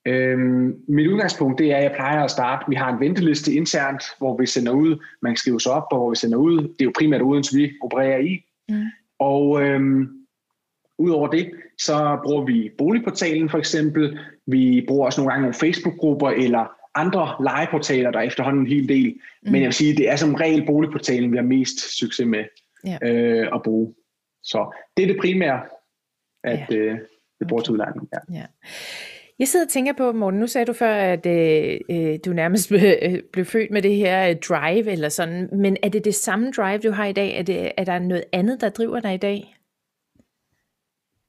Øhm, 0.06 0.74
mit 0.88 1.08
udgangspunkt 1.08 1.58
det 1.58 1.72
er, 1.72 1.76
at 1.76 1.82
jeg 1.82 1.92
plejer 1.94 2.24
at 2.24 2.30
starte. 2.30 2.64
Vi 2.68 2.74
har 2.74 2.92
en 2.92 3.00
venteliste 3.00 3.52
internt, 3.52 4.04
hvor 4.18 4.36
vi 4.36 4.46
sender 4.46 4.72
ud. 4.72 5.04
Man 5.22 5.32
kan 5.32 5.36
skrive 5.36 5.60
sig 5.60 5.72
op, 5.72 5.86
og 5.92 5.98
hvor 5.98 6.10
vi 6.10 6.16
sender 6.16 6.38
ud. 6.38 6.58
Det 6.58 6.80
er 6.80 6.84
jo 6.84 6.92
primært 6.98 7.22
uden, 7.22 7.44
vi 7.52 7.72
opererer 7.82 8.18
i. 8.18 8.44
Mm. 8.68 8.84
Og 9.18 9.62
øhm, 9.62 10.08
udover 10.98 11.28
det, 11.28 11.50
så 11.78 12.18
bruger 12.24 12.44
vi 12.44 12.70
boligportalen 12.78 13.48
for 13.48 13.58
eksempel. 13.58 14.18
Vi 14.46 14.84
bruger 14.88 15.06
også 15.06 15.20
nogle 15.20 15.32
gange 15.32 15.42
nogle 15.42 15.54
Facebook-grupper 15.54 16.30
eller 16.30 16.81
andre 16.94 17.36
legeportaler, 17.40 18.10
der 18.10 18.18
er 18.18 18.22
efterhånden 18.22 18.62
en 18.62 18.72
hel 18.72 18.88
del. 18.88 19.06
Mm. 19.42 19.52
Men 19.52 19.60
jeg 19.60 19.66
vil 19.66 19.74
sige, 19.74 19.96
det 19.96 20.08
er 20.08 20.16
som 20.16 20.34
regel 20.34 20.66
boligportalen, 20.66 21.32
vi 21.32 21.36
har 21.36 21.44
mest 21.44 21.98
succes 21.98 22.26
med 22.26 22.44
ja. 22.86 22.98
øh, 23.02 23.48
at 23.54 23.62
bruge. 23.62 23.94
Så 24.42 24.78
det 24.96 25.02
er 25.02 25.06
det 25.06 25.16
primære, 25.20 25.60
at 26.44 26.70
ja. 26.70 26.76
øh, 26.76 26.98
vi 27.40 27.44
bruger 27.48 27.60
okay. 27.60 27.66
til 27.66 27.72
udlejning. 27.72 28.08
Ja. 28.12 28.38
Ja. 28.38 28.46
Jeg 29.38 29.48
sidder 29.48 29.66
og 29.66 29.70
tænker 29.70 29.92
på, 29.92 30.12
Morten, 30.12 30.40
nu 30.40 30.46
sagde 30.46 30.66
du 30.66 30.72
før, 30.72 30.94
at 30.94 31.26
øh, 31.26 31.80
øh 31.90 32.18
du 32.24 32.32
nærmest 32.32 32.68
blev, 32.70 32.94
øh, 33.02 33.18
blev 33.32 33.44
født 33.44 33.70
med 33.70 33.82
det 33.82 33.96
her 33.96 34.28
øh, 34.28 34.36
drive 34.36 34.90
eller 34.90 35.08
sådan, 35.08 35.48
men 35.52 35.76
er 35.82 35.88
det 35.88 36.04
det 36.04 36.14
samme 36.14 36.50
drive, 36.50 36.78
du 36.78 36.90
har 36.90 37.06
i 37.06 37.12
dag? 37.12 37.38
Er, 37.38 37.42
det, 37.42 37.72
er 37.76 37.84
der 37.84 37.98
noget 37.98 38.24
andet, 38.32 38.60
der 38.60 38.68
driver 38.68 39.00
dig 39.00 39.14
i 39.14 39.18
dag? 39.18 39.54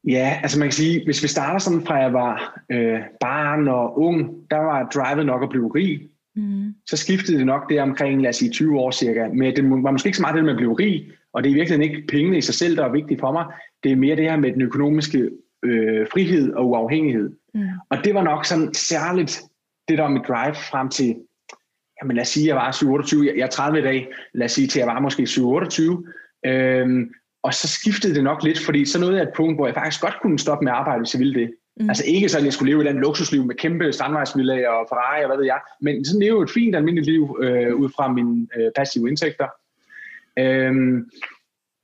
Ja, 0.07 0.39
altså 0.43 0.59
man 0.59 0.67
kan 0.67 0.73
sige, 0.73 1.05
hvis 1.05 1.23
vi 1.23 1.27
starter 1.27 1.59
sådan 1.59 1.85
fra 1.85 1.95
jeg 1.95 2.13
var 2.13 2.59
øh, 2.71 2.99
barn 3.19 3.67
og 3.67 3.99
ung, 3.99 4.49
der 4.51 4.57
var 4.57 4.89
drivet 4.89 5.25
nok 5.25 5.43
at 5.43 5.49
blive 5.49 5.71
rig. 5.75 6.09
Mm. 6.35 6.73
Så 6.85 6.97
skiftede 6.97 7.37
det 7.37 7.45
nok 7.45 7.69
det 7.69 7.81
omkring, 7.81 8.21
lad 8.21 8.29
os 8.29 8.35
sige, 8.35 8.51
20 8.51 8.79
år 8.79 8.91
cirka. 8.91 9.27
Men 9.27 9.55
det 9.55 9.69
var 9.69 9.91
måske 9.91 10.07
ikke 10.07 10.17
så 10.17 10.21
meget 10.21 10.35
det 10.35 10.43
med 10.43 10.51
at 10.51 10.57
blive 10.57 10.73
rig, 10.73 11.11
og 11.33 11.43
det 11.43 11.49
er 11.49 11.53
i 11.53 11.55
virkeligheden 11.55 11.91
ikke 11.91 12.07
pengene 12.07 12.37
i 12.37 12.41
sig 12.41 12.55
selv, 12.55 12.77
der 12.77 12.85
er 12.85 12.91
vigtigt 12.91 13.19
for 13.19 13.31
mig. 13.31 13.45
Det 13.83 13.91
er 13.91 13.95
mere 13.95 14.15
det 14.15 14.23
her 14.23 14.37
med 14.37 14.51
den 14.51 14.61
økonomiske 14.61 15.29
øh, 15.63 16.07
frihed 16.11 16.53
og 16.53 16.69
uafhængighed. 16.69 17.31
Mm. 17.53 17.67
Og 17.89 17.97
det 18.03 18.13
var 18.13 18.23
nok 18.23 18.45
sådan 18.45 18.73
særligt 18.73 19.41
det, 19.87 19.97
der 19.97 20.03
var 20.03 20.11
mit 20.11 20.27
drive 20.27 20.55
frem 20.55 20.89
til, 20.89 21.15
jamen 22.01 22.15
lad 22.15 22.21
os 22.21 22.27
sige, 22.27 22.47
jeg 22.47 22.55
var 22.55 22.71
27, 22.71 23.33
jeg 23.37 23.43
er 23.43 23.47
30 23.47 23.79
i 23.79 23.81
dag, 23.81 24.07
lad 24.33 24.45
os 24.45 24.51
sige 24.51 24.67
til, 24.67 24.79
jeg 24.79 24.87
var 24.87 24.99
måske 24.99 25.27
27, 25.27 26.05
øhm, 26.45 27.13
og 27.43 27.53
så 27.53 27.67
skiftede 27.67 28.15
det 28.15 28.23
nok 28.23 28.43
lidt, 28.43 28.60
fordi 28.65 28.86
så 28.86 28.99
nåede 28.99 29.15
jeg 29.15 29.23
et 29.23 29.34
punkt, 29.36 29.58
hvor 29.58 29.67
jeg 29.67 29.75
faktisk 29.75 30.01
godt 30.01 30.17
kunne 30.21 30.39
stoppe 30.39 30.63
med 30.63 30.71
at 30.71 30.77
arbejde, 30.77 30.99
hvis 30.99 31.13
jeg 31.13 31.19
ville 31.19 31.39
det. 31.41 31.53
Mm. 31.77 31.89
Altså 31.89 32.03
ikke 32.08 32.29
sådan, 32.29 32.43
at 32.43 32.45
jeg 32.45 32.53
skulle 32.53 32.71
leve 32.71 32.82
et 32.82 32.88
eller 32.88 33.01
luksusliv 33.01 33.45
med 33.45 33.56
kæmpe 33.56 33.93
strandvejsvillager 33.93 34.69
og 34.69 34.86
Ferrari 34.89 35.23
og 35.23 35.27
hvad 35.27 35.38
ved 35.38 35.45
jeg, 35.45 35.60
men 35.82 36.06
sådan 36.06 36.21
leve 36.21 36.43
et 36.43 36.49
fint 36.49 36.75
almindeligt 36.75 37.08
liv 37.08 37.38
øh, 37.41 37.75
ud 37.75 37.89
fra 37.95 38.12
mine 38.12 38.47
øh, 38.56 38.71
passive 38.75 39.10
indtægter. 39.10 39.47
Øhm, 40.39 41.10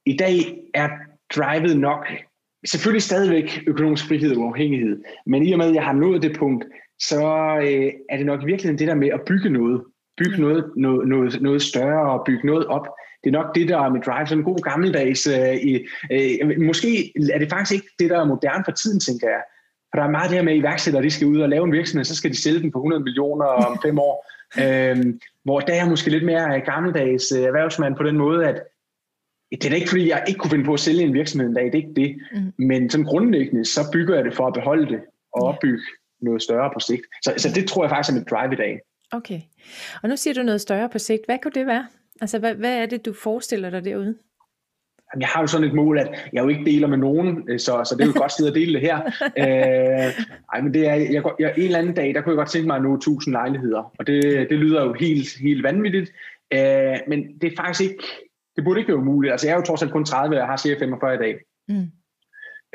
I 0.05 0.17
dag 0.17 0.57
er 0.73 0.89
drivet 1.35 1.77
nok 1.77 2.07
selvfølgelig 2.65 3.03
stadigvæk 3.03 3.63
økonomisk 3.67 4.07
frihed 4.07 4.35
og 4.35 4.41
uafhængighed, 4.41 5.03
men 5.25 5.43
i 5.43 5.51
og 5.51 5.57
med, 5.57 5.67
at 5.67 5.75
jeg 5.75 5.83
har 5.83 5.93
nået 5.93 6.21
det 6.21 6.37
punkt, 6.37 6.65
så 6.99 7.21
øh, 7.61 7.91
er 8.09 8.17
det 8.17 8.25
nok 8.25 8.45
virkelig 8.45 8.79
det 8.79 8.87
der 8.87 8.95
med 8.95 9.09
at 9.09 9.21
bygge 9.27 9.49
noget. 9.49 9.83
Bygge 10.17 10.37
mm. 10.37 10.41
noget, 10.41 10.71
noget, 10.75 11.07
noget, 11.07 11.41
noget 11.41 11.61
større 11.61 12.11
og 12.11 12.25
bygge 12.25 12.47
noget 12.47 12.65
op. 12.65 12.87
Det 13.23 13.29
er 13.29 13.39
nok 13.39 13.55
det, 13.55 13.69
der 13.69 13.77
er 13.77 13.89
mit 13.89 14.05
drive, 14.05 14.27
sådan 14.27 14.37
en 14.37 14.51
god 14.51 14.61
gammeldags. 14.69 15.27
Øh, 15.27 15.79
øh, 16.11 16.61
måske 16.61 17.13
er 17.33 17.39
det 17.39 17.49
faktisk 17.49 17.73
ikke 17.73 17.95
det, 17.99 18.09
der 18.09 18.19
er 18.19 18.25
moderne 18.25 18.63
for 18.65 18.71
tiden, 18.71 18.99
tænker 18.99 19.27
jeg. 19.27 19.41
For 19.91 19.99
der 19.99 20.07
er 20.07 20.11
meget 20.11 20.29
det 20.29 20.37
her 20.37 20.45
med 20.45 20.55
iværksættere, 20.55 21.03
de 21.03 21.11
skal 21.11 21.27
ud 21.27 21.41
og 21.41 21.49
lave 21.49 21.65
en 21.65 21.71
virksomhed, 21.71 22.05
så 22.05 22.15
skal 22.15 22.31
de 22.31 22.41
sælge 22.41 22.59
den 22.59 22.71
for 22.71 22.79
100 22.79 23.03
millioner 23.03 23.45
om 23.45 23.79
fem 23.85 23.99
år. 23.99 24.25
Øh, 24.59 24.97
hvor 25.43 25.59
der 25.59 25.73
er 25.73 25.89
måske 25.89 26.09
lidt 26.09 26.25
mere 26.25 26.59
gammeldags 26.59 27.31
øh, 27.31 27.43
erhvervsmand 27.43 27.95
på 27.95 28.03
den 28.03 28.17
måde, 28.17 28.47
at 28.47 28.63
det 29.51 29.65
er 29.65 29.69
da 29.69 29.75
ikke, 29.75 29.89
fordi 29.89 30.09
jeg 30.09 30.23
ikke 30.27 30.37
kunne 30.37 30.51
finde 30.51 30.65
på 30.65 30.73
at 30.73 30.79
sælge 30.79 31.03
en 31.03 31.13
virksomhed 31.13 31.49
en 31.49 31.55
dag, 31.55 31.65
det 31.65 31.73
er 31.73 31.77
ikke 31.77 31.93
det. 31.95 32.15
Mm. 32.31 32.65
Men 32.65 32.89
som 32.89 33.05
grundlæggende, 33.05 33.65
så 33.65 33.81
bygger 33.93 34.15
jeg 34.15 34.25
det 34.25 34.35
for 34.35 34.47
at 34.47 34.53
beholde 34.53 34.87
det 34.93 34.99
og 35.33 35.41
opbygge 35.41 35.83
noget 36.21 36.41
større 36.41 36.69
på 36.73 36.79
sigt. 36.79 37.01
Så, 37.23 37.33
så 37.37 37.49
det 37.55 37.67
tror 37.67 37.83
jeg 37.83 37.89
faktisk 37.89 38.15
er 38.15 38.19
mit 38.19 38.29
drive 38.29 38.53
i 38.53 38.55
dag. 38.55 38.79
Okay. 39.11 39.41
Og 40.03 40.09
nu 40.09 40.17
siger 40.17 40.33
du 40.33 40.43
noget 40.43 40.61
større 40.61 40.89
på 40.89 40.99
sigt. 40.99 41.21
Hvad 41.25 41.37
kunne 41.43 41.51
det 41.51 41.67
være? 41.67 41.87
Altså, 42.21 42.39
hvad, 42.39 42.55
hvad 42.55 42.77
er 42.81 42.85
det, 42.85 43.05
du 43.05 43.13
forestiller 43.13 43.69
dig 43.69 43.85
derude? 43.85 44.15
Jeg 45.19 45.27
har 45.27 45.41
jo 45.41 45.47
sådan 45.47 45.67
et 45.67 45.73
mål, 45.73 45.99
at 45.99 46.29
jeg 46.33 46.43
jo 46.43 46.47
ikke 46.47 46.65
deler 46.65 46.87
med 46.87 46.97
nogen, 46.97 47.49
øh, 47.49 47.59
så, 47.59 47.83
så 47.85 47.95
det 47.95 48.03
er 48.03 48.07
jo 48.07 48.19
godt 48.19 48.31
sted 48.31 48.47
at 48.47 48.55
dele 48.55 48.73
det 48.73 48.81
her. 48.81 48.97
øh, 49.43 50.13
ej, 50.53 50.61
men 50.61 50.73
det 50.73 50.87
er, 50.87 50.95
jeg, 50.95 51.23
jeg, 51.39 51.53
en 51.57 51.63
eller 51.63 51.79
anden 51.79 51.93
dag, 51.93 52.13
der 52.13 52.21
kunne 52.21 52.31
jeg 52.31 52.37
godt 52.37 52.49
tænke 52.49 52.67
mig 52.67 52.75
at 52.75 52.83
nå 52.83 52.95
1000 52.95 53.33
lejligheder, 53.33 53.93
og 53.99 54.07
det, 54.07 54.49
det 54.49 54.59
lyder 54.59 54.85
jo 54.85 54.93
helt, 54.93 55.37
helt 55.41 55.63
vanvittigt, 55.63 56.11
øh, 56.53 56.97
men 57.07 57.39
det 57.41 57.51
er 57.51 57.55
faktisk 57.57 57.91
ikke, 57.91 58.03
det 58.55 58.63
burde 58.63 58.79
ikke 58.79 58.93
være 58.93 59.01
umuligt. 59.01 59.31
Altså 59.31 59.47
jeg 59.47 59.53
er 59.53 59.57
jo 59.57 59.63
trods 59.63 59.81
alt 59.81 59.91
kun 59.91 60.05
30, 60.05 60.35
og 60.35 60.39
jeg 60.39 60.47
har 60.47 60.57
cirka 60.57 60.79
45 60.79 61.15
i 61.15 61.17
dag. 61.17 61.35
Mm. 61.67 61.91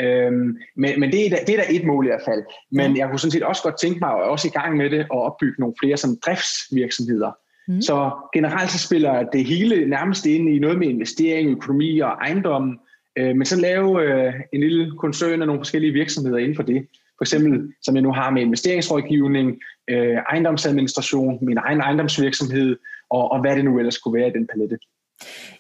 Øhm, 0.01 0.57
men 0.77 1.01
men 1.01 1.13
det, 1.13 1.33
er, 1.33 1.45
det 1.47 1.55
er 1.55 1.63
da 1.63 1.67
et 1.71 1.85
mål 1.85 2.07
i 2.07 2.09
hvert 2.09 2.25
fald. 2.25 2.43
Men 2.73 2.91
mm. 2.91 2.97
jeg 2.97 3.09
kunne 3.09 3.19
sådan 3.19 3.31
set 3.31 3.43
også 3.43 3.63
godt 3.63 3.81
tænke 3.81 4.01
mig, 4.01 4.11
og 4.11 4.23
også 4.23 4.49
i 4.49 4.59
gang 4.59 4.77
med 4.77 4.91
det, 4.91 4.99
at 4.99 5.11
opbygge 5.11 5.61
nogle 5.61 5.75
flere 5.83 5.97
som 5.97 6.17
driftsvirksomheder. 6.27 7.33
Mm. 7.69 7.83
Så 7.83 8.11
generelt 8.35 8.71
så 8.71 8.79
spiller 8.79 9.23
det 9.33 9.45
hele 9.45 9.87
nærmest 9.87 10.27
ind 10.27 10.49
i 10.49 10.59
noget 10.59 10.79
med 10.79 10.89
investering, 10.89 11.51
økonomi 11.51 11.99
og 11.99 12.09
ejendom. 12.09 12.81
Øh, 13.19 13.37
men 13.37 13.45
så 13.45 13.61
lave 13.61 14.03
øh, 14.03 14.35
en 14.53 14.61
lille 14.61 14.93
koncern 14.99 15.41
af 15.41 15.47
nogle 15.47 15.61
forskellige 15.61 15.93
virksomheder 15.93 16.39
inden 16.39 16.57
for 16.57 16.63
det. 16.63 16.87
For 17.19 17.25
eksempel, 17.25 17.73
som 17.83 17.95
jeg 17.95 18.03
nu 18.03 18.13
har 18.13 18.31
med 18.31 18.43
investeringsrådgivning, 18.43 19.61
øh, 19.91 20.17
ejendomsadministration, 20.31 21.39
min 21.43 21.59
egen 21.59 21.81
ejendomsvirksomhed, 21.81 22.77
og, 23.11 23.33
og 23.33 23.41
hvad 23.41 23.57
det 23.57 23.65
nu 23.65 23.79
ellers 23.79 23.99
kunne 23.99 24.15
være 24.21 24.29
i 24.29 24.33
den 24.33 24.47
palette. 24.47 24.79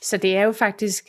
Så 0.02 0.16
det 0.16 0.36
er 0.36 0.42
jo 0.42 0.52
faktisk 0.52 1.04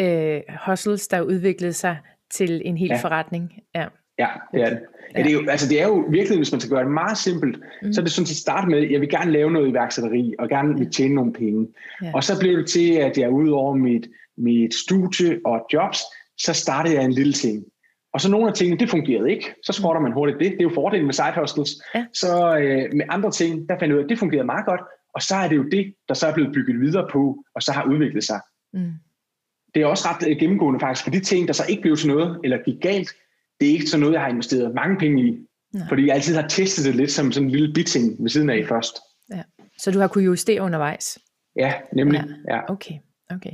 øh, 0.00 0.40
hustles, 0.66 1.08
der 1.08 1.20
udviklede 1.20 1.72
sig 1.72 1.98
til 2.30 2.62
en 2.64 2.76
hel 2.76 2.88
ja. 2.88 2.96
forretning. 2.96 3.52
Ja. 3.74 3.86
Ja, 4.18 4.28
det 4.54 4.62
er 4.62 4.68
det. 4.68 4.80
Ja, 5.16 5.22
det, 5.22 5.28
er 5.28 5.32
jo, 5.32 5.48
altså 5.48 5.68
det 5.68 5.82
er 5.82 5.86
jo 5.86 6.04
virkelig, 6.10 6.38
hvis 6.38 6.52
man 6.52 6.60
skal 6.60 6.70
gøre 6.70 6.84
det 6.84 6.92
meget 6.92 7.18
simpelt, 7.18 7.56
mm. 7.82 7.92
så 7.92 8.00
er 8.00 8.04
det 8.04 8.12
sådan 8.12 8.24
at 8.24 8.28
starte 8.28 8.68
med, 8.68 8.78
at 8.78 8.90
jeg 8.90 9.00
vil 9.00 9.08
gerne 9.08 9.30
lave 9.32 9.50
noget 9.50 9.68
iværksætteri, 9.68 10.34
og 10.38 10.48
gerne 10.48 10.78
vil 10.78 10.90
tjene 10.90 11.14
nogle 11.14 11.32
penge. 11.32 11.68
Ja. 12.02 12.10
Og 12.14 12.24
så 12.24 12.40
blev 12.40 12.58
det 12.58 12.66
til, 12.66 12.92
at 12.92 13.18
jeg 13.18 13.30
ud 13.30 13.48
over 13.48 13.74
mit, 13.74 14.08
mit 14.36 14.74
studie 14.74 15.40
og 15.44 15.66
jobs, 15.72 15.98
så 16.38 16.52
startede 16.52 16.94
jeg 16.94 17.04
en 17.04 17.12
lille 17.12 17.32
ting. 17.32 17.64
Og 18.12 18.18
Og 18.18 18.22
så 18.22 18.30
nogle 18.30 18.48
af 18.48 18.54
tingene, 18.54 18.80
det 18.80 18.90
fungerede 18.90 19.30
ikke. 19.30 19.54
Så 19.62 19.72
skrotter 19.72 20.02
man 20.02 20.12
hurtigt 20.12 20.38
det. 20.40 20.50
Det 20.52 20.58
er 20.58 20.62
jo 20.62 20.70
fordelen 20.74 21.06
med 21.06 21.14
side 21.14 21.32
hustles. 21.38 21.70
Ja. 21.94 22.06
Så 22.14 22.58
øh, 22.58 22.94
med 22.94 23.04
andre 23.08 23.30
ting, 23.30 23.68
der 23.68 23.78
fandt 23.78 23.90
jeg 23.90 23.94
ud 23.94 23.98
af, 23.98 24.04
at 24.04 24.10
det 24.10 24.18
fungerede 24.18 24.46
meget 24.46 24.66
godt. 24.66 24.80
Og 25.14 25.22
så 25.22 25.34
er 25.34 25.48
det 25.48 25.56
jo 25.56 25.62
det, 25.62 25.94
der 26.08 26.14
så 26.14 26.26
er 26.26 26.34
blevet 26.34 26.52
bygget 26.54 26.80
videre 26.80 27.08
på, 27.12 27.44
og 27.54 27.62
så 27.62 27.72
har 27.72 27.84
udviklet 27.84 28.24
sig. 28.24 28.40
Mm. 28.72 28.92
Det 29.74 29.82
er 29.82 29.86
også 29.86 30.08
ret 30.08 30.28
øh, 30.30 30.36
gennemgående 30.40 30.80
faktisk, 30.80 31.04
for 31.04 31.10
de 31.10 31.20
ting, 31.20 31.48
der 31.48 31.54
så 31.54 31.62
ikke 31.68 31.82
blev 31.82 31.96
til 31.96 32.08
noget, 32.08 32.40
eller 32.44 32.58
gik 32.64 32.80
galt, 32.82 33.10
det 33.60 33.68
er 33.68 33.72
ikke 33.72 33.86
sådan 33.86 34.00
noget, 34.00 34.14
jeg 34.14 34.20
har 34.20 34.28
investeret 34.28 34.74
mange 34.74 34.96
penge 34.98 35.22
i. 35.22 35.38
Nej. 35.74 35.88
Fordi 35.88 36.06
jeg 36.06 36.14
altid 36.14 36.34
har 36.34 36.48
testet 36.48 36.84
det 36.84 36.94
lidt 36.94 37.10
som 37.10 37.32
sådan 37.32 37.46
en 37.46 37.50
lille 37.50 37.74
biting 37.74 38.22
ved 38.22 38.30
siden 38.30 38.50
af 38.50 38.66
først. 38.68 38.96
Ja. 39.32 39.42
Så 39.78 39.90
du 39.90 39.98
har 39.98 40.08
kunnet 40.08 40.26
justere 40.26 40.62
undervejs? 40.62 41.18
Ja, 41.56 41.72
nemlig. 41.92 42.24
Ja. 42.48 42.54
ja. 42.54 42.72
Okay. 42.72 42.94
Okay, 43.30 43.50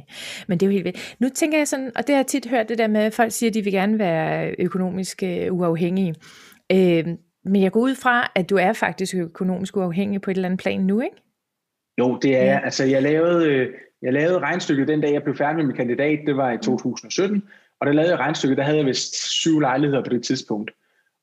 men 0.49 0.59
det 0.59 0.67
er 0.67 0.71
jo 0.71 0.73
helt 0.73 0.85
vildt. 0.85 1.17
Nu 1.19 1.29
tænker 1.29 1.59
jeg 1.59 1.69
sådan, 1.69 1.93
og 1.97 2.07
det 2.07 2.15
har 2.15 2.17
jeg 2.17 2.27
tit 2.27 2.47
hørt 2.47 2.69
det 2.69 2.79
der 2.79 2.89
med, 2.89 3.01
at 3.01 3.15
folk 3.15 3.33
siger, 3.33 3.51
at 3.51 3.55
de 3.55 3.65
vil 3.65 3.73
gerne 3.73 3.99
være 3.99 4.55
økonomisk 4.59 5.23
øh, 5.23 5.55
uafhængige. 5.55 6.15
Øh, 6.73 7.07
men 7.45 7.63
jeg 7.63 7.73
går 7.73 7.81
ud 7.81 7.95
fra, 7.95 8.33
at 8.35 8.51
du 8.51 8.57
er 8.57 8.73
faktisk 8.73 9.15
økonomisk 9.15 9.77
uafhængig 9.77 10.21
på 10.21 10.31
et 10.31 10.35
eller 10.35 10.49
andet 10.49 10.61
plan 10.61 10.81
nu, 10.81 11.01
ikke? 11.01 11.17
Jo, 11.99 12.19
det 12.23 12.37
er 12.37 12.45
ja. 12.45 12.61
Altså, 12.65 12.85
jeg 12.85 13.03
lavede, 13.03 13.47
øh, 13.47 13.75
jeg 14.03 14.13
lavede 14.13 14.39
regnstykket 14.39 14.89
den 14.89 15.01
dag, 15.01 15.13
jeg 15.13 15.23
blev 15.23 15.37
færdig 15.37 15.57
med 15.57 15.65
min 15.65 15.77
kandidat. 15.77 16.19
Det 16.27 16.37
var 16.37 16.53
i 16.53 16.59
2017. 16.59 17.43
Og 17.85 17.89
der 17.89 17.95
lavede 17.95 18.11
jeg 18.11 18.19
regnstykket, 18.19 18.59
der 18.59 18.65
havde 18.65 18.79
jeg 18.79 18.87
vist 18.87 19.15
syv 19.31 19.61
lejligheder 19.61 20.05
på 20.05 20.11
det 20.11 20.23
tidspunkt. 20.23 20.71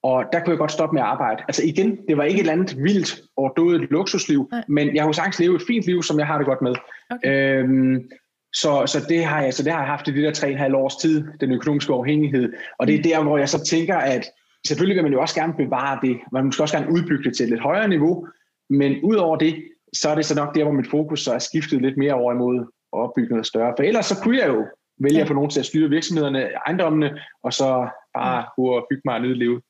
Og 0.04 0.26
der 0.34 0.39
kunne 0.39 0.52
jeg 0.52 0.58
godt 0.58 0.71
stoppe 0.71 0.93
med 0.93 1.02
at 1.02 1.08
arbejde. 1.08 1.43
Altså 1.47 1.62
igen, 1.65 1.97
det 2.08 2.17
var 2.17 2.24
ikke 2.24 2.38
et 2.38 2.39
eller 2.39 2.54
andet 2.54 2.78
vildt 2.84 3.21
overdådigt 3.38 3.91
luksusliv, 3.91 4.47
Nej. 4.52 4.63
men 4.67 4.95
jeg 4.95 5.04
har 5.04 5.10
jo 5.10 5.13
sagtens 5.13 5.39
leve 5.39 5.56
et 5.56 5.62
fint 5.67 5.86
liv, 5.86 6.04
som 6.04 6.19
jeg 6.19 6.28
har 6.28 6.38
det 6.38 6.47
godt 6.47 6.62
med. 6.62 6.76
Okay. 7.12 7.60
Øhm, 7.63 8.10
så, 8.54 8.84
så, 8.86 9.06
det 9.10 9.26
har 9.26 9.41
jeg, 9.41 9.54
så 9.54 9.63
det 9.63 9.71
har 9.71 9.80
jeg 9.80 9.88
haft 9.88 10.08
i 10.08 10.12
de 10.12 10.21
der 10.21 10.32
tre 10.32 10.47
og 10.47 10.52
en 10.52 10.58
halv 10.58 10.76
års 10.76 10.95
tid, 10.95 11.24
den 11.39 11.52
økonomiske 11.52 11.93
uafhængighed. 11.93 12.54
Og 12.80 12.88
det 12.88 12.95
er 12.95 13.04
der, 13.04 13.24
hvor 13.24 13.38
jeg 13.38 13.50
så 13.50 13.65
tænker, 13.65 13.97
at 13.97 14.26
selvfølgelig 14.67 14.95
vil 14.95 15.04
man 15.04 15.13
jo 15.13 15.21
også 15.21 15.36
gerne 15.36 15.54
bevare 15.58 16.00
det. 16.02 16.17
Man 16.32 16.45
måske 16.45 16.63
også 16.63 16.78
gerne 16.78 16.91
udbygge 16.91 17.24
det 17.24 17.38
til 17.38 17.43
et 17.43 17.50
lidt 17.50 17.62
højere 17.62 17.88
niveau. 17.88 18.28
Men 18.69 19.02
udover 19.04 19.38
det, 19.38 19.56
så 19.93 20.10
er 20.10 20.15
det 20.15 20.26
så 20.26 20.36
nok 20.36 20.56
der, 20.56 20.63
hvor 20.63 20.74
mit 20.74 20.89
fokus 20.89 21.24
så 21.24 21.34
er 21.34 21.39
skiftet 21.39 21.82
lidt 21.82 21.97
mere 21.97 22.13
over 22.13 22.34
imod 22.34 22.60
at 22.93 23.00
opbygge 23.00 23.30
noget 23.30 23.45
større. 23.45 23.74
For 23.78 23.84
ellers 23.84 24.06
så 24.06 24.15
kunne 24.24 24.38
jeg 24.38 24.47
jo 24.47 24.65
vælge 25.03 25.17
ja. 25.17 25.21
at 25.21 25.27
få 25.27 25.33
nogen 25.33 25.49
til 25.49 25.59
at 25.59 25.65
styre 25.65 25.89
virksomhederne, 25.89 26.49
ejendommene, 26.67 27.19
og 27.43 27.53
så 27.53 27.89
bare 28.17 28.45
gå 28.55 28.65
og 28.77 28.87
bygge 28.89 29.01
mig 29.05 29.15
og 29.15 29.21
nyde 29.21 29.39
livet. 29.43 29.61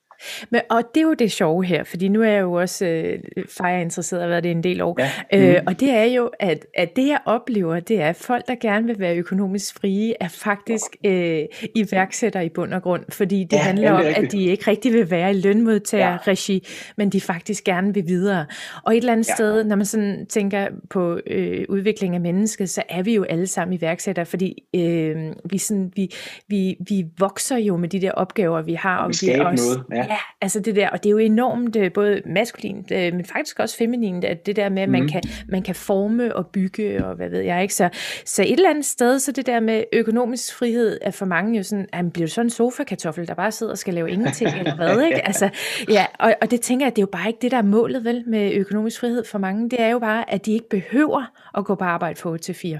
Men, 0.49 0.61
og 0.69 0.83
det 0.95 1.01
er 1.01 1.05
jo 1.05 1.13
det 1.13 1.31
sjove 1.31 1.65
her, 1.65 1.83
fordi 1.83 2.07
nu 2.07 2.21
er 2.21 2.29
jeg 2.29 2.41
jo 2.41 2.53
også 2.53 2.85
øh, 2.85 3.19
fejreinteresseret, 3.49 4.23
og 4.23 4.29
været 4.29 4.43
det 4.43 4.51
en 4.51 4.63
del 4.63 4.81
år. 4.81 4.97
Ja. 4.99 5.09
Øh, 5.33 5.61
mm. 5.61 5.67
og 5.67 5.79
det 5.79 5.89
er 5.89 6.03
jo, 6.03 6.29
at, 6.39 6.65
at 6.73 6.95
det 6.95 7.07
jeg 7.07 7.19
oplever, 7.25 7.79
det 7.79 8.01
er, 8.01 8.09
at 8.09 8.15
folk, 8.15 8.47
der 8.47 8.55
gerne 8.55 8.87
vil 8.87 8.99
være 8.99 9.15
økonomisk 9.15 9.79
frie, 9.79 10.13
er 10.19 10.27
faktisk 10.27 10.95
øh, 11.05 11.45
iværksætter 11.75 12.41
i 12.41 12.49
bund 12.49 12.73
og 12.73 12.81
grund. 12.81 13.03
Fordi 13.09 13.43
det 13.43 13.57
ja, 13.57 13.61
handler 13.61 13.91
om, 13.91 14.05
at 14.15 14.31
de 14.31 14.43
ikke 14.43 14.71
rigtig 14.71 14.93
vil 14.93 15.11
være 15.11 15.31
i 15.31 15.33
lønmodtagerregi, 15.33 16.53
ja. 16.53 16.93
men 16.97 17.09
de 17.09 17.21
faktisk 17.21 17.63
gerne 17.63 17.93
vil 17.93 18.03
videre. 18.07 18.45
Og 18.83 18.93
et 18.93 18.97
eller 18.97 19.13
andet 19.13 19.29
ja. 19.29 19.35
sted, 19.35 19.63
når 19.63 19.75
man 19.75 19.85
sådan 19.85 20.25
tænker 20.29 20.67
på 20.89 21.19
øh, 21.27 21.65
udvikling 21.69 22.15
af 22.15 22.21
mennesket, 22.21 22.69
så 22.69 22.83
er 22.89 23.03
vi 23.03 23.15
jo 23.15 23.23
alle 23.23 23.47
sammen 23.47 23.77
iværksættere, 23.77 24.25
fordi 24.25 24.63
øh, 24.75 25.15
vi, 25.45 25.57
sådan, 25.57 25.91
vi, 25.95 26.09
vi, 26.47 26.75
vi 26.89 27.05
vokser 27.19 27.57
jo 27.57 27.77
med 27.77 27.89
de 27.89 28.01
der 28.01 28.11
opgaver, 28.11 28.61
vi 28.61 28.73
har. 28.73 28.97
Og 28.97 29.09
vi, 29.21 29.27
vi 29.33 29.39
også, 29.39 29.83
noget. 29.89 30.07
Ja. 30.09 30.10
Ja, 30.11 30.17
altså 30.41 30.59
det 30.59 30.75
der, 30.75 30.89
og 30.89 31.03
det 31.03 31.09
er 31.09 31.11
jo 31.11 31.17
enormt 31.17 31.75
øh, 31.75 31.93
både 31.93 32.21
maskulint, 32.25 32.91
øh, 32.91 33.13
men 33.13 33.25
faktisk 33.25 33.59
også 33.59 33.77
feminint, 33.77 34.25
at 34.25 34.45
det 34.45 34.55
der 34.55 34.69
med, 34.69 34.83
at 34.83 34.89
man, 34.89 35.01
mm. 35.01 35.07
kan, 35.07 35.21
man 35.49 35.63
kan 35.63 35.75
forme 35.75 36.35
og 36.35 36.47
bygge, 36.47 37.05
og 37.05 37.15
hvad 37.15 37.29
ved 37.29 37.39
jeg 37.39 37.61
ikke. 37.61 37.73
Så, 37.73 37.89
så 38.25 38.43
et 38.43 38.51
eller 38.51 38.69
andet 38.69 38.85
sted, 38.85 39.19
så 39.19 39.31
det 39.31 39.45
der 39.45 39.59
med 39.59 39.83
økonomisk 39.93 40.55
frihed, 40.55 40.97
er 41.01 41.11
for 41.11 41.25
mange 41.25 41.57
jo 41.57 41.63
sådan, 41.63 41.87
at 41.93 42.03
man 42.03 42.11
bliver 42.11 42.27
sådan 42.27 42.45
en 42.45 42.49
sofa-kartoffel, 42.49 43.27
der 43.27 43.33
bare 43.33 43.51
sidder 43.51 43.71
og 43.71 43.77
skal 43.77 43.93
lave 43.93 44.11
ingenting, 44.11 44.49
eller 44.49 44.75
hvad, 44.75 45.01
ikke? 45.07 45.27
Altså, 45.27 45.49
ja, 45.89 46.05
og, 46.19 46.35
og 46.41 46.51
det 46.51 46.61
tænker 46.61 46.85
jeg, 46.85 46.95
det 46.95 47.01
er 47.01 47.03
jo 47.03 47.11
bare 47.11 47.27
ikke 47.27 47.39
det, 47.41 47.51
der 47.51 47.57
er 47.57 47.61
målet, 47.61 48.05
vel, 48.05 48.23
med 48.27 48.53
økonomisk 48.53 48.99
frihed 48.99 49.23
for 49.25 49.37
mange. 49.37 49.69
Det 49.69 49.81
er 49.81 49.89
jo 49.89 49.99
bare, 49.99 50.33
at 50.33 50.45
de 50.45 50.53
ikke 50.53 50.69
behøver 50.69 51.23
at 51.57 51.65
gå 51.65 51.75
på 51.75 51.83
arbejde 51.83 52.19
for 52.19 52.29
8 52.29 52.43
til 52.43 52.55
4 52.55 52.79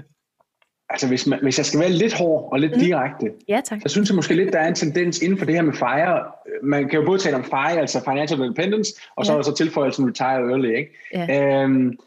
altså 0.92 1.08
hvis, 1.08 1.26
man, 1.26 1.38
hvis 1.42 1.58
jeg 1.58 1.66
skal 1.66 1.80
være 1.80 1.90
lidt 1.90 2.14
hård 2.14 2.48
og 2.52 2.60
lidt 2.60 2.72
mm. 2.76 2.80
direkte, 2.80 3.26
ja, 3.48 3.60
tak. 3.64 3.80
så 3.82 3.88
synes 3.88 4.08
jeg 4.08 4.16
måske 4.16 4.34
lidt, 4.34 4.52
der 4.52 4.58
er 4.58 4.68
en 4.68 4.74
tendens 4.74 5.18
inden 5.18 5.38
for 5.38 5.46
det 5.46 5.54
her 5.54 5.62
med 5.62 5.72
FIRE. 5.72 6.24
Man 6.62 6.88
kan 6.88 7.00
jo 7.00 7.06
både 7.06 7.18
tale 7.18 7.36
om 7.36 7.44
FIRE, 7.44 7.80
altså 7.80 8.00
Financial 8.04 8.40
Independence, 8.40 8.92
og 9.16 9.26
så 9.26 9.32
ja. 9.32 9.38
er 9.38 9.42
der 9.42 9.50
så 9.50 9.56
tilføjelsen 9.56 10.06
Retire 10.08 10.50
Early. 10.50 10.76
Ikke? 10.76 10.90
Ja. 11.14 11.62
Øhm, 11.62 11.98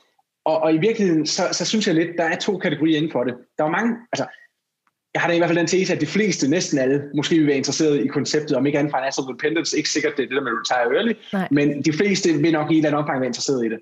og, 0.45 0.57
og 0.63 0.73
i 0.73 0.77
virkeligheden, 0.77 1.25
så, 1.25 1.43
så 1.51 1.65
synes 1.65 1.87
jeg 1.87 1.95
lidt, 1.95 2.09
der 2.17 2.23
er 2.23 2.35
to 2.35 2.57
kategorier 2.57 2.97
inden 2.97 3.11
for 3.11 3.23
det. 3.23 3.33
Der 3.57 3.63
er 3.63 3.69
mange, 3.69 3.95
altså 4.11 4.25
jeg 5.13 5.21
har 5.21 5.29
da 5.29 5.35
i 5.35 5.37
hvert 5.37 5.49
fald 5.49 5.59
den 5.59 5.67
tese, 5.67 5.93
at 5.93 6.01
de 6.01 6.05
fleste, 6.05 6.49
næsten 6.49 6.79
alle, 6.79 7.03
måske 7.15 7.35
vil 7.35 7.47
være 7.47 7.57
interesseret 7.57 8.05
i 8.05 8.07
konceptet, 8.07 8.57
om 8.57 8.65
ikke 8.65 8.79
andet 8.79 8.93
financial 8.97 9.25
independence, 9.29 9.77
ikke 9.77 9.89
sikkert 9.89 10.13
det 10.17 10.23
er 10.23 10.27
det 10.27 10.35
der 10.35 10.43
med 10.43 10.51
retire 10.51 10.95
early, 10.97 11.13
Nej. 11.33 11.47
men 11.51 11.81
de 11.81 11.93
fleste 11.93 12.33
vil 12.33 12.51
nok 12.51 12.71
i 12.71 12.73
et 12.73 12.77
eller 12.77 12.89
andet 12.89 13.01
omfang 13.01 13.19
være 13.19 13.27
interesseret 13.27 13.65
i 13.65 13.69
det. 13.69 13.79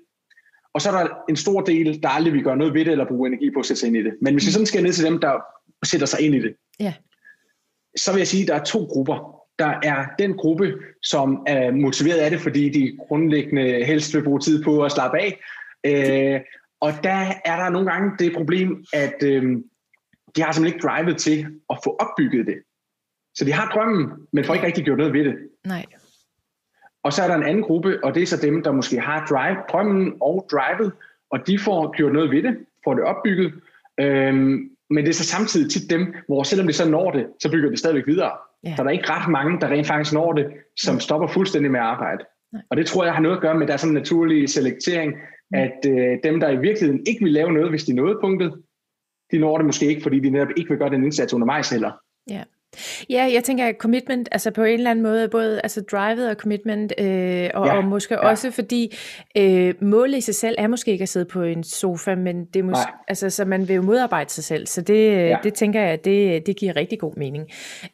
Og 0.74 0.82
så 0.82 0.90
er 0.90 1.04
der 1.04 1.08
en 1.28 1.36
stor 1.36 1.60
del, 1.60 2.02
der 2.02 2.08
aldrig 2.08 2.32
vil 2.32 2.44
gøre 2.44 2.56
noget 2.56 2.74
ved 2.74 2.84
det, 2.84 2.90
eller 2.90 3.08
bruge 3.08 3.28
energi 3.28 3.50
på 3.50 3.60
at 3.60 3.66
sætte 3.66 3.80
sig 3.80 3.86
ind 3.86 3.96
i 3.96 4.02
det. 4.02 4.14
Men 4.20 4.34
hvis 4.34 4.46
vi 4.46 4.52
sådan 4.52 4.66
skal 4.66 4.82
ned 4.82 4.92
til 4.92 5.04
dem, 5.04 5.18
der 5.18 5.40
sætter 5.84 6.06
sig 6.06 6.20
ind 6.20 6.34
i 6.34 6.38
det, 6.38 6.54
ja. 6.80 6.94
så 7.96 8.12
vil 8.12 8.18
jeg 8.18 8.26
sige, 8.26 8.42
at 8.42 8.48
der 8.48 8.54
er 8.54 8.64
to 8.64 8.84
grupper. 8.84 9.40
Der 9.58 9.74
er 9.82 10.06
den 10.18 10.36
gruppe, 10.36 10.74
som 11.02 11.44
er 11.46 11.70
motiveret 11.70 12.18
af 12.18 12.30
det, 12.30 12.40
fordi 12.40 12.68
de 12.68 12.96
grundlæggende 13.08 13.84
helst 13.84 14.14
vil 14.14 14.24
bruge 14.24 14.40
tid 14.40 14.64
på 14.64 14.82
at 14.84 14.92
slappe 14.92 15.18
af. 15.18 15.40
Øh, 15.86 16.40
og 16.80 16.92
der 17.02 17.32
er 17.44 17.56
der 17.56 17.68
nogle 17.70 17.90
gange 17.90 18.18
det 18.18 18.36
problem, 18.36 18.84
at 18.92 19.22
øh, 19.22 19.42
de 20.36 20.42
har 20.42 20.52
simpelthen 20.52 20.66
ikke 20.66 20.86
drivet 20.86 21.18
til 21.18 21.46
at 21.70 21.78
få 21.84 21.96
opbygget 22.00 22.46
det. 22.46 22.56
Så 23.34 23.44
de 23.44 23.52
har 23.52 23.70
drømmen, 23.74 24.12
men 24.32 24.44
får 24.44 24.54
ikke 24.54 24.66
rigtig 24.66 24.84
gjort 24.84 24.98
noget 24.98 25.12
ved 25.12 25.24
det. 25.24 25.34
Nej. 25.64 25.86
Og 27.04 27.12
så 27.12 27.22
er 27.22 27.28
der 27.28 27.34
en 27.34 27.42
anden 27.42 27.62
gruppe, 27.62 28.04
og 28.04 28.14
det 28.14 28.22
er 28.22 28.26
så 28.26 28.36
dem, 28.36 28.62
der 28.62 28.72
måske 28.72 29.00
har 29.00 29.26
drive, 29.26 29.56
drømmen 29.72 30.12
og 30.20 30.46
drivet, 30.52 30.92
og 31.30 31.46
de 31.46 31.58
får 31.58 31.96
gjort 31.96 32.12
noget 32.12 32.30
ved 32.30 32.42
det, 32.42 32.56
får 32.84 32.94
det 32.94 33.04
opbygget. 33.04 33.52
Øhm, 34.00 34.70
men 34.90 35.04
det 35.04 35.08
er 35.08 35.14
så 35.14 35.24
samtidig 35.24 35.70
tit 35.70 35.90
dem, 35.90 36.14
hvor 36.26 36.42
selvom 36.42 36.66
det 36.66 36.76
så 36.76 36.88
når 36.88 37.10
det, 37.10 37.26
så 37.40 37.50
bygger 37.50 37.70
det 37.70 37.78
stadigvæk 37.78 38.06
videre. 38.06 38.32
Ja. 38.64 38.76
Så 38.76 38.82
der 38.82 38.88
er 38.88 38.92
ikke 38.92 39.10
ret 39.10 39.30
mange, 39.30 39.60
der 39.60 39.68
rent 39.68 39.86
faktisk 39.86 40.14
når 40.14 40.32
det, 40.32 40.46
som 40.76 41.00
stopper 41.00 41.28
fuldstændig 41.28 41.70
med 41.70 41.80
at 41.80 41.86
arbejde. 41.86 42.24
Nej. 42.52 42.62
Og 42.70 42.76
det 42.76 42.86
tror 42.86 43.04
jeg 43.04 43.14
har 43.14 43.22
noget 43.22 43.36
at 43.36 43.42
gøre 43.42 43.54
med, 43.54 43.62
at 43.62 43.68
der 43.68 43.74
er 43.74 43.78
sådan 43.78 43.96
en 43.96 44.00
naturlig 44.00 44.48
selektering, 44.48 45.12
mm. 45.12 45.58
at 45.58 45.78
øh, 45.88 46.18
dem, 46.24 46.40
der 46.40 46.50
i 46.50 46.56
virkeligheden 46.56 47.02
ikke 47.06 47.24
vil 47.24 47.32
lave 47.32 47.52
noget, 47.52 47.70
hvis 47.70 47.84
de 47.84 47.92
nåede 47.92 48.18
punktet, 48.20 48.54
de 49.32 49.38
når 49.38 49.56
det 49.56 49.66
måske 49.66 49.86
ikke, 49.86 50.02
fordi 50.02 50.20
de 50.20 50.30
netop 50.30 50.48
ikke 50.56 50.70
vil 50.70 50.78
gøre 50.78 50.90
den 50.90 51.04
indsats 51.04 51.34
undervejs 51.34 51.70
heller. 51.70 51.92
Ja. 52.30 52.42
Ja, 53.10 53.30
jeg 53.34 53.44
tænker 53.44 53.72
commitment, 53.78 54.28
altså 54.32 54.50
på 54.50 54.62
en 54.62 54.74
eller 54.74 54.90
anden 54.90 55.02
måde, 55.02 55.28
både 55.28 55.60
altså 55.62 55.80
drivet 55.80 56.28
og 56.30 56.36
commitment, 56.36 56.92
øh, 56.98 57.50
og, 57.54 57.66
ja, 57.66 57.76
og 57.76 57.84
måske 57.84 58.14
ja. 58.14 58.28
også 58.28 58.50
fordi 58.50 58.96
øh, 59.36 59.74
målet 59.80 60.18
i 60.18 60.20
sig 60.20 60.34
selv 60.34 60.54
er 60.58 60.68
måske 60.68 60.92
ikke 60.92 61.02
at 61.02 61.08
sidde 61.08 61.26
på 61.26 61.42
en 61.42 61.64
sofa, 61.64 62.14
men 62.14 62.44
det 62.44 62.60
er 62.60 62.64
måske, 62.64 62.92
altså, 63.08 63.30
så 63.30 63.44
man 63.44 63.68
vil 63.68 63.76
jo 63.76 63.82
modarbejde 63.82 64.30
sig 64.30 64.44
selv, 64.44 64.66
så 64.66 64.80
det, 64.80 65.12
ja. 65.12 65.36
det 65.42 65.54
tænker 65.54 65.80
jeg, 65.80 66.04
det, 66.04 66.46
det 66.46 66.56
giver 66.56 66.76
rigtig 66.76 66.98
god 66.98 67.12
mening. 67.16 67.44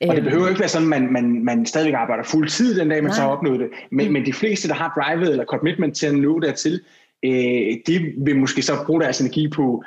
Og 0.09 0.16
det 0.16 0.25
behøver 0.25 0.49
ikke 0.49 0.61
være 0.61 0.69
sådan, 0.69 0.93
at 0.93 1.03
man, 1.03 1.12
man, 1.12 1.45
man 1.45 1.66
stadigvæk 1.66 1.95
arbejder 1.95 2.23
fuld 2.25 2.49
tid 2.49 2.81
den 2.81 2.88
dag, 2.88 3.03
man 3.03 3.11
Nej. 3.11 3.16
så 3.16 3.21
har 3.21 3.29
opnået 3.29 3.61
det, 3.61 3.69
men, 3.90 4.07
mm. 4.07 4.12
men 4.12 4.27
de 4.27 4.33
fleste, 4.33 4.69
der 4.69 4.75
har 4.75 4.93
drivet 5.03 5.31
eller 5.31 5.45
commitment 5.45 5.97
til 5.97 6.07
at 6.07 6.14
nå 6.14 6.40
dertil, 6.40 6.81
øh, 7.25 7.77
de 7.87 8.12
vil 8.25 8.37
måske 8.37 8.62
så 8.62 8.73
bruge 8.87 9.01
deres 9.01 9.21
energi 9.21 9.49
på 9.49 9.85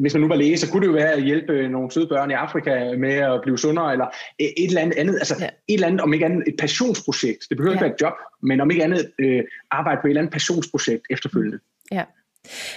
hvis 0.00 0.14
man 0.14 0.20
nu 0.20 0.28
var 0.28 0.34
læge, 0.34 0.58
så 0.58 0.70
kunne 0.70 0.80
det 0.80 0.86
jo 0.86 0.92
være 0.92 1.12
at 1.12 1.22
hjælpe 1.22 1.68
nogle 1.68 1.90
søde 1.90 2.06
børn 2.06 2.30
i 2.30 2.34
Afrika 2.34 2.96
med 2.98 3.12
at 3.12 3.40
blive 3.42 3.58
sundere, 3.58 3.92
eller 3.92 4.06
et 4.38 4.66
eller 4.68 4.80
andet 4.80 4.98
andet, 4.98 5.14
altså 5.14 5.34
ja. 5.40 5.46
et 5.46 5.74
eller 5.74 5.86
andet, 5.86 6.00
om 6.00 6.12
ikke 6.12 6.24
andet, 6.24 6.44
et 6.48 6.54
passionsprojekt. 6.58 7.46
Det 7.48 7.56
behøver 7.56 7.72
ja. 7.72 7.76
ikke 7.76 7.84
være 7.84 7.94
et 7.94 8.00
job, 8.00 8.12
men 8.42 8.60
om 8.60 8.70
ikke 8.70 8.84
andet, 8.84 9.12
øh, 9.18 9.44
arbejde 9.70 10.00
på 10.00 10.06
et 10.06 10.10
eller 10.10 10.20
andet 10.20 10.32
passionsprojekt 10.32 11.02
efterfølgende. 11.10 11.58
Ja. 11.92 12.04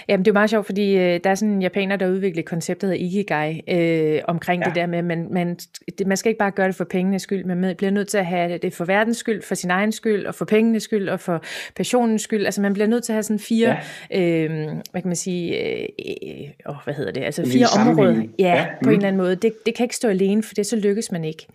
Jamen, 0.08 0.24
det 0.24 0.30
er 0.30 0.32
meget 0.32 0.50
sjovt, 0.50 0.66
fordi 0.66 0.96
øh, 0.96 1.20
der 1.24 1.30
er 1.30 1.34
sådan 1.34 1.54
en 1.54 1.62
japaner, 1.62 1.96
der 1.96 2.08
udvikler 2.08 2.42
konceptet 2.42 2.90
af 2.90 2.96
Ikigai 2.98 3.62
øh, 3.68 4.22
omkring 4.28 4.62
ja. 4.62 4.68
det 4.68 4.74
der 4.74 4.86
med, 4.86 4.98
at 4.98 5.04
man, 5.04 5.28
man, 5.30 5.58
det, 5.98 6.06
man 6.06 6.16
skal 6.16 6.30
ikke 6.30 6.38
bare 6.38 6.50
gøre 6.50 6.66
det 6.66 6.74
for 6.74 6.84
pengenes 6.84 7.22
skyld, 7.22 7.44
men 7.44 7.60
man 7.60 7.76
bliver 7.76 7.90
nødt 7.90 8.08
til 8.08 8.18
at 8.18 8.26
have 8.26 8.58
det 8.58 8.74
for 8.74 8.84
verdens 8.84 9.16
skyld, 9.16 9.42
for 9.42 9.54
sin 9.54 9.70
egen 9.70 9.92
skyld, 9.92 10.26
og 10.26 10.34
for 10.34 10.44
pengenes 10.44 10.82
skyld, 10.82 11.08
og 11.08 11.20
for 11.20 11.42
passionens 11.76 12.22
skyld. 12.22 12.44
Altså, 12.44 12.60
man 12.60 12.72
bliver 12.72 12.86
nødt 12.86 13.04
til 13.04 13.12
at 13.12 13.14
have 13.14 13.22
sådan 13.22 13.38
fire, 13.38 13.76
ja. 14.10 14.20
øh, 14.20 14.50
hvad 14.90 15.02
kan 15.02 15.08
man 15.08 15.16
sige, 15.16 15.58
øh, 15.58 15.88
øh, 16.66 16.74
hvad 16.84 16.94
hedder 16.94 17.12
det, 17.12 17.22
altså 17.22 17.46
fire 17.46 17.66
områder. 17.80 18.22
Ja, 18.38 18.44
ja. 18.44 18.64
på 18.64 18.70
mm. 18.82 18.88
en 18.88 18.94
eller 18.94 19.08
anden 19.08 19.22
måde. 19.22 19.36
Det, 19.36 19.52
det 19.66 19.74
kan 19.74 19.84
ikke 19.84 19.96
stå 19.96 20.08
alene, 20.08 20.42
for 20.42 20.54
det 20.54 20.66
så 20.66 20.76
lykkes 20.76 21.12
man 21.12 21.24
ikke. 21.24 21.46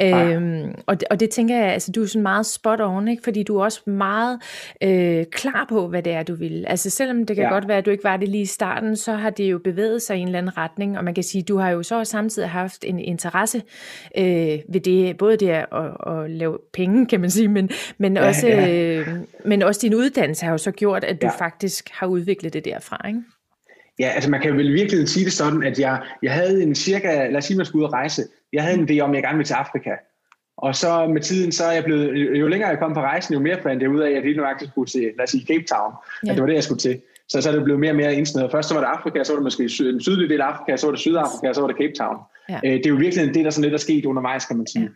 Øh, 0.00 0.64
og, 0.86 1.00
det, 1.00 1.08
og 1.08 1.20
det 1.20 1.30
tænker 1.30 1.56
jeg, 1.56 1.72
altså, 1.72 1.92
du 1.92 2.02
er 2.02 2.06
sådan 2.06 2.22
meget 2.22 2.46
spot 2.46 2.80
on, 2.80 3.08
ikke? 3.08 3.22
fordi 3.22 3.42
du 3.42 3.58
er 3.58 3.64
også 3.64 3.80
meget 3.86 4.38
øh, 4.82 5.24
klar 5.30 5.66
på, 5.68 5.88
hvad 5.88 6.02
det 6.02 6.12
er, 6.12 6.22
du 6.22 6.34
vil. 6.34 6.64
Altså, 6.68 6.90
selvom 6.90 7.26
det 7.26 7.36
kan 7.36 7.44
ja 7.44 7.51
godt 7.52 7.68
være, 7.68 7.78
at 7.78 7.86
du 7.86 7.90
ikke 7.90 8.04
var 8.04 8.16
det 8.16 8.28
lige 8.28 8.42
i 8.42 8.46
starten, 8.46 8.96
så 8.96 9.12
har 9.12 9.30
det 9.30 9.44
jo 9.44 9.58
bevæget 9.58 10.02
sig 10.02 10.16
i 10.16 10.20
en 10.20 10.26
eller 10.26 10.38
anden 10.38 10.56
retning, 10.56 10.98
og 10.98 11.04
man 11.04 11.14
kan 11.14 11.24
sige, 11.24 11.42
at 11.42 11.48
du 11.48 11.58
har 11.58 11.70
jo 11.70 11.82
så 11.82 12.04
samtidig 12.04 12.50
haft 12.50 12.84
en 12.84 12.98
interesse 12.98 13.62
øh, 14.18 14.58
ved 14.68 14.80
det, 14.80 15.16
både 15.16 15.36
det 15.36 15.48
at, 15.48 15.66
at, 15.72 16.12
at 16.12 16.30
lave 16.30 16.58
penge, 16.72 17.06
kan 17.06 17.20
man 17.20 17.30
sige, 17.30 17.48
men, 17.48 17.70
men, 17.98 18.16
ja, 18.16 18.26
også, 18.26 18.48
ja. 18.48 18.98
Øh, 18.98 19.08
men 19.44 19.62
også 19.62 19.80
din 19.82 19.94
uddannelse 19.94 20.44
har 20.44 20.52
jo 20.52 20.58
så 20.58 20.70
gjort, 20.70 21.04
at 21.04 21.22
du 21.22 21.26
ja. 21.26 21.44
faktisk 21.44 21.88
har 21.92 22.06
udviklet 22.06 22.52
det 22.52 22.64
derfra, 22.64 23.08
ikke? 23.08 23.20
Ja, 23.98 24.08
altså 24.08 24.30
man 24.30 24.40
kan 24.40 24.56
vel 24.56 24.72
virkelig 24.72 25.08
sige 25.08 25.24
det 25.24 25.32
sådan, 25.32 25.62
at 25.62 25.78
jeg, 25.78 26.02
jeg 26.22 26.32
havde 26.32 26.62
en 26.62 26.74
cirka, 26.74 27.28
lad 27.28 27.36
os 27.36 27.44
sige, 27.44 27.56
man 27.56 27.66
skulle 27.66 27.82
ud 27.82 27.86
og 27.86 27.92
rejse, 27.92 28.22
jeg 28.52 28.62
havde 28.62 28.78
en 28.78 28.88
idé 28.90 29.00
om, 29.00 29.10
at 29.10 29.14
jeg 29.14 29.22
gerne 29.22 29.36
ville 29.36 29.46
til 29.46 29.54
Afrika. 29.54 29.90
Og 30.56 30.76
så 30.76 31.06
med 31.06 31.20
tiden, 31.20 31.52
så 31.52 31.64
er 31.64 31.72
jeg 31.72 31.84
blevet, 31.84 32.38
jo 32.40 32.48
længere 32.48 32.70
jeg 32.70 32.78
kom 32.78 32.94
på 32.94 33.00
rejsen, 33.00 33.34
jo 33.34 33.40
mere 33.40 33.62
fandt 33.62 33.82
jeg 33.82 33.90
ud 33.90 34.00
af, 34.00 34.08
at 34.08 34.14
jeg 34.14 34.22
lige 34.22 34.36
nok 34.36 34.62
skulle 34.70 34.88
til, 34.88 35.00
lad 35.00 35.24
os 35.24 35.30
sige, 35.30 35.46
Cape 35.46 35.64
Town. 35.64 35.92
Ja. 36.26 36.30
At 36.30 36.34
det 36.34 36.42
var 36.42 36.46
det, 36.46 36.54
jeg 36.54 36.64
skulle 36.64 36.78
til. 36.78 37.00
Så, 37.32 37.40
så 37.40 37.48
er 37.48 37.54
det 37.54 37.64
blevet 37.64 37.80
mere 37.80 37.90
og 37.90 37.96
mere 37.96 38.14
indsnæret. 38.14 38.50
Først 38.50 38.68
så 38.68 38.74
var 38.74 38.80
det 38.80 38.88
Afrika, 38.88 39.24
så 39.24 39.32
var 39.32 39.36
det 39.36 39.44
måske 39.44 39.62
den 39.62 40.00
sydlige 40.00 40.28
del 40.28 40.40
af 40.40 40.46
Afrika, 40.46 40.76
så 40.76 40.86
var 40.86 40.90
det 40.90 41.00
Sydafrika, 41.00 41.52
så 41.52 41.60
var 41.60 41.68
det 41.68 41.76
Cape 41.76 41.92
Town. 41.98 42.16
Ja. 42.48 42.60
Øh, 42.64 42.72
det 42.72 42.86
er 42.86 42.90
jo 42.90 42.96
virkelig 42.96 43.34
det, 43.34 43.44
der 43.44 43.50
sådan 43.50 43.62
lidt 43.62 43.74
er 43.74 43.78
sket 43.78 44.04
undervejs, 44.04 44.44
kan 44.46 44.56
man 44.56 44.66
sige. 44.66 44.82
Ja. 44.82 44.88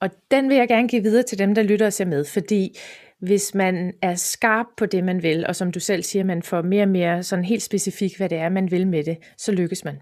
Og 0.00 0.10
den 0.30 0.48
vil 0.48 0.56
jeg 0.56 0.68
gerne 0.68 0.88
give 0.88 1.02
videre 1.02 1.22
til 1.22 1.38
dem, 1.38 1.54
der 1.54 1.62
lytter 1.62 1.86
og 1.86 1.92
ser 1.92 2.04
med, 2.04 2.24
fordi 2.24 2.78
hvis 3.20 3.54
man 3.54 3.92
er 4.02 4.14
skarp 4.14 4.66
på 4.76 4.86
det, 4.86 5.04
man 5.04 5.22
vil, 5.22 5.46
og 5.46 5.56
som 5.56 5.72
du 5.72 5.80
selv 5.80 6.02
siger, 6.02 6.24
man 6.24 6.42
får 6.42 6.62
mere 6.62 6.82
og 6.82 6.88
mere 6.88 7.22
sådan 7.22 7.44
helt 7.44 7.62
specifikt, 7.62 8.16
hvad 8.16 8.28
det 8.28 8.38
er, 8.38 8.48
man 8.48 8.70
vil 8.70 8.86
med 8.86 9.04
det, 9.04 9.16
så 9.38 9.52
lykkes 9.52 9.84
man. 9.84 10.00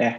Ja. 0.00 0.14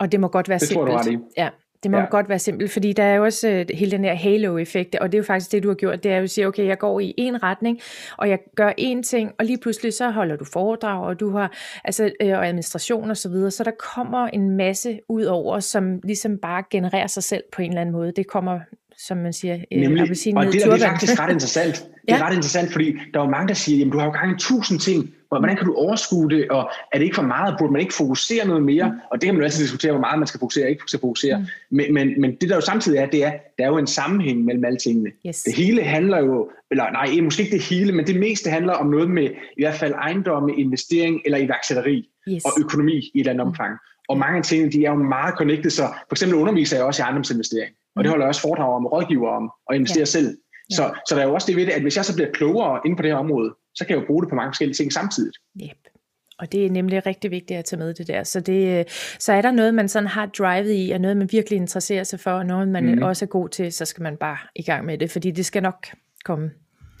Og 0.00 0.12
det 0.12 0.20
må 0.20 0.28
godt 0.28 0.48
være 0.48 0.58
det 0.58 0.68
simpelt. 0.68 0.90
Tror 0.90 1.02
du 1.02 1.24
ja. 1.36 1.48
Det 1.82 1.90
må 1.90 1.98
ja. 1.98 2.04
godt 2.04 2.28
være 2.28 2.38
simpelt, 2.38 2.70
fordi 2.70 2.92
der 2.92 3.02
er 3.02 3.14
jo 3.14 3.24
også 3.24 3.48
øh, 3.48 3.66
hele 3.74 3.90
den 3.90 4.04
her 4.04 4.14
halo-effekt, 4.14 4.94
og 4.94 5.12
det 5.12 5.18
er 5.18 5.18
jo 5.18 5.24
faktisk 5.24 5.52
det, 5.52 5.62
du 5.62 5.68
har 5.68 5.74
gjort, 5.74 6.04
det 6.04 6.12
er 6.12 6.16
jo 6.16 6.22
at 6.22 6.30
sige, 6.30 6.46
okay, 6.46 6.66
jeg 6.66 6.78
går 6.78 7.00
i 7.00 7.14
en 7.16 7.42
retning, 7.42 7.80
og 8.16 8.28
jeg 8.28 8.38
gør 8.56 8.72
én 8.80 9.02
ting, 9.02 9.32
og 9.38 9.44
lige 9.44 9.58
pludselig 9.58 9.94
så 9.94 10.10
holder 10.10 10.36
du 10.36 10.44
foredrag, 10.44 11.04
og 11.06 11.20
du 11.20 11.30
har 11.30 11.52
altså, 11.84 12.12
øh, 12.22 12.30
og 12.30 12.46
administration 12.46 13.10
og 13.10 13.16
så 13.16 13.28
videre, 13.28 13.50
så 13.50 13.64
der 13.64 13.70
kommer 13.94 14.26
en 14.26 14.50
masse 14.50 15.00
ud 15.08 15.24
over, 15.24 15.60
som 15.60 16.00
ligesom 16.04 16.38
bare 16.38 16.64
genererer 16.70 17.06
sig 17.06 17.22
selv 17.22 17.42
på 17.52 17.62
en 17.62 17.68
eller 17.68 17.80
anden 17.80 17.92
måde. 17.92 18.12
Det 18.12 18.26
kommer 18.26 18.60
som 18.98 19.16
man 19.16 19.32
siger, 19.32 19.54
øh, 19.72 19.80
Nemlig, 19.80 20.02
og 20.02 20.08
det, 20.08 20.26
der, 20.36 20.74
det 20.74 20.82
er 20.82 20.88
faktisk 20.88 21.20
ret 21.20 21.32
interessant. 21.32 21.76
Det 22.08 22.14
er 22.14 22.18
ja. 22.18 22.26
ret 22.26 22.34
interessant, 22.34 22.72
fordi 22.72 22.96
der 23.14 23.20
er 23.20 23.28
mange, 23.28 23.48
der 23.48 23.54
siger, 23.54 23.78
jamen 23.78 23.92
du 23.92 23.98
har 23.98 24.06
jo 24.06 24.12
gang 24.12 24.32
i 24.32 24.38
tusind 24.38 24.80
ting, 24.80 25.14
hvordan 25.28 25.56
kan 25.56 25.66
du 25.66 25.74
overskue 25.74 26.30
det, 26.30 26.48
og 26.48 26.70
er 26.92 26.98
det 26.98 27.04
ikke 27.04 27.14
for 27.14 27.22
meget, 27.22 27.56
burde 27.58 27.72
man 27.72 27.80
ikke 27.80 27.94
fokusere 27.94 28.46
noget 28.46 28.62
mere? 28.62 28.88
Mm. 28.88 28.98
Og 29.10 29.20
det 29.20 29.26
kan 29.26 29.34
man 29.34 29.40
jo 29.40 29.44
altid 29.44 29.62
diskutere, 29.62 29.92
hvor 29.92 30.00
meget 30.00 30.18
man 30.18 30.26
skal 30.26 30.40
fokusere 30.40 30.64
og 30.64 30.70
ikke 30.70 30.82
skal 30.86 31.00
fokusere. 31.00 31.38
Mm. 31.38 31.44
Men, 31.70 31.94
men, 31.94 32.20
men 32.20 32.36
det 32.40 32.48
der 32.48 32.54
jo 32.54 32.60
samtidig 32.60 32.98
er, 32.98 33.06
det 33.06 33.24
er, 33.24 33.32
der 33.58 33.64
er 33.64 33.68
jo 33.68 33.78
en 33.78 33.86
sammenhæng 33.86 34.44
mellem 34.44 34.64
alle 34.64 34.78
tingene. 34.78 35.10
Yes. 35.26 35.42
Det 35.42 35.54
hele 35.54 35.82
handler 35.82 36.18
jo, 36.18 36.50
eller 36.70 36.90
nej, 36.92 37.20
måske 37.20 37.42
ikke 37.42 37.56
det 37.56 37.64
hele, 37.64 37.92
men 37.92 38.06
det 38.06 38.20
meste 38.20 38.50
handler 38.50 38.72
om 38.72 38.86
noget 38.86 39.10
med 39.10 39.30
i 39.56 39.62
hvert 39.62 39.74
fald 39.74 39.94
ejendomme, 39.94 40.54
investering 40.56 41.20
eller 41.24 41.38
iværksætteri 41.38 42.08
yes. 42.28 42.44
og 42.44 42.50
økonomi 42.60 42.92
i 42.92 43.10
et 43.14 43.20
eller 43.20 43.32
andet 43.32 43.46
omfang. 43.46 43.72
Og 44.08 44.18
mange 44.18 44.38
af 44.38 44.44
tingene, 44.44 44.72
de 44.72 44.84
er 44.84 44.90
jo 44.90 44.96
meget 44.96 45.34
connected, 45.38 45.70
så 45.70 45.82
for 45.82 46.14
eksempel 46.14 46.38
underviser 46.38 46.76
jeg 46.76 46.86
også 46.86 47.02
i 47.02 47.04
ejendomsinvestering. 47.04 47.74
Og 47.98 48.04
det 48.04 48.10
holder 48.10 48.24
jeg 48.24 48.28
også 48.28 48.40
foredrag 48.40 48.74
om, 48.74 48.86
rådgiver 48.86 49.30
om, 49.30 49.50
og 49.68 49.76
investerer 49.76 50.00
ja. 50.00 50.04
selv. 50.04 50.38
Så, 50.70 50.82
ja. 50.82 50.90
så 51.08 51.14
der 51.14 51.20
er 51.22 51.26
jo 51.26 51.34
også 51.34 51.46
det 51.46 51.56
ved 51.56 51.66
det, 51.66 51.72
at 51.72 51.82
hvis 51.82 51.96
jeg 51.96 52.04
så 52.04 52.14
bliver 52.14 52.30
klogere 52.30 52.80
inden 52.84 52.96
på 52.96 53.02
det 53.02 53.10
her 53.10 53.18
område, 53.18 53.54
så 53.74 53.84
kan 53.84 53.94
jeg 53.94 54.02
jo 54.02 54.06
bruge 54.06 54.22
det 54.22 54.28
på 54.30 54.34
mange 54.34 54.50
forskellige 54.50 54.74
ting 54.74 54.92
samtidig. 54.92 55.32
Yep. 55.62 55.88
Og 56.38 56.52
det 56.52 56.66
er 56.66 56.70
nemlig 56.70 57.06
rigtig 57.06 57.30
vigtigt 57.30 57.58
at 57.58 57.64
tage 57.64 57.78
med 57.78 57.94
det 57.94 58.08
der. 58.08 58.24
Så, 58.24 58.40
det, 58.40 58.88
så 59.18 59.32
er 59.32 59.42
der 59.42 59.50
noget, 59.50 59.74
man 59.74 59.88
sådan 59.88 60.06
har 60.08 60.26
drivet 60.26 60.74
i, 60.74 60.90
og 60.90 61.00
noget, 61.00 61.16
man 61.16 61.28
virkelig 61.32 61.56
interesserer 61.56 62.04
sig 62.04 62.20
for, 62.20 62.30
og 62.30 62.46
noget, 62.46 62.68
man 62.68 62.94
mm. 62.94 63.02
også 63.02 63.24
er 63.24 63.26
god 63.26 63.48
til, 63.48 63.72
så 63.72 63.84
skal 63.84 64.02
man 64.02 64.16
bare 64.16 64.38
i 64.56 64.62
gang 64.62 64.84
med 64.86 64.98
det, 64.98 65.10
fordi 65.10 65.30
det 65.30 65.46
skal 65.46 65.62
nok 65.62 65.86
komme. 66.24 66.50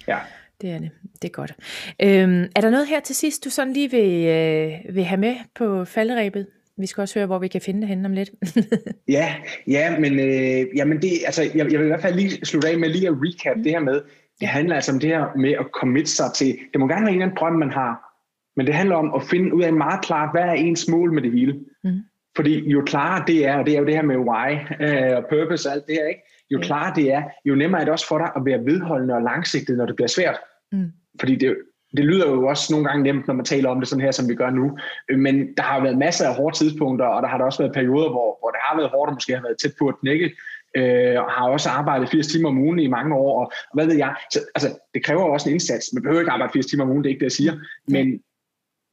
Ja. 0.08 0.18
Det 0.60 0.70
er 0.70 0.78
det. 0.78 0.90
Det 1.22 1.28
er 1.28 1.32
godt. 1.32 1.54
Øhm, 2.02 2.44
er 2.56 2.60
der 2.60 2.70
noget 2.70 2.86
her 2.86 3.00
til 3.00 3.16
sidst, 3.16 3.44
du 3.44 3.50
sådan 3.50 3.72
lige 3.72 3.90
vil, 3.90 4.26
øh, 4.26 4.94
vil 4.94 5.04
have 5.04 5.20
med 5.20 5.36
på 5.54 5.84
falderæbet? 5.84 6.46
Vi 6.78 6.86
skal 6.86 7.02
også 7.02 7.18
høre, 7.18 7.26
hvor 7.26 7.38
vi 7.38 7.48
kan 7.48 7.60
finde 7.60 7.80
det 7.80 7.88
henne 7.88 8.06
om 8.06 8.12
lidt. 8.12 8.30
ja, 9.08 9.34
ja, 9.66 9.98
men, 9.98 10.12
øh, 10.20 10.76
jamen 10.76 11.02
det, 11.02 11.10
altså, 11.26 11.42
jeg, 11.42 11.72
jeg 11.72 11.78
vil 11.78 11.86
i 11.86 11.88
hvert 11.88 12.02
fald 12.02 12.14
lige 12.14 12.46
slutte 12.46 12.68
af 12.68 12.78
med 12.78 12.88
lige 12.88 13.08
at 13.08 13.14
recap 13.16 13.56
mm. 13.56 13.62
det 13.62 13.72
her 13.72 13.80
med, 13.80 14.00
det 14.40 14.48
handler 14.48 14.74
altså 14.74 14.92
om 14.92 15.00
det 15.00 15.10
her 15.10 15.36
med 15.36 15.52
at 15.52 15.66
commit 15.72 16.08
sig 16.08 16.26
til, 16.34 16.58
det 16.72 16.80
må 16.80 16.88
gerne 16.88 17.02
være 17.02 17.10
en 17.10 17.14
eller 17.14 17.26
anden 17.26 17.36
drøm, 17.36 17.52
man 17.52 17.70
har, 17.70 18.08
men 18.56 18.66
det 18.66 18.74
handler 18.74 18.96
om 18.96 19.14
at 19.14 19.22
finde 19.22 19.54
ud 19.54 19.62
af 19.62 19.72
meget 19.72 20.04
klart, 20.04 20.28
hvad 20.32 20.42
er 20.42 20.52
ens 20.52 20.88
mål 20.88 21.12
med 21.12 21.22
det 21.22 21.32
hele. 21.32 21.60
Mm. 21.84 22.00
Fordi 22.36 22.70
jo 22.70 22.82
klarere 22.86 23.24
det 23.26 23.46
er, 23.46 23.56
og 23.56 23.66
det 23.66 23.74
er 23.74 23.78
jo 23.78 23.86
det 23.86 23.94
her 23.94 24.02
med 24.02 24.16
why 24.16 24.48
øh, 24.80 25.16
og 25.16 25.24
purpose 25.30 25.68
og 25.68 25.74
alt 25.74 25.86
det 25.86 25.94
her, 25.94 26.06
ikke? 26.06 26.22
jo 26.50 26.58
klarere 26.60 26.94
det 26.96 27.12
er, 27.12 27.22
jo 27.44 27.54
nemmere 27.54 27.80
er 27.80 27.84
det 27.84 27.92
også 27.92 28.08
for 28.08 28.18
dig 28.18 28.30
at 28.36 28.44
være 28.44 28.64
vedholdende 28.64 29.14
og 29.14 29.22
langsigtet, 29.22 29.76
når 29.76 29.86
det 29.86 29.96
bliver 29.96 30.08
svært. 30.08 30.36
Mm. 30.72 30.92
Fordi 31.20 31.36
det, 31.36 31.56
det 31.96 32.04
lyder 32.04 32.30
jo 32.30 32.46
også 32.46 32.72
nogle 32.72 32.88
gange 32.88 33.02
nemt, 33.02 33.26
når 33.26 33.34
man 33.34 33.44
taler 33.44 33.68
om 33.70 33.80
det 33.80 33.88
sådan 33.88 34.04
her, 34.04 34.10
som 34.10 34.28
vi 34.28 34.34
gør 34.34 34.50
nu. 34.50 34.78
Men 35.16 35.54
der 35.56 35.62
har 35.62 35.82
været 35.82 35.98
masser 35.98 36.28
af 36.28 36.34
hårde 36.34 36.56
tidspunkter, 36.56 37.06
og 37.06 37.22
der 37.22 37.28
har 37.28 37.38
der 37.38 37.44
også 37.44 37.62
været 37.62 37.74
perioder, 37.74 38.10
hvor, 38.10 38.38
hvor 38.40 38.50
det 38.50 38.60
har 38.62 38.76
været 38.76 38.90
hårdt, 38.90 39.08
og 39.08 39.14
måske 39.14 39.34
har 39.34 39.42
været 39.42 39.58
tæt 39.62 39.72
på 39.78 39.88
at 39.88 40.00
knække. 40.00 40.30
Øh, 40.76 41.20
og 41.22 41.30
har 41.30 41.48
også 41.48 41.68
arbejdet 41.68 42.08
80 42.08 42.26
timer 42.26 42.48
om 42.48 42.58
ugen 42.58 42.78
i 42.78 42.86
mange 42.86 43.14
år, 43.14 43.40
og, 43.40 43.52
og 43.70 43.74
hvad 43.74 43.86
ved 43.86 43.96
jeg. 43.96 44.14
Så, 44.32 44.40
altså, 44.54 44.78
det 44.94 45.04
kræver 45.04 45.22
også 45.22 45.48
en 45.48 45.52
indsats. 45.52 45.92
Man 45.92 46.02
behøver 46.02 46.20
ikke 46.20 46.32
arbejde 46.32 46.52
80 46.52 46.66
timer 46.66 46.84
om 46.84 46.90
ugen, 46.90 47.04
det 47.04 47.10
er 47.10 47.14
ikke 47.14 47.20
det, 47.20 47.24
jeg 47.24 47.32
siger. 47.32 47.52
Men, 47.86 48.20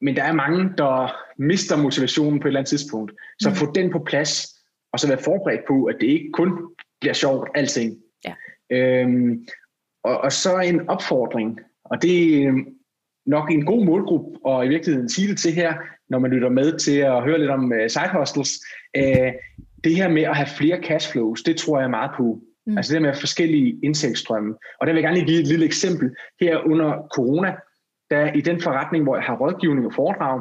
men 0.00 0.16
der 0.16 0.22
er 0.22 0.32
mange, 0.32 0.72
der 0.78 1.16
mister 1.38 1.76
motivationen 1.76 2.40
på 2.40 2.48
et 2.48 2.50
eller 2.50 2.60
andet 2.60 2.68
tidspunkt. 2.68 3.12
Så 3.40 3.48
mm. 3.48 3.56
få 3.56 3.72
den 3.72 3.90
på 3.92 3.98
plads, 3.98 4.46
og 4.92 5.00
så 5.00 5.08
være 5.08 5.18
forberedt 5.18 5.60
på, 5.68 5.84
at 5.84 5.96
det 6.00 6.06
ikke 6.06 6.30
kun 6.32 6.52
bliver 7.00 7.14
sjovt, 7.14 7.48
alting. 7.54 7.96
Ja. 8.24 8.34
Øhm, 8.70 9.46
og, 10.04 10.18
og 10.18 10.32
så 10.32 10.58
en 10.58 10.88
opfordring, 10.88 11.60
og 11.84 12.02
det, 12.02 12.48
nok 13.26 13.50
en 13.50 13.64
god 13.64 13.84
målgruppe 13.84 14.38
og 14.44 14.66
i 14.66 14.68
virkeligheden 14.68 15.08
sige 15.08 15.28
det 15.28 15.38
til 15.38 15.52
her, 15.52 15.74
når 16.08 16.18
man 16.18 16.30
lytter 16.30 16.48
med 16.48 16.78
til 16.78 16.98
at 16.98 17.22
høre 17.22 17.38
lidt 17.38 17.50
om 17.50 17.64
uh, 17.64 17.88
side 17.88 18.08
hostels. 18.12 18.50
Uh, 18.98 19.32
det 19.84 19.96
her 19.96 20.08
med 20.08 20.22
at 20.22 20.36
have 20.36 20.48
flere 20.58 20.82
cashflows, 20.82 21.42
det 21.42 21.56
tror 21.56 21.80
jeg 21.80 21.90
meget 21.90 22.10
på. 22.16 22.40
Mm. 22.66 22.76
Altså 22.76 22.94
det 22.94 23.02
med 23.02 23.14
forskellige 23.14 23.78
indtægtsstrømme. 23.82 24.54
Og 24.80 24.86
der 24.86 24.92
vil 24.92 25.00
jeg 25.00 25.08
gerne 25.08 25.18
lige 25.18 25.26
give 25.26 25.40
et 25.40 25.46
lille 25.46 25.66
eksempel. 25.66 26.16
Her 26.40 26.58
under 26.58 27.08
corona, 27.14 27.54
der 28.10 28.32
i 28.32 28.40
den 28.40 28.60
forretning, 28.60 29.04
hvor 29.04 29.16
jeg 29.16 29.24
har 29.24 29.36
rådgivning 29.36 29.86
og 29.86 29.94
foredrag, 29.94 30.40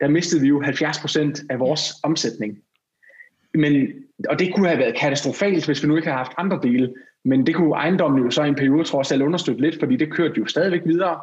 der 0.00 0.08
mistede 0.08 0.40
vi 0.40 0.48
jo 0.48 0.62
70% 0.62 1.46
af 1.50 1.58
vores 1.58 1.92
omsætning. 2.02 2.58
Men, 3.54 3.88
og 4.28 4.38
det 4.38 4.54
kunne 4.54 4.68
have 4.68 4.78
været 4.78 4.96
katastrofalt, 4.96 5.66
hvis 5.66 5.82
vi 5.82 5.88
nu 5.88 5.96
ikke 5.96 6.08
havde 6.08 6.16
haft 6.16 6.32
andre 6.36 6.60
dele. 6.62 6.94
Men 7.24 7.46
det 7.46 7.54
kunne 7.54 7.74
ejendommen 7.74 8.24
jo 8.24 8.30
så 8.30 8.42
i 8.42 8.48
en 8.48 8.54
periode 8.54 8.84
trods 8.84 9.12
alt 9.12 9.22
understøtte 9.22 9.60
lidt, 9.60 9.78
fordi 9.78 9.96
det 9.96 10.12
kørte 10.12 10.34
jo 10.38 10.46
stadigvæk 10.46 10.80
videre. 10.84 11.20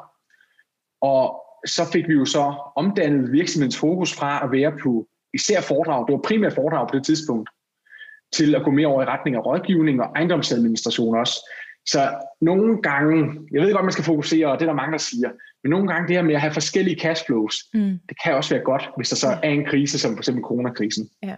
Og 1.02 1.44
så 1.66 1.82
fik 1.94 2.08
vi 2.08 2.14
jo 2.14 2.26
så 2.26 2.54
omdannet 2.76 3.32
virksomhedens 3.32 3.78
fokus 3.78 4.14
fra 4.14 4.44
at 4.44 4.52
være 4.52 4.72
på 4.84 5.08
især 5.34 5.62
foredrag, 5.62 6.08
det 6.08 6.14
var 6.14 6.22
primært 6.22 6.54
foredrag 6.54 6.88
på 6.88 6.96
det 6.98 7.06
tidspunkt, 7.06 7.50
til 8.34 8.56
at 8.56 8.64
gå 8.64 8.72
mere 8.72 8.88
over 8.88 9.02
i 9.02 9.06
retning 9.06 9.36
af 9.36 9.46
rådgivning 9.46 10.02
og 10.02 10.12
ejendomsadministration 10.16 11.18
også. 11.18 11.50
Så 11.86 12.16
nogle 12.42 12.82
gange, 12.82 13.40
jeg 13.52 13.62
ved 13.62 13.74
godt, 13.74 13.86
man 13.86 13.92
skal 13.92 14.04
fokusere, 14.04 14.48
og 14.48 14.60
det 14.60 14.66
er 14.66 14.70
der 14.70 14.82
mange, 14.82 14.92
der 14.92 14.98
siger, 14.98 15.30
men 15.64 15.70
nogle 15.70 15.88
gange 15.88 16.08
det 16.08 16.16
her 16.16 16.24
med 16.24 16.36
at 16.36 16.42
have 16.42 16.54
forskellige 16.54 17.00
cashflows, 17.00 17.56
mm. 17.74 18.00
det 18.10 18.18
kan 18.24 18.36
også 18.36 18.54
være 18.54 18.64
godt, 18.64 18.90
hvis 18.98 19.10
der 19.10 19.16
så 19.16 19.28
er 19.44 19.50
en 19.50 19.66
krise, 19.66 20.00
som 20.00 20.12
for 20.14 20.18
eksempel 20.18 20.44
coronakrisen. 20.44 21.10
Ja, 21.24 21.36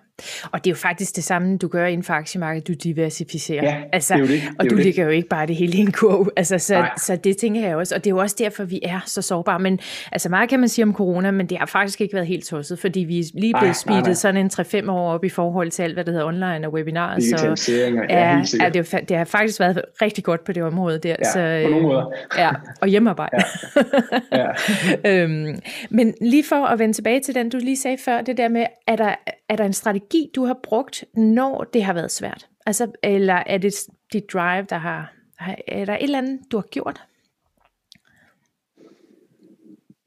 og 0.52 0.64
det 0.64 0.70
er 0.70 0.72
jo 0.72 0.76
faktisk 0.76 1.16
det 1.16 1.24
samme, 1.24 1.58
du 1.58 1.68
gør 1.68 1.86
inden 1.86 2.04
for 2.04 2.14
aktiemarkedet, 2.14 2.68
du 2.68 2.74
diversificerer. 2.74 3.64
Ja, 3.64 3.84
altså, 3.94 4.14
det 4.14 4.22
er 4.22 4.28
jo 4.28 4.34
det. 4.34 4.42
Og 4.60 4.64
det 4.64 4.72
du 4.72 4.76
det. 4.76 4.86
ligger 4.86 5.04
jo 5.04 5.10
ikke 5.10 5.30
bare 5.30 5.48
det 5.48 5.56
hele 5.56 5.78
i 5.78 5.80
en 5.80 5.92
kurv. 5.92 6.30
Altså, 6.36 6.58
så, 6.58 6.88
så 6.98 7.16
det 7.16 7.38
tænker 7.38 7.68
jeg 7.68 7.76
også, 7.76 7.96
og 7.96 8.04
det 8.04 8.10
er 8.10 8.16
jo 8.16 8.18
også 8.18 8.36
derfor, 8.40 8.64
vi 8.64 8.80
er 8.84 9.00
så 9.06 9.22
sårbare. 9.22 9.60
Men 9.60 9.80
altså 10.12 10.30
meget 10.30 10.50
kan 10.50 10.60
man 10.60 10.70
sige 10.70 10.84
om 10.84 10.94
corona, 10.94 11.32
men 11.32 11.46
det 11.46 11.58
har 11.58 11.66
faktisk 11.66 12.02
ikke 12.02 12.14
været 12.14 12.28
helt 12.28 12.46
tosset, 12.46 12.80
fordi 12.80 13.00
vi 13.00 13.20
er 13.20 13.24
lige 13.34 13.54
blevet 13.60 13.76
speedet 13.76 14.18
sådan 14.18 14.38
en 14.38 14.86
3-5 14.86 14.92
år 14.92 15.14
op 15.14 15.24
i 15.24 15.30
forhold 15.30 15.72
til 15.72 15.84
alt, 15.84 15.94
hvad 15.94 16.06
der 16.06 16.12
hedder 16.12 16.26
online 16.26 16.68
og 16.68 16.74
webinarer. 16.74 17.20
Så 17.20 17.72
ja, 17.72 17.90
ja, 18.10 18.44
ja 18.60 18.70
det, 18.70 19.10
det 19.10 19.18
har 19.18 19.26
faktisk 19.26 19.60
været 19.60 19.82
rigtig 20.02 20.24
godt 20.24 20.44
på 20.44 20.52
det 20.52 20.64
område 20.64 21.00
der. 21.00 21.16
Ja, 21.20 21.32
så, 21.32 21.64
på 21.66 21.72
nogle 21.72 21.88
måder. 21.88 22.06
Ja, 22.38 22.52
og 22.82 22.88
hjemmearbejde. 22.88 23.38
Ja. 23.76 24.19
Ja. 24.32 24.52
øhm, 25.12 25.60
men 25.90 26.14
lige 26.22 26.44
for 26.44 26.66
at 26.66 26.80
vende 26.80 26.94
tilbage 26.94 27.20
til 27.20 27.36
den, 27.36 27.50
du 27.50 27.58
lige 27.58 27.78
sagde 27.78 27.98
før, 27.98 28.22
det 28.22 28.38
der 28.38 28.48
med, 28.48 28.66
er 28.88 28.96
der, 28.96 29.16
er 29.50 29.56
der 29.56 29.66
en 29.66 29.74
strategi, 29.74 30.30
du 30.36 30.46
har 30.46 30.60
brugt, 30.64 31.06
når 31.14 31.64
det 31.64 31.84
har 31.84 31.94
været 31.94 32.12
svært? 32.12 32.48
Altså, 32.66 32.92
eller 33.04 33.44
er 33.46 33.58
det 33.58 33.74
dit 34.14 34.34
drive, 34.34 34.66
der 34.70 34.78
har, 34.78 35.14
er 35.68 35.86
der 35.86 35.94
et 35.94 36.04
eller 36.04 36.18
andet, 36.18 36.40
du 36.52 36.58
har 36.58 36.68
gjort? 36.72 37.04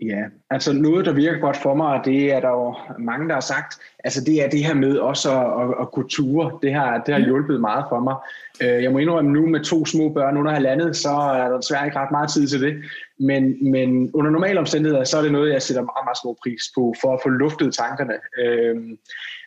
Ja, 0.07 0.25
altså 0.51 0.73
noget, 0.73 1.07
der 1.07 1.13
virker 1.13 1.39
godt 1.39 1.57
for 1.57 1.75
mig, 1.75 1.87
og 1.87 2.05
det 2.05 2.33
er 2.33 2.41
der 2.41 2.49
jo 2.49 2.75
mange, 2.99 3.29
der 3.29 3.35
har 3.35 3.41
sagt, 3.41 3.81
altså 4.05 4.25
det 4.25 4.45
er 4.45 4.49
det 4.49 4.65
her 4.65 4.75
med 4.75 4.97
også 4.99 5.31
at, 5.41 5.63
at, 5.63 5.75
at 5.81 5.93
kunne 5.93 6.09
ture. 6.09 6.59
Det 6.63 6.75
har, 6.75 6.99
det 6.99 7.15
har 7.15 7.19
mm. 7.19 7.25
hjulpet 7.25 7.61
meget 7.61 7.85
for 7.89 8.01
mig. 8.01 8.17
Øh, 8.63 8.83
jeg 8.83 8.93
må 8.93 8.99
indrømme 8.99 9.31
nu 9.31 9.47
med 9.47 9.65
to 9.65 9.87
små 9.87 10.09
børn 10.09 10.37
under 10.37 10.53
halvandet, 10.53 10.97
så 10.97 11.11
er 11.11 11.49
der 11.49 11.57
desværre 11.57 11.85
ikke 11.87 11.99
ret 11.99 12.11
meget 12.11 12.31
tid 12.31 12.47
til 12.47 12.61
det. 12.61 12.85
Men, 13.19 13.71
men 13.71 14.11
under 14.15 14.31
normale 14.31 14.59
omstændigheder, 14.59 15.05
så 15.05 15.19
er 15.19 15.23
det 15.23 15.33
noget, 15.33 15.53
jeg 15.53 15.63
sætter 15.63 15.83
meget, 15.83 16.05
meget 16.07 16.19
stor 16.19 16.39
pris 16.43 16.63
på, 16.75 16.95
for 17.01 17.15
at 17.15 17.21
få 17.23 17.29
luftet 17.29 17.75
tankerne. 17.75 18.15
Øh, 18.39 18.77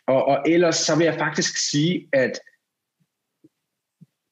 og, 0.07 0.27
og 0.27 0.43
ellers 0.45 0.75
så 0.75 0.97
vil 0.97 1.05
jeg 1.05 1.15
faktisk 1.15 1.69
sige, 1.71 2.07
at 2.13 2.31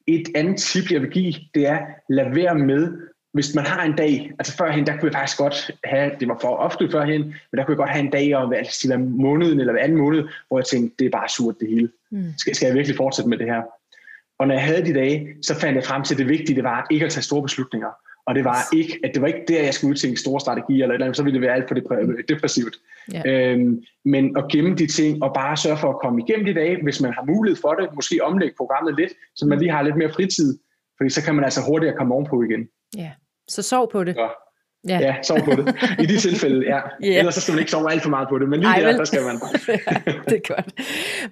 et 0.07 0.27
andet 0.35 0.57
tip, 0.57 0.91
jeg 0.91 1.01
vil 1.01 1.09
give, 1.09 1.33
det 1.53 1.67
er, 1.67 1.79
lad 2.09 2.33
være 2.33 2.55
med 2.55 3.12
hvis 3.33 3.55
man 3.55 3.65
har 3.65 3.83
en 3.83 3.95
dag, 3.95 4.31
altså 4.39 4.57
førhen, 4.57 4.85
der 4.85 4.97
kunne 4.97 5.11
jeg 5.11 5.19
faktisk 5.19 5.37
godt 5.37 5.71
have, 5.83 6.11
det 6.19 6.27
var 6.27 6.37
for 6.41 6.55
ofte 6.55 6.89
førhen, 6.91 7.21
men 7.21 7.57
der 7.57 7.63
kunne 7.63 7.73
jeg 7.73 7.77
godt 7.77 7.89
have 7.89 8.05
en 8.05 8.11
dag 8.11 8.33
om 8.35 8.53
altså, 8.53 8.87
hver 8.87 8.97
måneden 8.97 9.59
eller 9.59 9.73
hver 9.73 9.83
anden 9.83 9.97
måned, 9.97 10.27
hvor 10.47 10.59
jeg 10.59 10.65
tænkte, 10.65 10.95
det 10.99 11.05
er 11.05 11.09
bare 11.09 11.29
surt 11.29 11.55
det 11.59 11.69
hele. 11.69 11.89
Mm. 12.11 12.33
Skal, 12.37 12.55
skal 12.55 12.65
jeg 12.65 12.75
virkelig 12.75 12.97
fortsætte 12.97 13.29
med 13.29 13.37
det 13.37 13.47
her? 13.47 13.61
Og 14.39 14.47
når 14.47 14.55
jeg 14.55 14.63
havde 14.63 14.85
de 14.85 14.93
dage, 14.93 15.35
så 15.41 15.55
fandt 15.55 15.75
jeg 15.75 15.83
frem 15.83 16.03
til, 16.03 16.13
at 16.13 16.17
det 16.17 16.29
vigtige 16.29 16.55
det 16.55 16.63
var 16.63 16.81
at 16.81 16.87
ikke 16.91 17.05
at 17.05 17.11
tage 17.11 17.23
store 17.23 17.41
beslutninger. 17.41 17.89
Og 18.25 18.35
det 18.35 18.43
var 18.43 18.57
ikke, 18.73 18.99
at 19.03 19.11
det 19.13 19.21
var 19.21 19.27
ikke 19.27 19.43
der, 19.47 19.63
jeg 19.63 19.73
skulle 19.73 19.91
udtænke 19.91 20.19
store 20.19 20.39
strategier, 20.39 20.83
eller, 20.83 20.93
eller 20.93 21.13
så 21.13 21.23
ville 21.23 21.33
det 21.33 21.41
være 21.41 21.55
alt 21.55 21.67
for 21.67 21.75
depressivt. 22.29 22.75
Ja. 23.13 23.21
Øhm, 23.25 23.83
men 24.05 24.37
at 24.37 24.47
gemme 24.51 24.75
de 24.75 24.87
ting, 24.87 25.23
og 25.23 25.33
bare 25.33 25.57
sørge 25.57 25.77
for 25.77 25.89
at 25.89 25.99
komme 25.99 26.21
igennem 26.21 26.45
de 26.45 26.53
dage, 26.53 26.83
hvis 26.83 27.01
man 27.01 27.13
har 27.13 27.25
mulighed 27.25 27.61
for 27.61 27.73
det, 27.73 27.89
måske 27.95 28.23
omlægge 28.23 28.55
programmet 28.57 28.95
lidt, 28.95 29.13
så 29.35 29.45
man 29.45 29.59
lige 29.59 29.71
har 29.71 29.81
lidt 29.81 29.95
mere 29.95 30.13
fritid, 30.13 30.59
fordi 30.97 31.09
så 31.09 31.23
kan 31.23 31.35
man 31.35 31.43
altså 31.43 31.61
hurtigere 31.67 31.97
komme 31.97 32.13
ovenpå 32.13 32.43
igen. 32.43 32.69
Ja, 32.97 33.11
så 33.47 33.61
sov 33.61 33.91
på 33.91 34.03
det. 34.03 34.15
Ja. 34.15 34.27
Ja. 34.87 34.99
ja, 34.99 35.15
sov 35.23 35.39
på 35.45 35.51
det. 35.51 35.75
I 35.99 36.05
de 36.05 36.17
tilfælde, 36.17 36.65
ja. 36.65 36.79
Yeah. 37.07 37.19
Ellers 37.19 37.35
så 37.35 37.41
skal 37.41 37.51
man 37.51 37.59
ikke 37.59 37.71
sove 37.71 37.91
alt 37.91 38.03
for 38.03 38.09
meget 38.09 38.27
på 38.29 38.39
det, 38.39 38.49
men 38.49 38.59
lige 38.59 38.69
Ej, 38.69 38.79
der, 38.79 38.87
vel. 38.87 38.97
der 38.97 39.05
skal 39.05 39.21
man. 39.23 39.35
ja, 39.67 40.11
det 40.29 40.41
er 40.47 40.55
godt. 40.55 40.73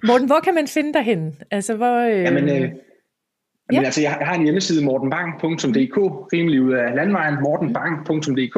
Morten, 0.02 0.26
hvor 0.26 0.40
kan 0.40 0.54
man 0.54 0.68
finde 0.68 0.92
dig 0.92 1.02
henne? 1.02 1.32
Altså, 1.50 1.74
hvor, 1.74 1.98
øh... 1.98 2.22
Jamen, 2.22 2.48
øh, 2.48 2.70
Ja. 3.72 3.78
Men 3.78 3.84
altså, 3.84 4.00
jeg 4.00 4.10
har 4.10 4.34
en 4.34 4.42
hjemmeside, 4.42 4.84
mortenbang.dk, 4.84 5.96
rimelig 6.32 6.62
ud 6.62 6.72
af 6.72 6.94
landvejen, 6.94 7.36
mortenbang.dk, 7.42 8.56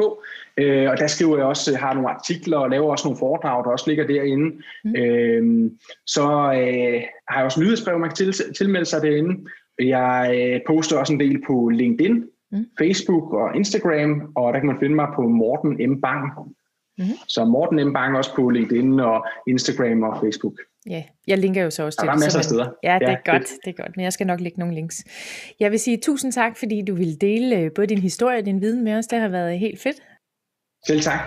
øh, 0.57 0.89
og 0.89 0.97
der 0.97 1.07
skriver 1.07 1.37
jeg 1.37 1.45
også, 1.45 1.77
har 1.77 1.93
nogle 1.93 2.09
artikler 2.09 2.57
og 2.57 2.69
laver 2.69 2.91
også 2.91 3.07
nogle 3.07 3.19
foredrag, 3.19 3.63
der 3.63 3.69
også 3.69 3.85
ligger 3.87 4.07
derinde. 4.07 4.55
Mm. 4.83 4.95
Øh, 4.95 5.71
så 6.05 6.21
øh, 6.31 7.01
har 7.29 7.37
jeg 7.37 7.45
også 7.45 7.61
nyhedsbrev, 7.61 7.99
man 7.99 8.09
kan 8.09 8.15
til, 8.15 8.53
tilmelde 8.57 8.85
sig 8.85 9.01
derinde. 9.01 9.49
Jeg 9.79 10.31
øh, 10.37 10.59
poster 10.67 10.97
også 10.97 11.13
en 11.13 11.19
del 11.19 11.41
på 11.47 11.69
LinkedIn, 11.69 12.23
mm. 12.51 12.65
Facebook 12.79 13.33
og 13.33 13.55
Instagram, 13.55 14.31
og 14.35 14.53
der 14.53 14.59
kan 14.59 14.67
man 14.67 14.79
finde 14.79 14.95
mig 14.95 15.07
på 15.15 15.21
Morten 15.21 15.91
M. 15.91 16.01
Bang. 16.01 16.23
Mm. 16.97 17.03
Så 17.27 17.45
Morten 17.45 17.87
M. 17.89 17.93
Bang 17.93 18.17
også 18.17 18.35
på 18.35 18.49
LinkedIn 18.49 18.99
og 18.99 19.25
Instagram 19.47 20.03
og 20.03 20.17
Facebook. 20.23 20.53
Ja, 20.89 21.03
jeg 21.27 21.37
linker 21.37 21.63
jo 21.63 21.69
så 21.69 21.83
også 21.85 21.99
til. 21.99 22.07
Der 22.07 22.13
er 22.13 22.17
masser 22.17 22.39
af 22.39 22.45
steder. 22.45 22.69
Ja, 22.83 22.97
det 22.99 23.07
er 23.07 23.17
ja, 23.25 23.31
godt, 23.31 23.41
det. 23.41 23.49
det 23.65 23.79
er 23.79 23.83
godt, 23.83 23.97
men 23.97 24.03
jeg 24.03 24.13
skal 24.13 24.27
nok 24.27 24.39
lægge 24.39 24.59
nogle 24.59 24.75
links. 24.75 25.03
Jeg 25.59 25.71
vil 25.71 25.79
sige 25.79 25.97
tusind 25.97 26.31
tak, 26.31 26.57
fordi 26.57 26.81
du 26.87 26.95
ville 26.95 27.15
dele 27.15 27.59
øh, 27.59 27.71
både 27.75 27.87
din 27.87 27.99
historie 27.99 28.39
og 28.39 28.45
din 28.45 28.61
viden 28.61 28.83
med 28.83 28.93
os. 28.93 29.07
Det 29.07 29.19
har 29.19 29.27
været 29.27 29.59
helt 29.59 29.79
fedt. 29.79 30.01
Selv 30.87 31.01
tak. 31.01 31.19